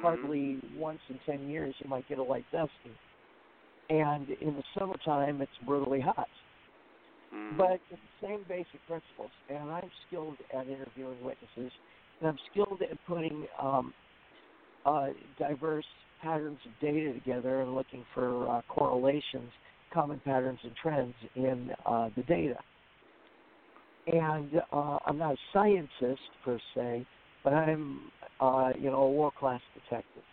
Hardly 0.01 0.59
once 0.75 1.01
in 1.09 1.19
ten 1.25 1.49
years 1.49 1.75
you 1.79 1.89
might 1.89 2.07
get 2.07 2.19
a 2.19 2.23
light 2.23 2.45
dusting. 2.51 2.95
And 3.89 4.29
in 4.29 4.55
the 4.55 4.63
summertime, 4.77 5.41
it's 5.41 5.51
brutally 5.65 5.99
hot. 5.99 6.29
Mhm. 7.33 7.57
But 7.57 7.81
it's 7.89 8.01
the 8.21 8.27
same 8.27 8.43
basic 8.47 8.85
principles. 8.87 9.31
And 9.49 9.71
I'm 9.71 9.89
skilled 10.07 10.37
at 10.53 10.67
interviewing 10.67 11.19
witnesses, 11.21 11.73
and 12.19 12.29
I'm 12.29 12.37
skilled 12.51 12.81
at 12.83 13.03
putting 13.05 13.47
um, 13.61 13.93
uh, 14.85 15.07
diverse 15.37 15.85
patterns 16.21 16.59
of 16.65 16.71
data 16.81 17.13
together 17.13 17.61
and 17.61 17.75
looking 17.75 18.05
for 18.13 18.49
uh, 18.49 18.61
correlations, 18.67 19.51
common 19.93 20.19
patterns 20.25 20.59
and 20.63 20.73
trends 20.81 21.15
in 21.35 21.71
uh, 21.85 22.09
the 22.15 22.23
data. 22.23 22.57
And 24.07 24.61
uh, 24.71 24.97
I'm 25.05 25.17
not 25.17 25.33
a 25.33 25.37
scientist 25.53 26.21
per 26.43 26.59
se, 26.75 27.05
but 27.43 27.53
I'm, 27.53 28.11
uh, 28.39 28.71
you 28.77 28.89
know, 28.89 29.03
a 29.03 29.11
world-class 29.11 29.61
detective, 29.75 30.23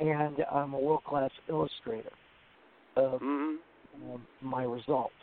and 0.00 0.36
I'm 0.52 0.74
a 0.74 0.78
world-class 0.78 1.30
illustrator 1.48 2.12
of 2.96 3.20
Mhm. 3.20 3.58
um, 3.94 4.26
my 4.40 4.64
results. 4.64 5.14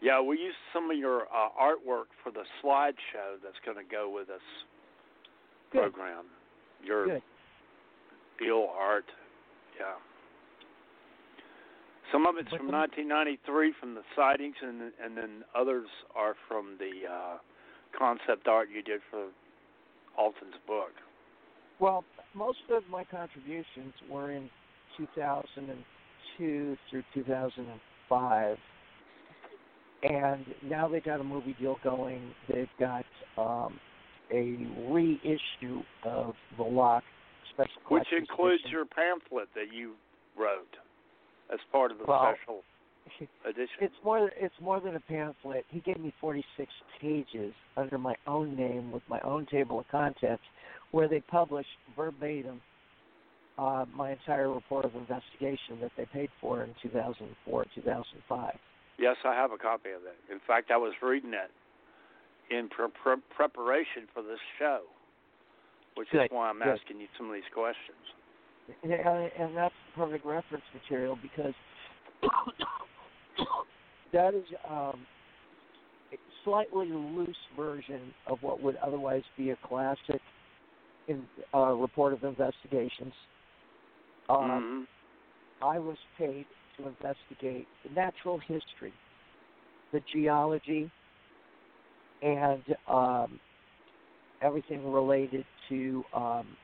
Yeah, 0.00 0.20
we 0.20 0.38
used 0.38 0.58
some 0.72 0.90
of 0.90 0.98
your 0.98 1.22
uh, 1.32 1.48
artwork 1.58 2.06
for 2.22 2.30
the 2.30 2.44
slideshow 2.60 3.40
that's 3.42 3.58
going 3.64 3.78
to 3.78 3.84
go 3.84 4.10
with 4.10 4.28
this 4.28 4.42
Good. 5.70 5.80
program. 5.80 6.26
Your 6.82 7.06
Good. 7.06 7.22
deal 8.38 8.68
art, 8.76 9.06
yeah. 9.78 9.94
Some 12.24 12.38
of 12.38 12.46
it's 12.46 12.56
from 12.56 12.72
1993 12.72 13.74
from 13.78 13.94
the 13.94 14.02
sightings, 14.16 14.54
and 14.62 14.80
and 15.02 15.16
then 15.16 15.44
others 15.54 15.88
are 16.16 16.34
from 16.48 16.78
the 16.78 17.06
uh, 17.10 17.36
concept 17.96 18.48
art 18.48 18.68
you 18.74 18.82
did 18.82 19.00
for 19.10 19.26
Alten's 20.18 20.56
book. 20.66 20.92
Well, 21.80 22.04
most 22.34 22.58
of 22.70 22.82
my 22.90 23.04
contributions 23.04 23.92
were 24.10 24.30
in 24.30 24.48
2002 24.96 26.76
through 26.90 27.02
2005. 27.12 28.56
And 30.02 30.44
now 30.62 30.86
they 30.86 31.00
got 31.00 31.20
a 31.20 31.24
movie 31.24 31.56
deal 31.58 31.76
going. 31.82 32.22
They've 32.48 32.68
got 32.78 33.04
um, 33.38 33.80
a 34.30 34.56
reissue 34.88 35.82
of 36.04 36.34
The 36.58 36.62
Loch 36.62 37.02
special 37.52 37.72
Which 37.88 38.06
includes 38.16 38.60
edition. 38.64 38.70
your 38.70 38.84
pamphlet 38.84 39.48
that 39.54 39.72
you 39.74 39.94
wrote 40.38 40.76
as 41.52 41.60
part 41.72 41.90
of 41.90 41.98
the 41.98 42.04
Well, 42.06 42.34
special 42.36 42.62
edition. 43.44 43.76
It's 43.80 43.94
more. 44.04 44.30
It's 44.36 44.54
more 44.60 44.80
than 44.80 44.96
a 44.96 45.00
pamphlet. 45.00 45.64
He 45.68 45.80
gave 45.80 45.98
me 45.98 46.12
46 46.20 46.70
pages 47.00 47.52
under 47.76 47.98
my 47.98 48.14
own 48.26 48.56
name 48.56 48.92
with 48.92 49.02
my 49.08 49.20
own 49.20 49.46
table 49.46 49.78
of 49.80 49.88
contents, 49.88 50.42
where 50.90 51.08
they 51.08 51.20
published 51.20 51.68
verbatim 51.96 52.60
uh, 53.58 53.84
my 53.94 54.12
entire 54.12 54.50
report 54.52 54.84
of 54.84 54.94
investigation 54.94 55.78
that 55.80 55.92
they 55.96 56.06
paid 56.06 56.28
for 56.40 56.64
in 56.64 56.74
2004, 56.82 57.66
2005. 57.74 58.58
Yes, 58.98 59.16
I 59.24 59.34
have 59.34 59.52
a 59.52 59.58
copy 59.58 59.90
of 59.90 60.02
it. 60.02 60.16
In 60.32 60.40
fact, 60.46 60.70
I 60.70 60.76
was 60.76 60.92
reading 61.02 61.34
it 61.34 61.50
in 62.54 62.68
pre- 62.68 62.88
pre- 63.02 63.22
preparation 63.34 64.06
for 64.12 64.22
this 64.22 64.38
show, 64.58 64.80
which 65.96 66.08
is 66.12 66.30
why 66.30 66.48
I'm 66.48 66.58
good. 66.58 66.68
asking 66.68 67.00
you 67.00 67.06
some 67.16 67.28
of 67.28 67.34
these 67.34 67.50
questions. 67.52 67.98
And, 68.82 68.92
and 69.38 69.56
that's 69.56 69.74
perfect 69.94 70.24
reference 70.24 70.64
material 70.72 71.18
because 71.20 71.54
that 74.12 74.34
is 74.34 74.44
um, 74.68 75.06
a 76.12 76.18
slightly 76.44 76.88
loose 76.90 77.36
version 77.56 78.14
of 78.26 78.42
what 78.42 78.62
would 78.62 78.76
otherwise 78.76 79.24
be 79.36 79.50
a 79.50 79.56
classic 79.56 80.20
in, 81.08 81.28
uh, 81.54 81.72
report 81.72 82.12
of 82.12 82.24
investigations. 82.24 83.12
Um, 84.28 84.64
Mhm. 84.64 84.86
I 85.60 85.78
was 85.78 85.98
paid 86.18 86.46
to 86.76 86.88
investigate 86.88 87.68
the 87.84 87.90
natural 87.94 88.38
history, 88.38 88.92
the 89.92 90.00
geology, 90.12 90.90
and 92.22 92.64
um, 92.88 93.40
everything 94.42 94.90
related 94.90 95.44
to 95.68 96.04
um, 96.12 96.56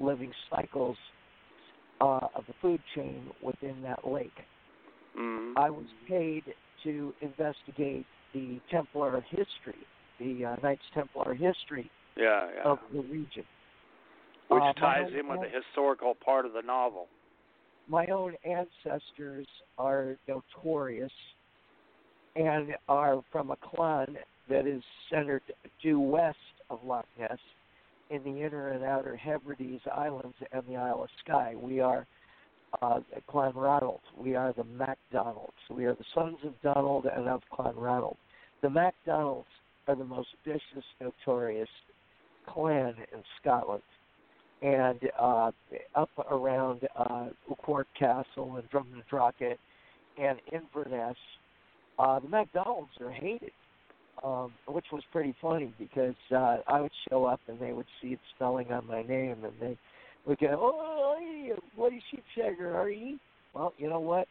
living 0.00 0.32
cycles 0.50 0.96
uh, 2.00 2.28
of 2.34 2.44
the 2.46 2.54
food 2.60 2.80
chain 2.94 3.30
within 3.42 3.82
that 3.82 4.06
lake. 4.06 4.44
Mhm. 5.16 5.54
I 5.56 5.70
was 5.70 5.86
paid 6.06 6.54
to 6.82 7.14
investigate 7.20 8.06
the 8.32 8.60
Templar 8.70 9.20
history, 9.22 9.86
the 10.18 10.44
uh, 10.44 10.56
Knights 10.62 10.84
Templar 10.92 11.34
history 11.34 11.90
Yeah, 12.16 12.50
yeah. 12.54 12.62
of 12.64 12.78
the 12.92 13.00
region. 13.02 13.44
Which 14.48 14.62
uh, 14.62 14.72
ties 14.74 15.12
in 15.18 15.28
with 15.28 15.40
the 15.40 15.48
historical 15.48 16.14
part 16.14 16.44
of 16.46 16.52
the 16.52 16.62
novel. 16.62 17.08
my 17.88 18.06
own 18.06 18.34
ancestors 18.44 19.46
are 19.78 20.16
notorious 20.26 21.12
and 22.36 22.74
are 22.88 23.22
from 23.30 23.50
a 23.50 23.56
clan 23.56 24.16
that 24.48 24.66
is 24.66 24.82
centered 25.10 25.42
due 25.82 26.00
west 26.00 26.38
of 26.70 26.82
Loch 26.84 27.06
Ness 27.18 27.38
in 28.10 28.22
the 28.24 28.42
inner 28.42 28.68
and 28.68 28.84
outer 28.84 29.16
Hebrides 29.16 29.82
Islands 29.92 30.36
and 30.52 30.62
the 30.68 30.76
Isle 30.76 31.04
of 31.04 31.08
Skye. 31.24 31.54
We 31.56 31.80
are 31.80 32.06
uh, 32.82 33.00
Clan 33.28 33.52
Ranald. 33.54 34.00
We 34.16 34.34
are 34.34 34.52
the 34.52 34.64
MacDonalds. 34.64 35.52
We 35.70 35.84
are 35.86 35.94
the 35.94 36.04
sons 36.14 36.38
of 36.44 36.54
Donald 36.62 37.06
and 37.06 37.28
of 37.28 37.42
Clan 37.52 37.74
Ranald. 37.76 38.16
The 38.62 38.70
MacDonalds 38.70 39.48
are 39.88 39.96
the 39.96 40.04
most 40.04 40.28
vicious, 40.44 40.84
notorious 41.00 41.68
clan 42.46 42.94
in 43.12 43.22
Scotland 43.40 43.82
and 44.64 44.98
uh, 45.20 45.50
up 45.94 46.10
around 46.30 46.80
uh, 46.96 47.26
Castle 47.98 48.56
and 48.56 48.70
Drumnadrochit 48.70 49.56
and 50.18 50.38
Inverness, 50.52 51.16
uh, 51.98 52.18
the 52.20 52.28
MacDonalds 52.28 52.90
are 53.00 53.10
hated, 53.10 53.52
um, 54.24 54.52
which 54.66 54.86
was 54.92 55.02
pretty 55.12 55.34
funny 55.40 55.72
because 55.78 56.14
uh, 56.34 56.58
I 56.66 56.80
would 56.80 56.92
show 57.10 57.26
up 57.26 57.40
and 57.48 57.60
they 57.60 57.72
would 57.72 57.86
see 58.00 58.08
it 58.08 58.20
spelling 58.34 58.72
on 58.72 58.86
my 58.86 59.02
name 59.02 59.44
and 59.44 59.52
they 59.60 59.76
would 60.26 60.38
go, 60.38 60.48
"Oh, 60.58 61.16
hey, 61.18 61.52
Bloody 61.76 62.02
Sheepshagger, 62.12 62.74
are 62.74 62.88
you?" 62.90 63.18
Well, 63.52 63.72
you 63.78 63.88
know 63.88 64.00
what? 64.00 64.26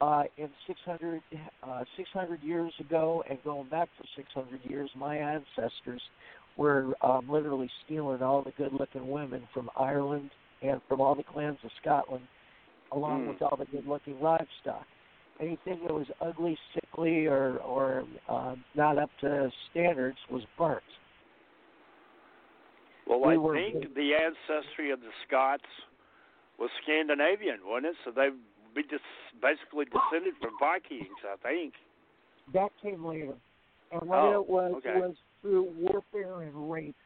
Uh, 0.00 0.24
in 0.36 0.48
600, 0.66 1.20
uh, 1.64 1.84
600 1.96 2.42
years 2.42 2.72
ago, 2.78 3.24
and 3.28 3.38
going 3.42 3.68
back 3.68 3.88
for 3.96 4.04
600 4.16 4.60
years, 4.68 4.88
my 4.96 5.16
ancestors 5.16 6.00
were 6.56 6.94
um, 7.02 7.28
literally 7.28 7.70
stealing 7.84 8.22
all 8.22 8.42
the 8.42 8.52
good-looking 8.52 9.08
women 9.08 9.48
from 9.52 9.68
Ireland 9.76 10.30
and 10.62 10.80
from 10.88 11.00
all 11.00 11.14
the 11.16 11.24
clans 11.24 11.58
of 11.64 11.70
Scotland, 11.80 12.24
along 12.92 13.24
Hmm. 13.24 13.30
with 13.30 13.42
all 13.42 13.56
the 13.56 13.64
good-looking 13.66 14.20
livestock. 14.20 14.86
Anything 15.40 15.80
that 15.86 15.94
was 15.94 16.06
ugly, 16.20 16.58
sickly, 16.74 17.26
or 17.26 17.58
or 17.58 18.04
uh, 18.28 18.56
not 18.74 18.98
up 18.98 19.10
to 19.20 19.50
standards 19.70 20.18
was 20.30 20.42
burnt. 20.58 20.82
Well, 23.06 23.20
We 23.24 23.34
I 23.34 23.36
were- 23.36 23.54
think 23.54 23.94
the 23.94 24.14
ancestry 24.14 24.90
of 24.90 25.00
the 25.00 25.10
Scots 25.26 25.62
was 26.58 26.70
Scandinavian, 26.82 27.60
wasn't 27.64 27.86
it? 27.86 27.96
So 28.04 28.10
they'd 28.10 28.34
be 28.74 28.82
just 28.82 29.04
basically 29.40 29.84
descended 29.86 30.34
from 30.42 30.58
Vikings, 30.58 31.16
I 31.24 31.36
think. 31.36 31.74
That 32.52 32.70
came 32.82 33.04
later, 33.04 33.34
and 33.92 34.08
what 34.08 34.18
Oh, 34.18 34.40
it 34.40 34.48
was 34.48 34.72
okay. 34.78 34.98
was 34.98 35.14
through 35.40 35.62
warfare 35.78 36.42
and 36.42 36.70
rape. 36.70 36.96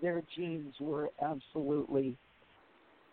Their 0.00 0.22
genes 0.34 0.74
were 0.80 1.10
absolutely 1.20 2.16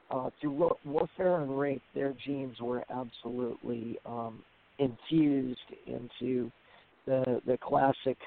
uh, 0.09 0.29
through 0.39 0.71
warfare 0.85 1.41
and 1.41 1.57
rape. 1.59 1.81
Their 1.95 2.13
genes 2.25 2.59
were 2.61 2.83
absolutely 2.89 3.97
um, 4.05 4.43
infused 4.79 5.59
into 5.87 6.51
the 7.05 7.41
the 7.45 7.57
classic 7.57 8.17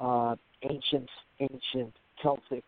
uh, 0.00 0.36
ancient 0.62 1.08
ancient 1.40 1.94
Celtic. 2.22 2.64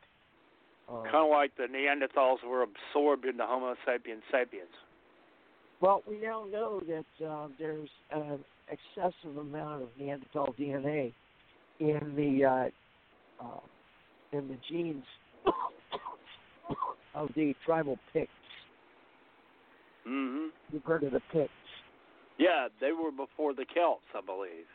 Uh, 0.88 1.02
Kind 1.04 1.16
of 1.16 1.30
like 1.30 1.56
the 1.56 1.64
Neanderthals 1.64 2.44
were 2.46 2.62
absorbed 2.62 3.24
into 3.24 3.44
Homo 3.46 3.74
sapiens 3.86 4.22
sapiens. 4.30 4.68
Well, 5.80 6.02
we 6.08 6.18
now 6.18 6.46
know 6.50 6.80
that 6.80 7.26
uh, 7.26 7.48
there's 7.58 7.88
an 8.10 8.38
excessive 8.68 9.36
amount 9.36 9.82
of 9.82 9.88
Neanderthal 9.98 10.54
DNA 10.58 11.12
in 11.80 12.14
the 12.16 12.44
uh, 12.44 13.44
uh, 13.44 13.60
in 14.32 14.48
the 14.48 14.56
genes 14.70 15.04
of 17.14 17.28
the 17.34 17.54
tribal 17.64 17.98
Picts. 18.12 18.30
hmm 20.04 20.46
You've 20.72 20.84
heard 20.84 21.02
of 21.02 21.12
the 21.12 21.22
Picts? 21.32 21.50
Yeah, 22.38 22.68
they 22.80 22.92
were 22.92 23.10
before 23.10 23.54
the 23.54 23.64
Celts, 23.74 24.02
I 24.14 24.20
believe. 24.20 24.66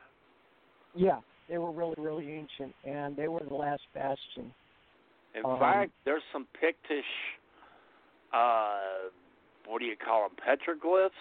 Yeah, 0.96 1.20
they 1.50 1.58
were 1.58 1.72
really, 1.72 1.96
really 1.98 2.32
ancient, 2.32 2.74
and 2.86 3.16
they 3.16 3.28
were 3.28 3.42
the 3.48 3.54
last 3.54 3.84
bastion. 3.94 4.54
In 5.36 5.46
Um, 5.46 5.60
fact, 5.60 5.92
there's 6.06 6.24
some 6.32 6.48
Pictish, 6.60 7.06
uh, 8.34 9.10
what 9.66 9.80
do 9.80 9.86
you 9.86 9.96
call 9.96 10.28
them, 10.28 10.36
petroglyphs 10.38 11.12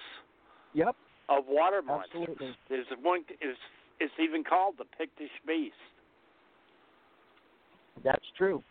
Yep. 0.75 0.97
of 1.29 1.47
water 1.47 1.83
monsters. 1.83 2.23
Absolutely. 2.23 2.57
There's 2.69 2.91
one. 3.03 3.25
It's 3.41 3.59
it's 4.01 4.15
even 4.21 4.45
called 4.45 4.77
the 4.79 4.85
Pictish 4.85 5.33
Beast. 5.45 5.75
That's 8.05 8.25
true. 8.37 8.63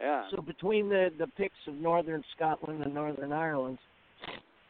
Yeah. 0.00 0.28
So 0.30 0.42
between 0.42 0.88
the 0.88 1.12
the 1.16 1.28
Picts 1.28 1.66
of 1.66 1.74
northern 1.74 2.24
Scotland 2.36 2.82
and 2.84 2.92
northern 2.92 3.32
Ireland, 3.32 3.78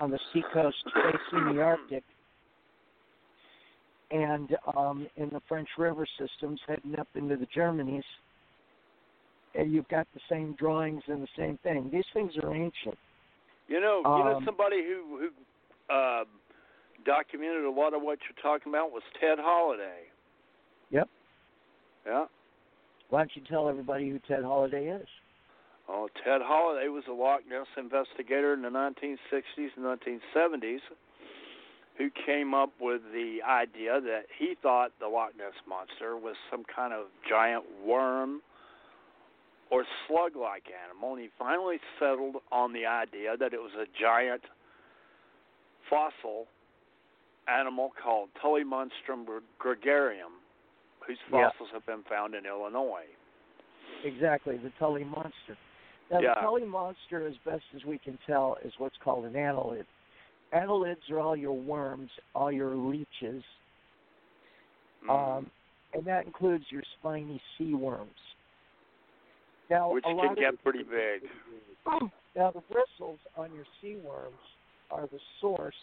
on 0.00 0.10
the 0.10 0.20
seacoast 0.32 0.84
facing 0.94 1.54
the 1.54 1.62
Arctic, 1.62 2.04
and 4.14 4.56
um, 4.76 5.06
in 5.16 5.28
the 5.30 5.40
French 5.48 5.68
river 5.76 6.06
systems 6.18 6.60
heading 6.68 6.98
up 6.98 7.08
into 7.16 7.36
the 7.36 7.46
Germanies, 7.46 8.04
and 9.56 9.72
you've 9.72 9.88
got 9.88 10.06
the 10.14 10.20
same 10.30 10.54
drawings 10.54 11.02
and 11.08 11.20
the 11.20 11.28
same 11.36 11.58
thing. 11.62 11.90
These 11.92 12.04
things 12.14 12.32
are 12.42 12.54
ancient. 12.54 12.96
You 13.66 13.80
know, 13.80 14.02
you 14.04 14.24
know 14.24 14.36
Um, 14.36 14.44
somebody 14.44 14.84
who 14.84 15.18
who 15.18 15.94
uh, 15.94 16.24
documented 17.04 17.64
a 17.64 17.70
lot 17.70 17.92
of 17.92 18.02
what 18.02 18.18
you're 18.22 18.42
talking 18.42 18.70
about 18.72 18.92
was 18.92 19.02
Ted 19.20 19.38
Holiday. 19.40 20.02
Yep. 20.90 21.08
Yeah. 22.06 22.26
Why 23.10 23.20
don't 23.20 23.30
you 23.34 23.42
tell 23.48 23.68
everybody 23.68 24.10
who 24.10 24.20
Ted 24.28 24.44
Holiday 24.44 24.88
is? 24.88 25.08
Oh, 25.88 26.08
Ted 26.24 26.40
Holiday 26.42 26.88
was 26.88 27.04
a 27.08 27.12
Loch 27.12 27.40
Ness 27.48 27.66
investigator 27.76 28.54
in 28.54 28.62
the 28.62 28.68
1960s 28.68 29.68
and 29.76 29.84
1970s 29.84 30.80
who 31.96 32.10
came 32.26 32.54
up 32.54 32.70
with 32.80 33.02
the 33.12 33.38
idea 33.42 34.00
that 34.00 34.26
he 34.36 34.56
thought 34.60 34.90
the 35.00 35.06
Loch 35.06 35.36
Ness 35.36 35.54
monster 35.68 36.16
was 36.16 36.34
some 36.50 36.64
kind 36.64 36.92
of 36.92 37.06
giant 37.28 37.64
worm 37.86 38.40
or 39.70 39.84
slug 40.06 40.36
like 40.36 40.64
animal, 40.88 41.14
and 41.14 41.22
he 41.22 41.30
finally 41.38 41.78
settled 41.98 42.36
on 42.52 42.72
the 42.72 42.86
idea 42.86 43.36
that 43.36 43.52
it 43.52 43.60
was 43.60 43.72
a 43.74 43.86
giant 44.00 44.42
fossil 45.88 46.46
animal 47.48 47.92
called 48.02 48.28
Tullymonstrum 48.42 49.26
gregarium, 49.60 50.32
whose 51.00 51.18
Yeah. 51.30 51.50
fossils 51.50 51.70
have 51.70 51.86
been 51.86 52.02
found 52.04 52.34
in 52.34 52.46
Illinois. 52.46 53.06
Exactly, 54.02 54.56
the 54.56 54.70
Tully 54.78 55.04
monster. 55.04 55.56
Now, 56.10 56.20
Yeah. 56.20 56.34
the 56.34 56.40
Tully 56.40 56.64
monster, 56.64 57.26
as 57.26 57.36
best 57.38 57.64
as 57.74 57.84
we 57.84 57.98
can 57.98 58.18
tell, 58.26 58.56
is 58.62 58.78
what's 58.78 58.96
called 58.98 59.24
an 59.24 59.34
annelid. 59.34 59.86
Annelids 60.54 61.10
are 61.10 61.18
all 61.18 61.36
your 61.36 61.52
worms, 61.52 62.10
all 62.34 62.52
your 62.52 62.76
leeches, 62.76 63.42
Mm. 65.02 65.10
um, 65.10 65.50
and 65.92 66.04
that 66.04 66.24
includes 66.26 66.64
your 66.70 66.82
spiny 66.98 67.40
sea 67.58 67.74
worms. 67.74 68.18
Now, 69.68 69.90
which 69.90 70.04
can 70.04 70.34
get 70.34 70.62
pretty 70.62 70.82
big. 70.82 71.22
Now, 72.36 72.50
the 72.50 72.62
bristles 72.62 73.20
on 73.36 73.54
your 73.54 73.64
sea 73.80 73.96
worms 74.04 74.40
are 74.90 75.06
the 75.06 75.20
source 75.40 75.74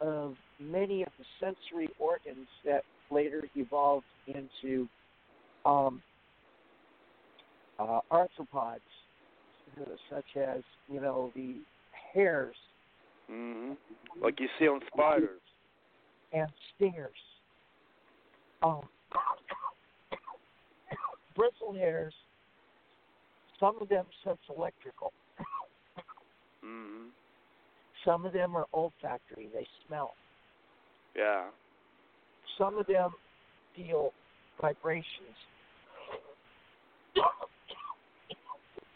of 0.00 0.34
many 0.58 1.02
of 1.02 1.12
the 1.18 1.24
sensory 1.38 1.90
organs 1.98 2.48
that 2.64 2.84
later 3.10 3.46
evolved 3.54 4.06
into 4.26 4.88
um, 5.66 6.02
uh, 7.78 8.00
arthropods, 8.10 8.80
such 10.08 10.36
as, 10.36 10.62
you 10.90 11.02
know, 11.02 11.30
the 11.34 11.56
hairs 12.14 12.56
hmm 13.28 13.72
Like 14.22 14.40
you 14.40 14.48
see 14.58 14.68
on 14.68 14.80
spiders. 14.92 15.40
and 16.32 16.48
stingers. 16.74 17.10
Um, 18.62 18.82
bristle 21.34 21.74
hairs, 21.74 22.14
some 23.60 23.76
of 23.80 23.88
them 23.88 24.06
sense 24.24 24.38
electrical. 24.56 25.12
hmm 26.62 27.08
Some 28.04 28.24
of 28.24 28.32
them 28.32 28.56
are 28.56 28.66
olfactory, 28.72 29.48
they 29.52 29.66
smell. 29.86 30.14
Yeah. 31.14 31.46
Some 32.58 32.78
of 32.78 32.86
them 32.86 33.10
feel 33.74 34.12
vibrations. 34.60 35.04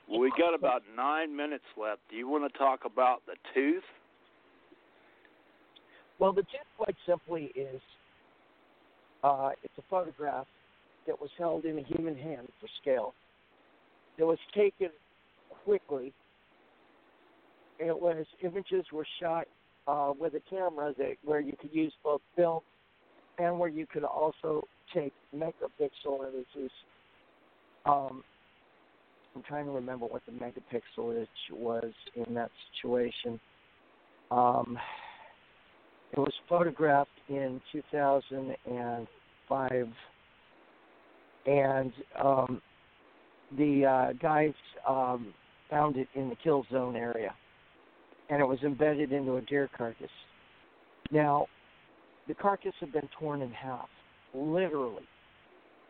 We 0.09 0.31
got 0.39 0.55
about 0.55 0.83
nine 0.97 1.35
minutes 1.35 1.65
left. 1.77 2.01
Do 2.11 2.17
you 2.17 2.29
want 2.29 2.51
to 2.51 2.59
talk 2.59 2.81
about 2.85 3.23
the 3.27 3.35
tooth? 3.55 3.85
Well, 6.21 6.35
the 6.35 6.43
tooth, 6.43 6.61
quite 6.77 6.97
simply, 7.07 7.51
is 7.57 7.81
uh, 9.25 9.51
it's 9.65 9.73
a 9.79 9.83
photograph 9.89 10.47
that 11.07 11.19
was 11.19 11.31
held 11.39 11.65
in 11.65 11.79
a 11.79 11.83
human 11.83 12.15
hand 12.15 12.47
for 12.61 12.69
scale. 12.83 13.15
It 14.19 14.25
was 14.25 14.39
taken 14.55 14.91
quickly. 15.65 16.13
It 17.79 17.99
was 17.99 18.27
images 18.43 18.85
were 18.93 19.07
shot 19.19 19.47
uh, 19.89 20.13
with 20.19 20.35
a 20.35 20.43
camera 20.51 20.93
that 20.99 21.15
where 21.25 21.41
you 21.41 21.55
could 21.59 21.71
use 21.73 21.93
both 22.05 22.21
film 22.37 22.61
and 23.39 23.59
where 23.59 23.71
you 23.71 23.87
could 23.87 24.05
also 24.05 24.67
take 24.93 25.15
megapixel 25.35 26.21
images. 26.29 26.71
Um, 27.87 28.23
I'm 29.35 29.43
trying 29.49 29.65
to 29.65 29.71
remember 29.71 30.05
what 30.05 30.21
the 30.27 30.33
megapixel 30.33 31.27
was 31.51 31.93
in 32.15 32.35
that 32.35 32.51
situation. 32.77 33.41
Um, 34.31 34.79
it 36.13 36.19
was 36.19 36.33
photographed 36.49 37.11
in 37.29 37.61
2005, 37.73 39.89
and 41.47 41.93
um, 42.23 42.63
the 43.57 43.85
uh, 43.85 44.13
guys 44.21 44.53
um, 44.89 45.33
found 45.69 45.97
it 45.97 46.09
in 46.15 46.29
the 46.29 46.37
kill 46.43 46.65
zone 46.71 46.97
area, 46.97 47.35
and 48.29 48.41
it 48.41 48.45
was 48.45 48.59
embedded 48.65 49.13
into 49.13 49.37
a 49.37 49.43
deer 49.43 49.71
carcass. 49.77 50.11
Now, 51.13 51.47
the 52.29 52.35
carcass 52.35 52.75
had 52.81 52.93
been 52.93 53.09
torn 53.19 53.43
in 53.43 53.51
half, 53.53 53.89
literally. 54.35 55.05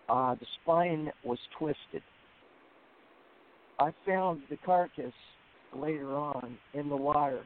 Uh, 0.08 0.34
the 0.34 0.46
spine 0.62 1.12
was 1.24 1.38
twisted. 1.58 2.02
I 3.78 3.92
found 4.06 4.42
the 4.50 4.56
carcass 4.64 5.12
later 5.74 6.16
on 6.16 6.56
in 6.74 6.88
the 6.88 6.96
water 6.96 7.44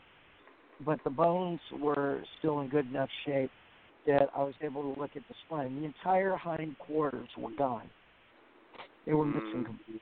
but 0.84 1.02
the 1.04 1.10
bones 1.10 1.60
were 1.80 2.22
still 2.38 2.60
in 2.60 2.68
good 2.68 2.88
enough 2.90 3.08
shape 3.26 3.50
that 4.06 4.28
I 4.36 4.42
was 4.42 4.54
able 4.60 4.82
to 4.94 5.00
look 5.00 5.10
at 5.16 5.22
the 5.28 5.34
spine. 5.46 5.80
The 5.80 5.86
entire 5.86 6.36
hind 6.36 6.76
quarters 6.78 7.28
were 7.38 7.50
gone. 7.56 7.88
They 9.06 9.14
were 9.14 9.24
missing 9.24 9.62
Mm. 9.62 9.66
completely. 9.66 10.00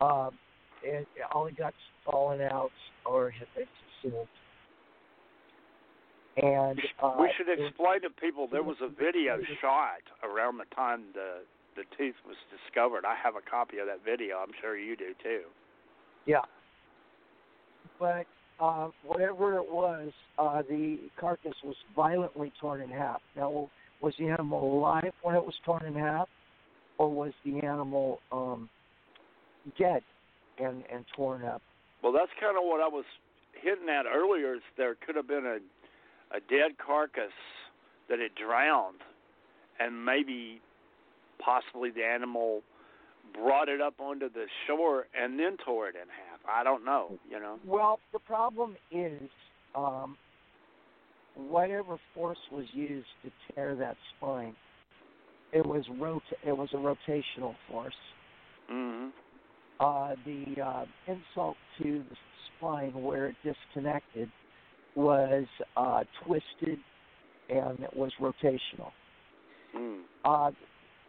Uh, 0.00 0.30
and 0.86 1.06
all 1.32 1.44
the 1.46 1.52
guts 1.52 1.76
fallen 2.04 2.40
out 2.40 2.72
or 3.06 3.30
had 3.30 3.48
been 3.54 3.66
consumed. 4.02 4.28
And 6.36 6.80
uh, 7.00 7.16
we 7.18 7.30
should 7.36 7.48
it- 7.48 7.60
explain 7.60 8.02
to 8.02 8.10
people 8.10 8.46
there 8.48 8.62
was 8.62 8.76
a 8.80 8.88
video 9.04 9.38
shot 9.60 10.02
around 10.22 10.58
the 10.58 10.66
time 10.74 11.04
the 11.14 11.42
the 11.76 11.84
tooth 11.98 12.14
was 12.24 12.36
discovered. 12.50 13.04
I 13.04 13.16
have 13.16 13.34
a 13.34 13.40
copy 13.40 13.78
of 13.78 13.86
that 13.86 14.04
video. 14.04 14.38
I'm 14.38 14.52
sure 14.60 14.76
you 14.78 14.94
do 14.94 15.12
too. 15.20 15.42
Yeah. 16.24 16.42
But 17.98 18.26
uh, 18.60 18.88
whatever 19.04 19.56
it 19.56 19.70
was, 19.70 20.10
uh, 20.38 20.62
the 20.68 20.98
carcass 21.18 21.54
was 21.64 21.76
violently 21.94 22.52
torn 22.60 22.80
in 22.80 22.90
half. 22.90 23.20
Now, 23.36 23.68
was 24.00 24.14
the 24.18 24.28
animal 24.28 24.78
alive 24.78 25.12
when 25.22 25.34
it 25.34 25.44
was 25.44 25.54
torn 25.64 25.84
in 25.86 25.94
half, 25.94 26.28
or 26.98 27.08
was 27.08 27.32
the 27.44 27.60
animal 27.60 28.20
um, 28.30 28.68
dead 29.78 30.02
and 30.58 30.84
and 30.92 31.04
torn 31.16 31.44
up? 31.44 31.62
Well, 32.02 32.12
that's 32.12 32.30
kind 32.40 32.56
of 32.56 32.64
what 32.64 32.80
I 32.80 32.88
was 32.88 33.04
hitting 33.60 33.88
at 33.88 34.06
earlier. 34.06 34.54
Is 34.54 34.62
there 34.76 34.94
could 35.06 35.16
have 35.16 35.26
been 35.28 35.46
a 35.46 35.58
a 36.36 36.40
dead 36.40 36.76
carcass 36.84 37.32
that 38.08 38.18
had 38.18 38.34
drowned, 38.34 39.00
and 39.80 40.04
maybe 40.04 40.60
possibly 41.38 41.90
the 41.90 42.04
animal 42.04 42.62
brought 43.32 43.68
it 43.68 43.80
up 43.80 43.94
onto 43.98 44.28
the 44.30 44.46
shore 44.66 45.06
and 45.18 45.38
then 45.38 45.56
tore 45.64 45.88
it 45.88 45.94
in 45.94 46.08
half. 46.08 46.33
I 46.48 46.64
don't 46.64 46.84
know. 46.84 47.18
You 47.28 47.40
know. 47.40 47.58
Well, 47.66 48.00
the 48.12 48.18
problem 48.20 48.76
is 48.90 49.22
um, 49.74 50.16
whatever 51.34 51.98
force 52.14 52.38
was 52.52 52.66
used 52.72 53.08
to 53.24 53.30
tear 53.54 53.74
that 53.76 53.96
spine. 54.16 54.54
It 55.52 55.64
was 55.64 55.84
rot- 56.00 56.22
It 56.46 56.56
was 56.56 56.68
a 56.72 56.76
rotational 56.76 57.54
force. 57.70 57.94
hmm 58.68 59.08
uh, 59.80 60.14
the 60.24 60.62
uh, 60.62 60.84
insult 61.06 61.56
to 61.78 62.02
the 62.08 62.16
spine 62.56 62.92
where 63.02 63.26
it 63.26 63.34
disconnected 63.44 64.28
was 64.94 65.44
uh, 65.76 66.04
twisted 66.24 66.78
and 67.48 67.80
it 67.80 67.94
was 67.96 68.12
rotational. 68.20 68.92
Mm. 69.76 70.02
Uh, 70.24 70.50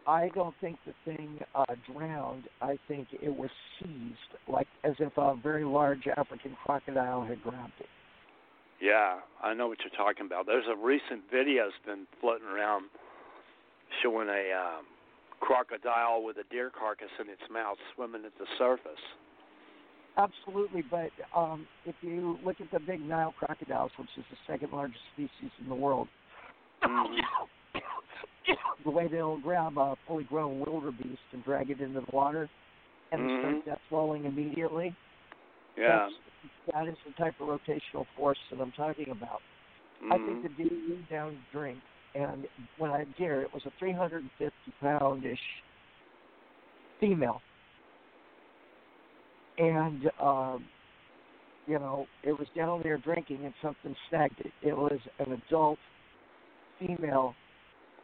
I 0.06 0.28
don't 0.34 0.54
think 0.60 0.78
the 0.86 0.94
thing 1.04 1.40
uh, 1.54 1.64
drowned. 1.92 2.44
I 2.62 2.78
think 2.86 3.08
it 3.12 3.34
was 3.34 3.50
seized, 3.78 4.40
like 4.48 4.68
as 4.84 4.94
if 5.00 5.12
a 5.16 5.34
very 5.42 5.64
large 5.64 6.06
African 6.16 6.56
crocodile 6.64 7.24
had 7.24 7.42
grabbed 7.42 7.72
it. 7.80 7.86
Yeah, 8.80 9.16
I 9.42 9.54
know 9.54 9.68
what 9.68 9.78
you're 9.80 9.96
talking 9.96 10.26
about. 10.26 10.46
There's 10.46 10.66
a 10.70 10.76
recent 10.76 11.22
video's 11.32 11.72
been 11.84 12.06
floating 12.20 12.46
around 12.46 12.84
showing 14.02 14.28
a 14.28 14.52
um, 14.52 14.84
crocodile 15.40 16.22
with 16.22 16.36
a 16.36 16.44
deer 16.50 16.70
carcass 16.78 17.08
in 17.20 17.28
its 17.28 17.42
mouth 17.50 17.78
swimming 17.94 18.24
at 18.24 18.32
the 18.38 18.46
surface. 18.58 19.02
Absolutely, 20.18 20.82
but 20.90 21.10
um, 21.34 21.66
if 21.84 21.94
you 22.00 22.38
look 22.44 22.60
at 22.60 22.70
the 22.70 22.80
big 22.80 23.00
Nile 23.00 23.34
crocodiles, 23.38 23.90
which 23.98 24.08
is 24.16 24.24
the 24.30 24.36
second 24.46 24.72
largest 24.72 25.00
species 25.14 25.50
in 25.60 25.68
the 25.68 25.74
world, 25.74 26.08
Mhm. 26.82 27.20
the 28.84 28.90
way 28.90 29.08
they'll 29.08 29.38
grab 29.38 29.78
a 29.78 29.96
fully 30.06 30.24
grown 30.24 30.60
wildebeest 30.60 31.22
and 31.32 31.44
drag 31.44 31.70
it 31.70 31.80
into 31.80 32.00
the 32.00 32.16
water 32.16 32.48
and 33.12 33.20
Mhm. 33.22 33.38
start 33.38 33.64
death 33.64 33.80
rolling 33.90 34.24
immediately. 34.24 34.94
Yeah. 35.76 35.98
That's, 35.98 36.14
that 36.72 36.88
is 36.88 36.96
the 37.06 37.12
type 37.12 37.34
of 37.40 37.48
rotational 37.48 38.06
force 38.16 38.38
that 38.50 38.60
I'm 38.60 38.72
talking 38.72 39.10
about. 39.10 39.42
I 40.10 40.18
think 40.18 40.42
the 40.42 40.48
Mhm. 40.48 40.68
DE 40.68 41.06
down 41.10 41.44
drink, 41.50 41.80
and 42.14 42.46
when 42.78 42.90
I 42.90 43.04
deer, 43.18 43.42
it 43.42 43.52
was 43.52 43.64
a 43.66 43.70
350 43.78 44.72
pound 44.80 45.24
ish 45.24 45.62
female, 47.00 47.42
and 49.58 50.10
um, 50.20 50.64
you 51.66 51.78
know 51.78 52.06
it 52.22 52.38
was 52.38 52.48
down 52.54 52.82
there 52.82 52.98
drinking, 52.98 53.44
and 53.44 53.54
something 53.60 53.96
snagged 54.08 54.40
it. 54.40 54.52
It 54.62 54.76
was 54.76 54.98
an 55.18 55.32
adult 55.32 55.78
female 56.78 57.34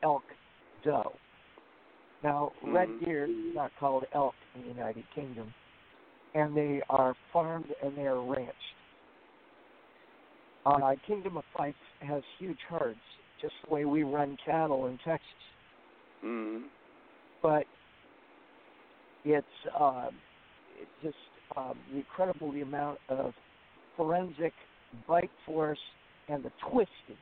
elk 0.03 0.24
doe. 0.84 1.12
Now, 2.22 2.53
red 2.62 2.88
Mhm. 2.88 3.05
deer 3.05 3.24
is 3.24 3.55
not 3.55 3.74
called 3.76 4.07
elk 4.12 4.34
in 4.55 4.62
the 4.62 4.68
United 4.68 5.09
Kingdom, 5.11 5.53
and 6.34 6.57
they 6.57 6.82
are 6.88 7.14
farmed 7.32 7.74
and 7.82 7.96
they 7.96 8.07
are 8.07 8.20
ranched. 8.20 8.74
Uh, 10.64 10.94
Kingdom 11.07 11.36
of 11.36 11.44
Fife 11.46 11.74
has 12.00 12.22
huge 12.38 12.61
herds, 12.68 13.00
just 13.40 13.55
the 13.64 13.74
way 13.74 13.84
we 13.84 14.05
run 14.05 14.36
cattle 14.44 14.86
in 14.86 14.98
Texas. 14.98 15.28
Mhm. 16.22 16.68
But 17.40 17.66
it's 19.24 19.66
uh, 19.74 20.11
it's 20.80 21.03
just 21.03 21.16
um, 21.57 21.78
the 21.90 21.98
incredible 21.98 22.53
the 22.53 22.61
amount 22.61 23.00
of 23.09 23.34
forensic 23.96 24.55
bite 25.07 25.30
force 25.44 25.78
and 26.28 26.44
the 26.44 26.53
twisting 26.70 27.18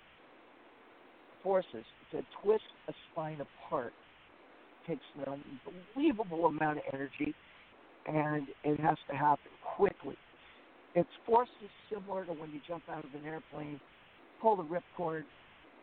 forces 1.43 1.85
to 2.11 2.23
twist 2.43 2.65
a 2.89 2.93
spine 3.13 3.41
apart 3.41 3.93
takes 4.87 5.03
an 5.19 5.43
unbelievable 5.97 6.47
amount 6.47 6.79
of 6.79 6.85
energy, 6.93 7.35
and 8.07 8.47
it 8.65 8.81
has 8.81 8.97
to 9.11 9.17
happen 9.17 9.51
quickly. 9.77 10.17
Its 10.95 11.09
force 11.27 11.49
is 11.63 11.71
similar 11.93 12.25
to 12.25 12.33
when 12.33 12.51
you 12.51 12.61
jump 12.67 12.83
out 12.91 13.05
of 13.05 13.15
an 13.15 13.27
airplane, 13.27 13.81
pull 14.41 14.57
the 14.57 14.65
ripcord, 14.65 15.23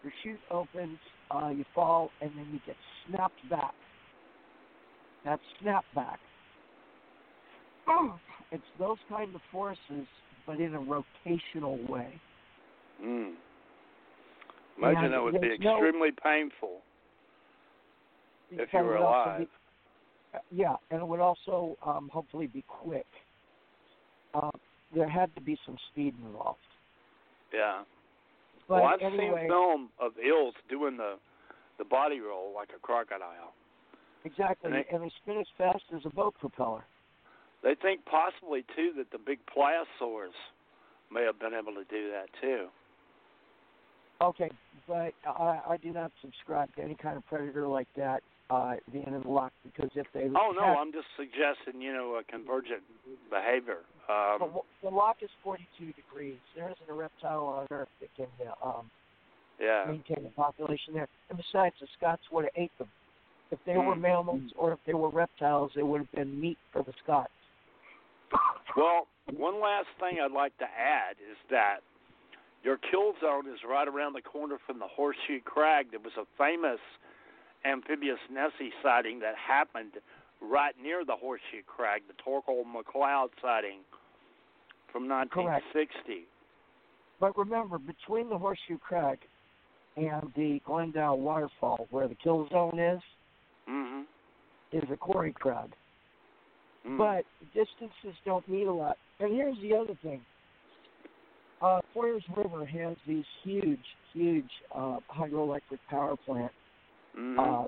your 0.04 0.14
chute 0.24 0.40
opens, 0.52 0.98
uh, 1.32 1.50
you 1.50 1.64
fall, 1.74 2.10
and 2.22 2.32
then 2.32 2.48
you 2.52 2.60
get 2.66 2.76
snapped 3.08 3.50
back. 3.50 3.74
That's 5.24 5.42
snapback. 5.64 6.18
It's 8.52 8.64
those 8.80 8.98
kind 9.10 9.34
of 9.34 9.42
forces, 9.52 10.08
but 10.46 10.60
in 10.60 10.76
a 10.76 10.80
rotational 10.80 11.90
way. 11.90 12.20
Mm. 13.04 13.34
Imagine 14.78 15.06
And 15.06 15.14
that 15.14 15.24
would 15.24 15.34
be 15.42 15.48
there's 15.48 15.60
no- 15.60 15.78
extremely 15.78 16.12
painful 16.12 16.82
if 18.52 18.72
you 18.72 18.80
were 18.80 18.96
alive. 18.98 19.40
be- 19.40 19.48
uh, 20.34 20.40
yeah, 20.52 20.76
and 20.92 21.02
it 21.02 21.08
would 21.08 21.20
also 21.20 21.78
um, 21.84 22.10
hopefully 22.10 22.48
be 22.48 22.64
quick. 22.68 23.08
Uh, 24.34 24.52
there 24.94 25.08
had 25.08 25.34
to 25.36 25.42
be 25.42 25.58
some 25.66 25.78
speed 25.92 26.14
involved. 26.24 26.60
Yeah. 27.54 27.84
But 28.68 28.76
well, 28.82 28.86
I've 28.86 29.02
anyway, 29.02 29.42
seen 29.42 29.48
film 29.50 29.90
of 30.00 30.12
eels 30.20 30.54
doing 30.70 30.98
the 30.98 31.16
the 31.78 31.86
body 31.86 32.20
roll 32.20 32.54
like 32.56 32.70
a 32.76 32.80
crocodile. 32.80 33.54
exactly, 34.26 34.66
and 34.72 34.74
they- 34.76 34.88
and 34.92 35.04
they 35.04 35.10
spin 35.10 35.38
as 35.38 35.48
fast 35.58 35.84
as 35.94 36.06
a 36.06 36.10
boat 36.10 36.34
propeller. 36.40 36.86
They 37.62 37.76
think 37.76 38.04
possibly 38.06 38.64
too 38.76 38.94
that 38.98 39.12
the 39.12 39.18
big 39.18 39.40
pliosaurs 39.46 40.34
may 41.12 41.24
have 41.24 41.40
been 41.40 41.54
able 41.54 41.74
to 41.76 41.84
do 41.86 42.10
that 42.12 42.32
too. 42.42 42.70
Okay, 44.22 44.50
but 44.88 45.14
I, 45.26 45.60
I 45.70 45.78
do 45.82 45.92
not 45.92 46.12
subscribe 46.22 46.74
to 46.76 46.82
any 46.82 46.96
kind 46.96 47.18
of 47.18 47.26
predator 47.28 47.68
like 47.68 47.88
that 47.96 48.22
uh, 48.50 48.74
being 48.92 49.06
in 49.08 49.22
the 49.22 49.30
loch 49.30 49.52
because 49.64 49.90
if 49.96 50.08
they 50.14 50.24
Oh 50.36 50.52
no, 50.56 50.62
have- 50.64 50.78
I'm 50.78 50.92
just 50.92 51.08
suggesting 51.16 51.82
you 51.82 51.94
know 51.94 52.16
a 52.16 52.24
convergent 52.24 52.82
behavior. 53.30 53.80
the, 54.40 54.46
Um, 54.46 54.52
the 54.82 54.90
loch 54.90 55.18
is 55.22 55.30
42 55.44 55.94
degrees. 55.94 56.38
There 56.56 56.66
isn't 56.66 56.90
a 56.90 56.94
reptile 56.94 57.46
on 57.46 57.68
Earth 57.72 57.90
that 58.02 58.10
can 58.16 58.28
uh, 58.64 58.68
um, 58.68 58.90
yeah. 59.60 59.86
maintain 59.86 60.24
the 60.24 60.30
population 60.30 60.94
there. 60.94 61.08
And 61.30 61.38
besides, 61.38 61.76
the 61.80 61.88
Scots 61.98 62.24
would 62.32 62.46
have 62.46 62.54
ate 62.56 62.76
them. 62.80 62.90
If 63.52 63.60
they 63.66 63.78
were 63.78 63.96
Mm. 63.96 64.02
mammals 64.02 64.52
or 64.58 64.74
if 64.74 64.80
they 64.86 64.94
were 64.94 65.10
reptiles, 65.10 65.72
they 65.76 65.84
would 65.84 66.00
have 66.02 66.12
been 66.12 66.40
meat 66.40 66.58
for 66.72 66.84
the 66.84 66.94
Scots. 67.04 67.32
Well, 68.76 69.08
one 69.36 69.62
last 69.62 69.88
thing 70.00 70.20
I'd 70.22 70.32
like 70.32 70.58
to 70.58 70.66
add 70.66 71.16
is 71.32 71.38
that 71.50 71.80
your 72.68 72.78
kill 72.92 73.14
zone 73.22 73.48
is 73.48 73.60
right 73.66 73.88
around 73.88 74.12
the 74.12 74.22
corner 74.22 74.58
from 74.66 74.78
the 74.78 74.88
Horseshoe 74.88 75.40
Crag. 75.46 75.92
There 75.92 76.02
was 76.02 76.12
a 76.18 76.26
famous 76.38 76.82
amphibious 77.64 78.20
Nessie 78.30 78.74
sighting 78.84 79.20
that 79.20 79.36
happened 79.38 79.94
right 80.42 80.76
near 80.84 81.06
the 81.06 81.16
Horseshoe 81.16 81.64
Crag, 81.66 82.02
the 82.10 82.14
Torquil 82.22 82.66
McLeod 82.66 83.30
sighting 83.42 83.80
from 84.92 85.08
1960. 85.08 86.28
But 87.22 87.38
remember, 87.38 87.78
between 87.78 88.28
the 88.28 88.38
Horseshoe 88.38 88.80
Crag 88.80 89.20
and 89.96 90.30
the 90.36 90.62
Glendoe 90.68 91.16
Waterfall, 91.16 91.88
where 91.90 92.10
the 92.10 92.16
kill 92.16 92.50
zone 92.50 92.80
is, 92.80 93.02
Mhm. 93.66 94.06
is 94.74 94.84
a 94.92 94.98
quarry 94.98 95.32
crag. 95.32 95.72
Mm. 96.86 96.98
But 96.98 97.26
distances 97.54 98.20
don't 98.26 98.46
mean 98.50 98.68
a 98.68 98.74
lot. 98.74 98.98
And 99.22 99.32
here's 99.32 99.58
the 99.60 99.74
other 99.74 99.96
thing. 99.96 100.26
Uh, 101.62 101.80
Foyers 101.94 102.24
River 102.36 102.66
has 102.66 102.96
these 103.08 103.26
huge, 103.44 103.84
huge 104.14 104.50
uh, 104.76 104.98
hydroelectric 105.10 105.80
power 105.90 106.16
plant 106.16 106.52
Mhm. 107.16 107.40
uh, 107.40 107.68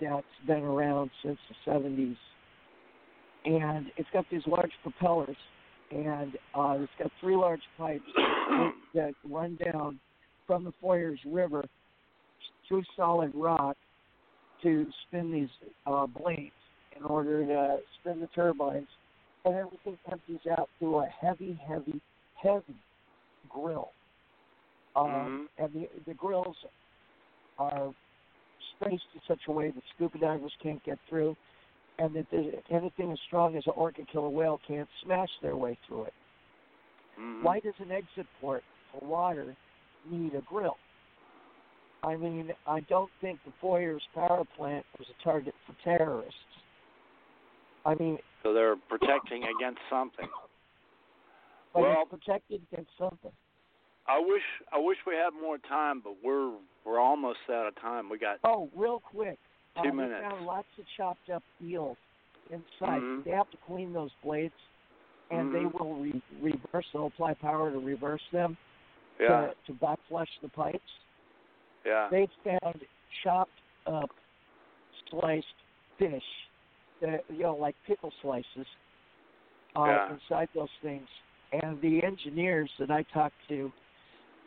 that's 0.00 0.26
been 0.46 0.62
around 0.62 1.10
since 1.22 1.38
the 1.48 1.54
70s. 1.64 2.16
And 3.44 3.90
it's 3.96 4.08
got 4.10 4.28
these 4.30 4.46
large 4.46 4.72
propellers, 4.82 5.36
and 5.90 6.38
uh, 6.54 6.78
it's 6.80 6.92
got 6.98 7.10
three 7.20 7.36
large 7.36 7.62
pipes 7.76 8.04
that 8.94 9.14
run 9.24 9.56
down 9.56 9.98
from 10.46 10.64
the 10.64 10.72
Foyers 10.80 11.20
River 11.26 11.64
through 12.68 12.84
solid 12.96 13.32
rock 13.34 13.76
to 14.62 14.86
spin 15.06 15.30
these 15.30 15.50
uh, 15.86 16.06
blades 16.06 16.52
in 16.96 17.02
order 17.02 17.44
to 17.44 17.78
spin 18.00 18.20
the 18.20 18.28
turbines, 18.28 18.88
and 19.44 19.54
everything 19.54 19.98
empties 20.10 20.46
out 20.56 20.70
through 20.78 21.00
a 21.00 21.06
heavy, 21.06 21.58
heavy, 21.66 22.00
heavy 22.36 22.74
grill. 23.54 23.90
Um, 24.96 25.48
And 25.58 25.72
the, 25.72 25.88
the 26.06 26.14
grills 26.14 26.56
are 27.58 27.92
spaced 28.76 29.04
in 29.14 29.20
such 29.26 29.40
a 29.48 29.52
way 29.52 29.70
that 29.70 29.82
scuba 29.94 30.18
divers 30.18 30.52
can't 30.62 30.82
get 30.84 30.98
through, 31.08 31.36
and 31.98 32.14
that 32.14 32.26
anything 32.70 33.12
as 33.12 33.18
strong 33.26 33.56
as 33.56 33.66
an 33.66 33.72
orca 33.76 34.02
killer 34.10 34.28
whale 34.28 34.60
can't 34.66 34.88
smash 35.02 35.30
their 35.42 35.56
way 35.56 35.78
through 35.86 36.04
it. 36.04 36.14
Mhm. 37.18 37.42
Why 37.42 37.60
does 37.60 37.74
an 37.78 37.92
exit 37.92 38.26
port 38.40 38.64
for 38.90 39.04
water 39.06 39.56
need 40.04 40.34
a 40.34 40.40
grill? 40.42 40.76
I 42.02 42.16
mean, 42.16 42.52
I 42.66 42.80
don't 42.80 43.10
think 43.20 43.42
the 43.44 43.52
Foyers 43.62 44.02
power 44.14 44.44
plant 44.56 44.84
was 44.98 45.08
a 45.08 45.22
target 45.22 45.54
for 45.66 45.72
terrorists. 45.82 46.38
I 47.86 47.94
mean, 47.94 48.18
So 48.42 48.52
they're 48.52 48.76
protecting 48.76 49.44
against 49.44 49.80
something. 49.88 50.28
but 51.72 51.82
Well- 51.82 52.06
protected 52.06 52.62
against 52.70 52.94
something. 52.98 53.32
I 54.06 54.18
wish 54.18 54.42
I 54.72 54.78
wish 54.78 54.98
we 55.06 55.14
had 55.14 55.30
more 55.40 55.58
time, 55.58 56.00
but 56.02 56.14
we're 56.22 56.52
we're 56.84 56.98
almost 57.00 57.38
out 57.50 57.66
of 57.66 57.74
time. 57.80 58.10
We 58.10 58.18
got 58.18 58.38
Oh, 58.44 58.68
real 58.76 59.00
quick. 59.00 59.38
Two 59.82 59.88
uh, 59.88 59.92
minutes. 59.92 60.14
We 60.22 60.28
found 60.30 60.46
lots 60.46 60.68
of 60.78 60.84
chopped 60.96 61.30
up 61.30 61.42
eels 61.62 61.96
inside. 62.50 63.00
Mhm. 63.02 63.24
They 63.24 63.30
have 63.30 63.50
to 63.50 63.56
clean 63.66 63.92
those 63.92 64.10
blades, 64.22 64.54
and 65.30 65.50
they 65.52 65.64
Mhm. 65.64 65.72
will 65.80 65.94
re- 65.94 66.22
reverse. 66.40 66.86
They'll 66.92 67.06
apply 67.06 67.34
power 67.34 67.70
to 67.70 67.78
reverse 67.78 68.22
them 68.30 68.56
yeah 69.20 69.46
to, 69.46 69.54
to 69.66 69.72
back 69.74 69.98
flush 70.08 70.28
the 70.42 70.48
pipes. 70.48 70.78
yeah 71.84 72.08
They 72.10 72.26
found 72.44 72.84
chopped 73.22 73.60
up, 73.86 74.10
sliced 75.08 75.46
fish, 75.98 76.48
that 77.00 77.24
you 77.30 77.44
know, 77.44 77.54
like 77.56 77.76
pickle 77.86 78.12
slices, 78.20 78.66
uh, 79.76 79.84
Yeah. 79.86 80.12
inside 80.12 80.48
those 80.54 80.68
things. 80.82 81.08
And 81.52 81.80
the 81.80 82.02
engineers 82.02 82.70
that 82.78 82.90
I 82.90 83.02
talked 83.04 83.36
to 83.48 83.72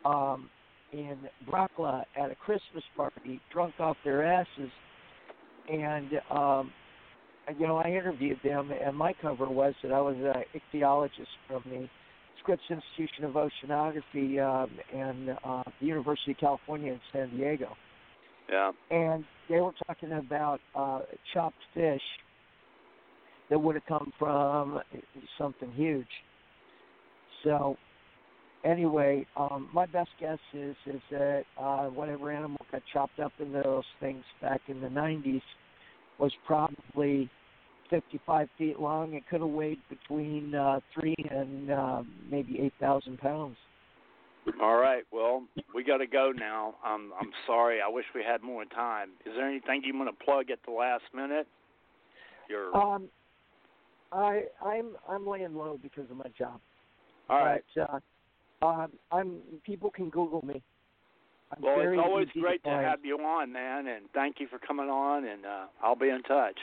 um, 0.08 0.48
in 0.92 1.18
Brachla 1.48 2.04
at 2.16 2.30
a 2.30 2.34
Christmas 2.34 2.84
party, 2.96 3.40
drunk 3.52 3.74
off 3.78 3.96
their 4.04 4.24
asses, 4.24 4.70
and 5.70 6.10
um, 6.30 6.72
you 7.58 7.66
know, 7.66 7.76
I 7.76 7.90
interviewed 7.90 8.38
them, 8.44 8.70
and 8.70 8.96
my 8.96 9.14
cover 9.20 9.46
was 9.48 9.74
that 9.82 9.92
I 9.92 10.00
was 10.00 10.16
an 10.16 10.42
ichthyologist 10.54 11.10
from 11.46 11.62
the 11.70 11.88
Scripps 12.40 12.62
Institution 12.70 13.24
of 13.24 13.32
Oceanography 13.32 14.38
um, 14.40 14.70
and 14.94 15.30
uh, 15.44 15.62
the 15.80 15.86
University 15.86 16.32
of 16.32 16.38
California 16.38 16.92
in 16.92 17.00
San 17.12 17.36
Diego, 17.36 17.76
yeah. 18.50 18.72
And 18.90 19.24
they 19.48 19.60
were 19.60 19.72
talking 19.86 20.12
about 20.12 20.60
uh, 20.74 21.00
chopped 21.34 21.56
fish 21.74 22.02
that 23.50 23.58
would 23.58 23.74
have 23.74 23.86
come 23.86 24.12
from 24.18 24.80
something 25.38 25.70
huge. 25.72 26.06
So, 27.44 27.76
anyway, 28.64 29.26
um, 29.36 29.68
my 29.72 29.86
best 29.86 30.10
guess 30.20 30.38
is 30.52 30.76
is 30.86 31.00
that 31.10 31.44
uh, 31.60 31.86
whatever 31.86 32.30
animal 32.30 32.60
got 32.70 32.82
chopped 32.92 33.20
up 33.20 33.32
into 33.38 33.62
those 33.62 33.84
things 34.00 34.24
back 34.40 34.60
in 34.68 34.80
the 34.80 34.88
90s 34.88 35.42
was 36.18 36.32
probably 36.46 37.30
55 37.90 38.48
feet 38.58 38.80
long. 38.80 39.14
It 39.14 39.22
could 39.28 39.40
have 39.40 39.50
weighed 39.50 39.78
between 39.88 40.54
uh, 40.54 40.80
three 40.94 41.14
and 41.30 41.70
uh, 41.70 42.02
maybe 42.30 42.60
8,000 42.60 43.18
pounds. 43.18 43.56
All 44.60 44.76
right. 44.76 45.04
Well, 45.12 45.44
we 45.74 45.84
got 45.84 45.98
to 45.98 46.06
go 46.06 46.32
now. 46.34 46.74
I'm 46.84 47.12
I'm 47.20 47.30
sorry. 47.46 47.80
I 47.82 47.88
wish 47.88 48.06
we 48.14 48.22
had 48.22 48.42
more 48.42 48.64
time. 48.64 49.10
Is 49.26 49.32
there 49.36 49.48
anything 49.48 49.82
you 49.84 49.96
want 49.96 50.16
to 50.16 50.24
plug 50.24 50.50
at 50.50 50.58
the 50.66 50.72
last 50.72 51.04
minute? 51.14 51.46
Your 52.48 52.74
Um, 52.74 53.08
I 54.10 54.44
I'm 54.64 54.96
I'm 55.08 55.26
laying 55.26 55.54
low 55.54 55.78
because 55.82 56.10
of 56.10 56.16
my 56.16 56.28
job. 56.38 56.60
all 57.28 57.44
right. 57.44 57.62
But, 57.76 57.94
uh, 57.94 57.98
um, 58.62 58.92
I'm 59.10 59.40
people 59.64 59.90
can 59.90 60.10
Google 60.10 60.44
me. 60.44 60.62
I'm 61.56 61.62
Well, 61.62 61.80
it's 61.80 61.98
always 61.98 62.28
great 62.38 62.62
to 62.64 62.70
find. 62.70 62.84
have 62.86 63.04
you 63.04 63.16
on, 63.18 63.52
man, 63.52 63.86
and 63.86 64.06
thank 64.12 64.36
you 64.38 64.48
for 64.48 64.58
coming 64.58 64.88
on. 64.88 65.24
And 65.24 65.46
uh, 65.46 65.66
I'll 65.82 65.96
be 65.96 66.08
in 66.10 66.22
touch. 66.22 66.56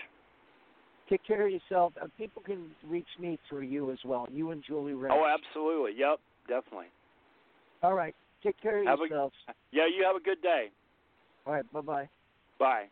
Take 1.09 1.23
care 1.25 1.45
of 1.45 1.51
yourself. 1.51 1.93
Uh, 2.01 2.07
people 2.17 2.41
can 2.43 2.71
reach 2.87 3.07
me 3.19 3.39
through 3.47 3.61
you 3.61 3.91
as 3.91 3.99
well. 4.05 4.27
You 4.31 4.51
and 4.51 4.63
Julie 4.65 4.93
Ray. 4.93 5.09
Oh, 5.11 5.25
absolutely. 5.25 5.93
Yep, 5.97 6.19
definitely. 6.47 6.87
All 7.83 7.93
right. 7.93 8.15
Take 8.43 8.59
care 8.61 8.79
of 8.79 8.85
Have 8.87 8.99
a- 8.99 9.07
yourselves. 9.07 9.35
Yeah, 9.71 9.85
you 9.87 10.03
have 10.03 10.15
a 10.15 10.19
good 10.23 10.41
day. 10.41 10.71
All 11.45 11.53
right. 11.53 11.71
Bye 11.73 11.81
bye. 11.81 12.09
Bye. 12.59 12.85